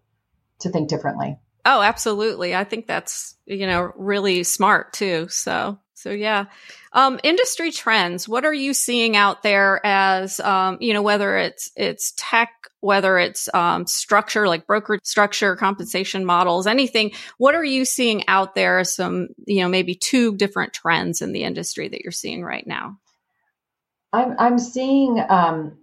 to 0.59 0.69
think 0.69 0.91
differently. 0.91 1.39
Oh, 1.65 1.83
absolutely. 1.83 2.55
I 2.55 2.65
think 2.65 2.87
that's, 2.87 3.35
you 3.47 3.67
know, 3.67 3.93
really 3.97 4.45
smart 4.45 4.93
too. 4.93 5.29
So, 5.31 5.79
so 6.01 6.11
yeah. 6.11 6.47
Um, 6.93 7.21
industry 7.23 7.71
trends. 7.71 8.29
What 8.29 8.45
are 8.45 8.55
you 8.55 8.75
seeing 8.75 9.17
out 9.17 9.43
there 9.43 9.85
as, 9.85 10.41
um, 10.41 10.79
you 10.81 10.95
know, 10.95 11.03
whether 11.03 11.37
it's, 11.37 11.71
it's 11.77 12.13
tech, 12.17 12.51
whether 12.81 13.19
it's, 13.19 13.49
um, 13.55 13.87
structure, 13.87 14.49
like 14.49 14.67
brokerage 14.67 15.05
structure, 15.05 15.55
compensation 15.57 16.25
models, 16.25 16.67
anything. 16.67 17.13
What 17.39 17.55
are 17.55 17.65
you 17.65 17.85
seeing 17.85 18.27
out 18.29 18.55
there 18.55 18.79
as 18.79 18.95
some, 18.95 19.29
you 19.47 19.61
know, 19.61 19.69
maybe 19.69 19.95
two 19.95 20.37
different 20.37 20.73
trends 20.73 21.23
in 21.23 21.33
the 21.33 21.45
industry 21.45 21.89
that 21.89 22.01
you're 22.03 22.13
seeing 22.13 22.43
right 22.43 22.67
now? 22.67 22.99
I'm, 24.13 24.35
I'm 24.39 24.59
seeing, 24.59 25.23
um, 25.29 25.79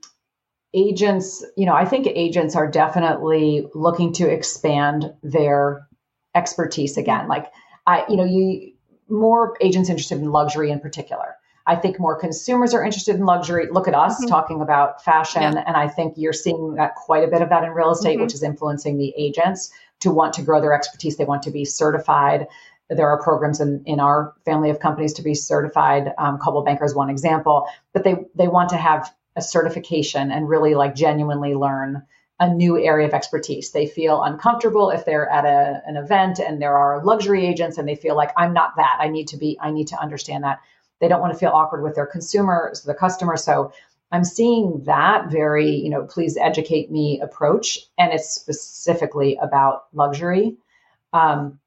agents, 0.73 1.45
you 1.55 1.65
know, 1.65 1.73
I 1.73 1.85
think 1.85 2.07
agents 2.07 2.55
are 2.55 2.69
definitely 2.69 3.67
looking 3.73 4.13
to 4.13 4.29
expand 4.29 5.13
their 5.23 5.87
expertise 6.35 6.97
again. 6.97 7.27
Like 7.27 7.45
I, 7.87 8.03
you 8.09 8.17
know, 8.17 8.25
you 8.25 8.73
more 9.09 9.57
agents 9.61 9.89
interested 9.89 10.19
in 10.19 10.31
luxury 10.31 10.71
in 10.71 10.79
particular. 10.79 11.35
I 11.65 11.75
think 11.75 11.99
more 11.99 12.17
consumers 12.17 12.73
are 12.73 12.83
interested 12.83 13.15
in 13.15 13.25
luxury. 13.25 13.67
Look 13.69 13.89
at 13.89 13.93
us 13.93 14.15
mm-hmm. 14.15 14.29
talking 14.29 14.61
about 14.61 15.03
fashion. 15.03 15.41
Yeah. 15.41 15.63
And 15.67 15.75
I 15.75 15.89
think 15.89 16.13
you're 16.15 16.33
seeing 16.33 16.75
that 16.75 16.95
quite 16.95 17.25
a 17.25 17.27
bit 17.27 17.41
of 17.41 17.49
that 17.49 17.63
in 17.65 17.71
real 17.71 17.91
estate, 17.91 18.13
mm-hmm. 18.13 18.23
which 18.23 18.33
is 18.33 18.41
influencing 18.41 18.97
the 18.97 19.13
agents 19.17 19.71
to 19.99 20.11
want 20.11 20.33
to 20.33 20.43
grow 20.43 20.61
their 20.61 20.73
expertise. 20.73 21.17
They 21.17 21.25
want 21.25 21.43
to 21.43 21.51
be 21.51 21.65
certified. 21.65 22.47
There 22.89 23.09
are 23.09 23.21
programs 23.21 23.59
in, 23.59 23.83
in 23.85 23.99
our 23.99 24.33
family 24.45 24.69
of 24.69 24.79
companies 24.79 25.13
to 25.15 25.21
be 25.21 25.33
certified. 25.33 26.13
Um, 26.17 26.37
Coldwell 26.37 26.63
Banker 26.63 26.85
is 26.85 26.95
one 26.95 27.09
example, 27.09 27.67
but 27.91 28.05
they, 28.05 28.15
they 28.35 28.47
want 28.47 28.69
to 28.69 28.77
have 28.77 29.13
a 29.35 29.41
certification 29.41 30.31
and 30.31 30.47
really 30.47 30.73
like 30.73 30.95
genuinely 30.95 31.53
learn 31.53 32.03
a 32.39 32.53
new 32.53 32.77
area 32.77 33.07
of 33.07 33.13
expertise. 33.13 33.71
They 33.71 33.87
feel 33.87 34.23
uncomfortable 34.23 34.91
if 34.91 35.05
they're 35.05 35.29
at 35.29 35.45
a, 35.45 35.81
an 35.87 35.97
event 35.97 36.39
and 36.39 36.61
there 36.61 36.77
are 36.77 37.03
luxury 37.03 37.45
agents 37.45 37.77
and 37.77 37.87
they 37.87 37.95
feel 37.95 38.15
like 38.15 38.31
I'm 38.37 38.53
not 38.53 38.75
that. 38.75 38.97
I 38.99 39.07
need 39.07 39.27
to 39.29 39.37
be, 39.37 39.57
I 39.59 39.71
need 39.71 39.87
to 39.87 39.99
understand 39.99 40.43
that. 40.43 40.59
They 40.99 41.07
don't 41.07 41.21
want 41.21 41.33
to 41.33 41.39
feel 41.39 41.49
awkward 41.49 41.81
with 41.81 41.95
their 41.95 42.05
consumers, 42.05 42.83
the 42.83 42.93
customer. 42.93 43.37
So 43.37 43.71
I'm 44.11 44.23
seeing 44.23 44.83
that 44.85 45.31
very, 45.31 45.69
you 45.69 45.89
know, 45.89 46.03
please 46.05 46.37
educate 46.37 46.91
me 46.91 47.19
approach. 47.21 47.79
And 47.97 48.13
it's 48.13 48.29
specifically 48.29 49.37
about 49.41 49.85
luxury. 49.93 50.57
Um, 51.13 51.59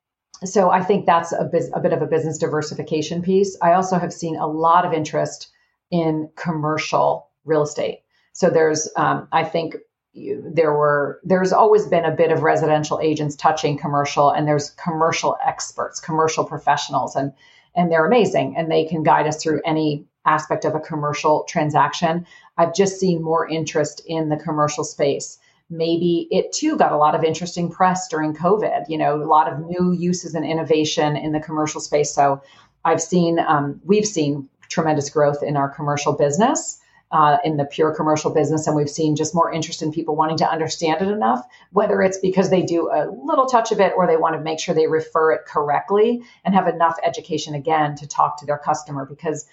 so 0.45 0.71
I 0.71 0.83
think 0.83 1.05
that's 1.05 1.33
a, 1.33 1.45
biz- 1.45 1.71
a 1.75 1.81
bit 1.81 1.93
of 1.93 2.01
a 2.01 2.07
business 2.07 2.39
diversification 2.39 3.23
piece. 3.23 3.59
I 3.61 3.73
also 3.73 3.99
have 3.99 4.13
seen 4.13 4.37
a 4.37 4.47
lot 4.47 4.87
of 4.87 4.93
interest 4.93 5.49
in 5.91 6.31
commercial 6.37 7.29
real 7.45 7.63
estate. 7.63 8.03
So 8.33 8.49
there's, 8.49 8.89
um, 8.97 9.29
I 9.33 9.45
think 9.45 9.77
there 10.15 10.73
were, 10.73 11.21
there's 11.23 11.53
always 11.53 11.87
been 11.87 12.05
a 12.05 12.11
bit 12.11 12.33
of 12.33 12.43
residential 12.43 12.99
agents 13.01 13.37
touching 13.37 13.79
commercial, 13.79 14.31
and 14.31 14.47
there's 14.47 14.71
commercial 14.71 15.37
experts, 15.47 16.01
commercial 16.01 16.45
professionals, 16.45 17.17
and 17.17 17.33
and 17.77 17.91
they're 17.91 18.07
amazing, 18.07 18.57
and 18.57 18.69
they 18.69 18.85
can 18.85 19.05
guide 19.05 19.29
us 19.29 19.41
through 19.41 19.63
any 19.65 20.05
aspect 20.27 20.65
of 20.65 20.75
a 20.75 20.81
commercial 20.81 21.45
transaction. 21.45 22.27
I've 22.59 22.75
just 22.75 22.99
seen 22.99 23.23
more 23.23 23.49
interest 23.49 24.03
in 24.07 24.29
the 24.29 24.37
commercial 24.37 24.83
space. 24.83 25.39
Maybe 25.71 26.27
it 26.33 26.53
too 26.53 26.77
got 26.77 26.91
a 26.91 26.97
lot 26.97 27.15
of 27.15 27.23
interesting 27.23 27.71
press 27.71 28.09
during 28.09 28.35
COVID, 28.35 28.89
you 28.89 28.99
know, 28.99 29.23
a 29.23 29.25
lot 29.25 29.51
of 29.51 29.61
new 29.61 29.93
uses 29.93 30.35
and 30.35 30.45
innovation 30.45 31.17
in 31.17 31.31
the 31.31 31.39
commercial 31.39 31.81
space. 31.81 32.13
So 32.13 32.43
I've 32.85 33.01
seen, 33.01 33.39
um, 33.39 33.81
we've 33.85 34.05
seen 34.05 34.49
tremendous 34.69 35.09
growth 35.09 35.43
in 35.43 35.57
our 35.57 35.69
commercial 35.69 36.13
business. 36.13 36.80
Uh, 37.13 37.39
in 37.45 37.57
the 37.57 37.65
pure 37.65 37.93
commercial 37.93 38.33
business, 38.33 38.69
and 38.69 38.77
we've 38.77 38.89
seen 38.89 39.17
just 39.17 39.35
more 39.35 39.53
interest 39.53 39.83
in 39.83 39.91
people 39.91 40.15
wanting 40.15 40.37
to 40.37 40.49
understand 40.49 41.03
it 41.03 41.09
enough, 41.09 41.45
whether 41.73 42.01
it's 42.03 42.19
because 42.19 42.51
they 42.51 42.63
do 42.63 42.89
a 42.89 43.11
little 43.25 43.47
touch 43.47 43.73
of 43.73 43.81
it 43.81 43.93
or 43.97 44.07
they 44.07 44.17
want 44.17 44.37
to 44.37 44.41
make 44.41 44.61
sure 44.61 44.77
they 44.77 44.87
refer 44.87 45.33
it 45.33 45.45
correctly 45.45 46.23
and 46.45 46.55
have 46.55 46.69
enough 46.69 46.97
education 47.03 47.57
again 47.57 47.97
to 47.97 48.07
talk 48.07 48.39
to 48.39 48.47
their 48.47 48.59
customer. 48.59 49.05
Because 49.05 49.45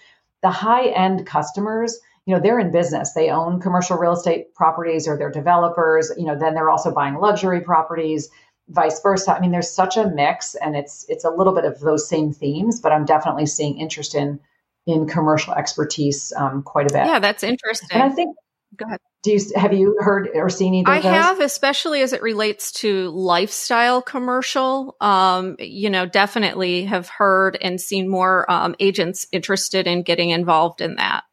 the 0.43 0.51
high 0.51 0.85
end 0.89 1.25
customers, 1.25 1.99
you 2.27 2.35
know, 2.35 2.39
they're 2.39 2.59
in 2.59 2.71
business. 2.71 3.13
They 3.13 3.31
own 3.31 3.59
commercial 3.59 3.97
real 3.97 4.13
estate 4.13 4.53
properties 4.53 5.07
or 5.07 5.17
they're 5.17 5.31
developers. 5.31 6.11
You 6.15 6.25
know, 6.25 6.37
then 6.37 6.53
they're 6.53 6.69
also 6.69 6.93
buying 6.93 7.15
luxury 7.15 7.61
properties 7.61 8.29
vice 8.69 9.01
versa. 9.01 9.35
I 9.35 9.39
mean, 9.39 9.51
there's 9.51 9.71
such 9.71 9.97
a 9.97 10.07
mix, 10.09 10.55
and 10.55 10.75
it's 10.75 11.05
it's 11.09 11.23
a 11.23 11.29
little 11.29 11.53
bit 11.53 11.65
of 11.65 11.79
those 11.79 12.07
same 12.07 12.33
themes, 12.33 12.79
but 12.79 12.91
I'm 12.91 13.05
definitely 13.05 13.45
seeing 13.45 13.79
interest 13.79 14.13
in 14.13 14.39
in 14.87 15.05
commercial 15.05 15.53
expertise 15.53 16.33
um, 16.35 16.63
quite 16.63 16.89
a 16.89 16.93
bit. 16.93 17.05
Yeah, 17.05 17.19
that's 17.19 17.43
interesting. 17.43 17.89
And 17.91 18.03
I 18.03 18.09
think. 18.09 18.35
Go 18.75 18.85
ahead. 18.85 18.99
Do 19.23 19.31
you 19.31 19.39
have 19.55 19.73
you 19.73 19.97
heard 19.99 20.29
or 20.33 20.49
seen 20.49 20.75
either? 20.75 20.89
I 20.89 20.99
have, 20.99 21.39
especially 21.39 22.01
as 22.01 22.13
it 22.13 22.21
relates 22.21 22.71
to 22.73 23.09
lifestyle 23.09 24.01
commercial. 24.01 24.95
Um, 24.99 25.55
you 25.57 25.89
know, 25.89 26.05
definitely 26.05 26.83
have 26.85 27.07
heard 27.09 27.57
and 27.59 27.79
seen 27.79 28.09
more 28.09 28.49
um, 28.51 28.75
agents 28.79 29.25
interested 29.31 29.87
in 29.87 30.03
getting 30.03 30.29
involved 30.29 30.81
in 30.81 30.95
that. 30.95 31.23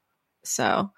So, 0.45 0.93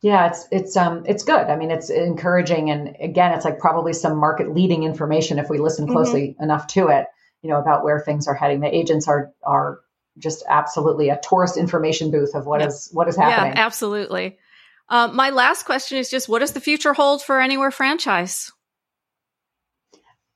yeah, 0.00 0.28
it's 0.28 0.48
it's 0.50 0.76
um 0.76 1.04
it's 1.06 1.24
good. 1.24 1.46
I 1.46 1.56
mean, 1.56 1.70
it's 1.70 1.90
encouraging, 1.90 2.70
and 2.70 2.96
again, 3.00 3.32
it's 3.32 3.44
like 3.44 3.58
probably 3.58 3.92
some 3.92 4.16
market 4.16 4.54
leading 4.54 4.82
information 4.82 5.38
if 5.38 5.50
we 5.50 5.58
listen 5.58 5.84
mm-hmm. 5.84 5.94
closely 5.94 6.28
mm-hmm. 6.28 6.42
enough 6.42 6.66
to 6.68 6.88
it. 6.88 7.06
You 7.42 7.50
know 7.50 7.58
about 7.58 7.84
where 7.84 8.00
things 8.00 8.26
are 8.26 8.34
heading. 8.34 8.60
The 8.60 8.74
agents 8.74 9.06
are 9.06 9.30
are 9.42 9.80
just 10.18 10.44
absolutely 10.48 11.08
a 11.08 11.18
tourist 11.22 11.56
information 11.56 12.10
booth 12.10 12.34
of 12.34 12.46
what 12.46 12.60
yep. 12.60 12.68
is 12.68 12.88
what 12.92 13.08
is 13.08 13.16
happening. 13.16 13.54
Yeah, 13.56 13.64
absolutely. 13.64 14.38
Um, 14.88 15.14
my 15.14 15.30
last 15.30 15.64
question 15.64 15.98
is 15.98 16.10
just 16.10 16.28
what 16.28 16.38
does 16.38 16.52
the 16.52 16.60
future 16.60 16.94
hold 16.94 17.22
for 17.22 17.40
Anywhere 17.40 17.70
franchise? 17.70 18.50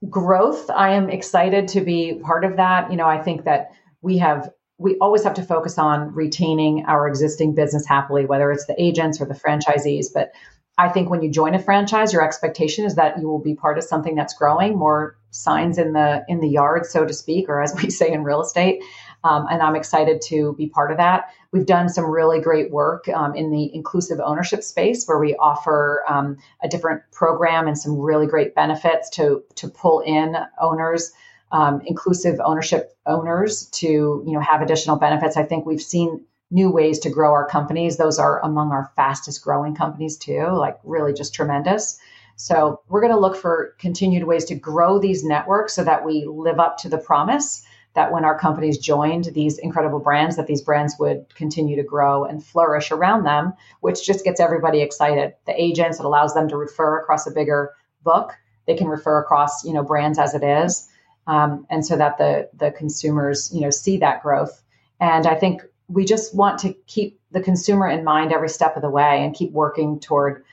Growth. 0.09 0.68
I 0.70 0.95
am 0.95 1.09
excited 1.09 1.68
to 1.68 1.80
be 1.80 2.14
part 2.14 2.45
of 2.45 2.57
that. 2.57 2.91
You 2.91 2.97
know, 2.97 3.07
I 3.07 3.22
think 3.22 3.45
that 3.45 3.70
we 4.03 4.18
have 4.18 4.51
we 4.78 4.99
always 4.99 5.22
have 5.22 5.35
to 5.35 5.43
focus 5.43 5.78
on 5.78 6.12
retaining 6.14 6.85
our 6.87 7.07
existing 7.07 7.55
business 7.55 7.87
happily, 7.87 8.26
whether 8.26 8.51
it's 8.51 8.66
the 8.66 8.74
agents 8.83 9.20
or 9.20 9.26
the 9.26 9.35
franchisees. 9.35 10.07
But 10.12 10.33
I 10.76 10.89
think 10.89 11.11
when 11.11 11.22
you 11.22 11.30
join 11.30 11.55
a 11.55 11.59
franchise, 11.59 12.12
your 12.12 12.22
expectation 12.22 12.85
is 12.85 12.97
that 12.97 13.18
you 13.20 13.28
will 13.28 13.39
be 13.39 13.55
part 13.55 13.78
of 13.78 13.85
something 13.85 14.14
that's 14.14 14.35
growing, 14.35 14.76
more 14.76 15.16
signs 15.30 15.78
in 15.78 15.93
the 15.93 16.24
in 16.28 16.41
the 16.41 16.49
yard, 16.49 16.87
so 16.87 17.07
to 17.07 17.12
speak, 17.12 17.49
or 17.49 17.62
as 17.62 17.74
we 17.74 17.91
say 18.01 18.11
in 18.11 18.24
real 18.24 18.41
estate. 18.41 18.83
Um, 19.25 19.47
and 19.51 19.62
I'm 19.62 19.77
excited 19.77 20.20
to 20.23 20.55
be 20.55 20.66
part 20.66 20.91
of 20.91 20.97
that. 20.99 21.33
We've 21.53 21.66
done 21.66 21.89
some 21.89 22.07
really 22.07 22.41
great 22.41 22.70
work 22.70 23.09
um, 23.09 23.35
in 23.35 23.51
the 23.51 23.75
inclusive 23.75 24.20
ownership 24.20 24.62
space 24.62 25.07
where 25.07 25.18
we 25.18 25.37
offer 25.37 26.03
um, 26.09 26.39
a 26.62 26.68
different 26.68 27.03
program 27.12 27.68
and 27.68 27.79
some 27.79 27.99
really 27.99 28.27
great 28.27 28.55
benefits 28.55 29.11
to, 29.11 29.45
to 29.57 29.68
pull 29.68 30.01
in 30.01 30.37
owners. 30.61 31.12
Um, 31.53 31.83
inclusive 31.85 32.41
ownership 32.43 32.97
owners 33.05 33.66
to 33.73 33.87
you 33.87 34.33
know 34.33 34.41
have 34.41 34.62
additional 34.62 34.97
benefits. 34.97 35.37
I 35.37 35.43
think 35.43 35.66
we've 35.66 35.83
seen 35.83 36.25
new 36.51 36.70
ways 36.70 36.99
to 37.01 37.11
grow 37.11 37.33
our 37.33 37.47
companies. 37.47 37.99
Those 37.99 38.18
are 38.18 38.43
among 38.43 38.73
our 38.73 38.91
fastest 38.97 39.43
growing 39.43 39.75
companies 39.75 40.16
too, 40.16 40.47
like 40.53 40.79
really 40.83 41.12
just 41.12 41.35
tremendous. 41.35 41.99
So 42.37 42.81
we're 42.89 43.01
going 43.01 43.12
to 43.12 43.18
look 43.18 43.37
for 43.37 43.75
continued 43.79 44.25
ways 44.25 44.47
to 44.47 44.55
grow 44.55 44.99
these 44.99 45.25
networks 45.25 45.75
so 45.75 45.85
that 45.85 46.05
we 46.05 46.25
live 46.27 46.59
up 46.59 46.79
to 46.79 46.89
the 46.89 46.99
promise 46.99 47.62
that 47.95 48.12
when 48.12 48.24
our 48.24 48.38
companies 48.38 48.78
joined 48.78 49.26
these 49.26 49.59
incredible 49.59 49.99
brands, 49.99 50.36
that 50.36 50.47
these 50.47 50.62
brands 50.62 50.97
would 50.99 51.34
continue 51.34 51.76
to 51.76 51.82
grow 51.82 52.24
and 52.24 52.45
flourish 52.45 52.90
around 52.90 53.24
them, 53.24 53.53
which 53.80 54.05
just 54.05 54.24
gets 54.24 54.40
everybody 54.40 54.80
excited. 54.80 55.34
The 55.47 55.61
agents, 55.61 55.99
it 55.99 56.07
allows 56.07 56.34
them 56.34 56.49
to 56.49 56.57
refer 56.57 56.99
across 56.99 57.26
a 57.26 57.30
bigger 57.30 57.74
book. 58.03 58.32
They 58.66 58.76
can 58.76 58.88
refer 58.88 59.20
across, 59.20 59.64
you 59.64 59.72
know, 59.72 59.82
brands 59.82 60.18
as 60.18 60.34
it 60.34 60.43
is. 60.43 60.88
Um, 61.26 61.66
and 61.70 61.84
so 61.86 61.97
that 61.97 62.18
the 62.18 62.49
the 62.55 62.72
consumers, 62.72 63.51
you 63.55 63.61
know, 63.61 63.70
see 63.70 63.99
that 63.99 64.22
growth. 64.22 64.62
And 64.99 65.26
I 65.26 65.34
think 65.34 65.62
we 65.88 66.05
just 66.05 66.34
want 66.34 66.59
to 66.61 66.74
keep 66.86 67.20
the 67.30 67.40
consumer 67.40 67.88
in 67.88 68.05
mind 68.05 68.32
every 68.32 68.49
step 68.49 68.76
of 68.76 68.82
the 68.82 68.90
way 68.90 69.24
and 69.24 69.34
keep 69.34 69.53
working 69.53 70.01
toward 70.01 70.45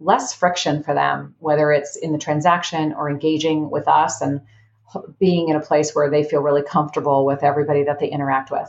less 0.00 0.34
friction 0.34 0.82
for 0.82 0.94
them, 0.94 1.34
whether 1.38 1.70
it's 1.72 1.96
in 1.96 2.12
the 2.12 2.18
transaction 2.18 2.92
or 2.92 3.08
engaging 3.08 3.70
with 3.70 3.86
us 3.86 4.20
and 4.20 4.40
being 5.18 5.48
in 5.48 5.56
a 5.56 5.60
place 5.60 5.94
where 5.94 6.10
they 6.10 6.24
feel 6.24 6.40
really 6.40 6.62
comfortable 6.62 7.24
with 7.24 7.42
everybody 7.42 7.84
that 7.84 7.98
they 7.98 8.08
interact 8.08 8.50
with. 8.50 8.68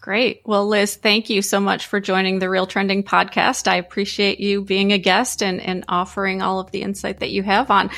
Great. 0.00 0.42
Well, 0.44 0.68
Liz, 0.68 0.94
thank 0.94 1.30
you 1.30 1.42
so 1.42 1.58
much 1.58 1.86
for 1.86 1.98
joining 1.98 2.38
the 2.38 2.48
Real 2.48 2.66
Trending 2.66 3.02
podcast. 3.02 3.66
I 3.66 3.76
appreciate 3.76 4.38
you 4.38 4.62
being 4.62 4.92
a 4.92 4.98
guest 4.98 5.42
and, 5.42 5.60
and 5.60 5.84
offering 5.88 6.42
all 6.42 6.60
of 6.60 6.70
the 6.70 6.82
insight 6.82 7.18
that 7.20 7.30
you 7.30 7.42
have 7.42 7.70
on 7.70 7.90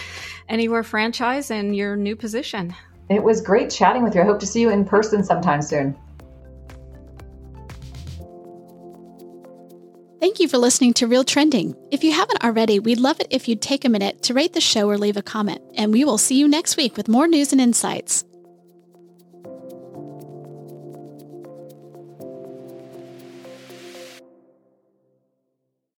Anywhere 0.48 0.82
franchise 0.82 1.50
and 1.50 1.76
your 1.76 1.94
new 1.94 2.16
position. 2.16 2.74
It 3.10 3.22
was 3.22 3.42
great 3.42 3.68
chatting 3.68 4.02
with 4.02 4.14
you. 4.14 4.22
I 4.22 4.24
hope 4.24 4.40
to 4.40 4.46
see 4.46 4.62
you 4.62 4.70
in 4.70 4.84
person 4.84 5.22
sometime 5.22 5.60
soon. 5.60 5.94
Thank 10.20 10.40
you 10.40 10.48
for 10.48 10.58
listening 10.58 10.94
to 10.94 11.06
Real 11.06 11.22
Trending. 11.22 11.76
If 11.92 12.02
you 12.02 12.10
haven't 12.12 12.42
already, 12.42 12.80
we'd 12.80 12.98
love 12.98 13.20
it 13.20 13.28
if 13.30 13.46
you'd 13.46 13.62
take 13.62 13.84
a 13.84 13.88
minute 13.88 14.20
to 14.24 14.34
rate 14.34 14.52
the 14.52 14.60
show 14.60 14.88
or 14.88 14.98
leave 14.98 15.16
a 15.16 15.22
comment, 15.22 15.62
and 15.76 15.92
we 15.92 16.04
will 16.04 16.18
see 16.18 16.36
you 16.36 16.48
next 16.48 16.76
week 16.76 16.96
with 16.96 17.06
more 17.06 17.28
news 17.28 17.52
and 17.52 17.60
insights. 17.60 18.24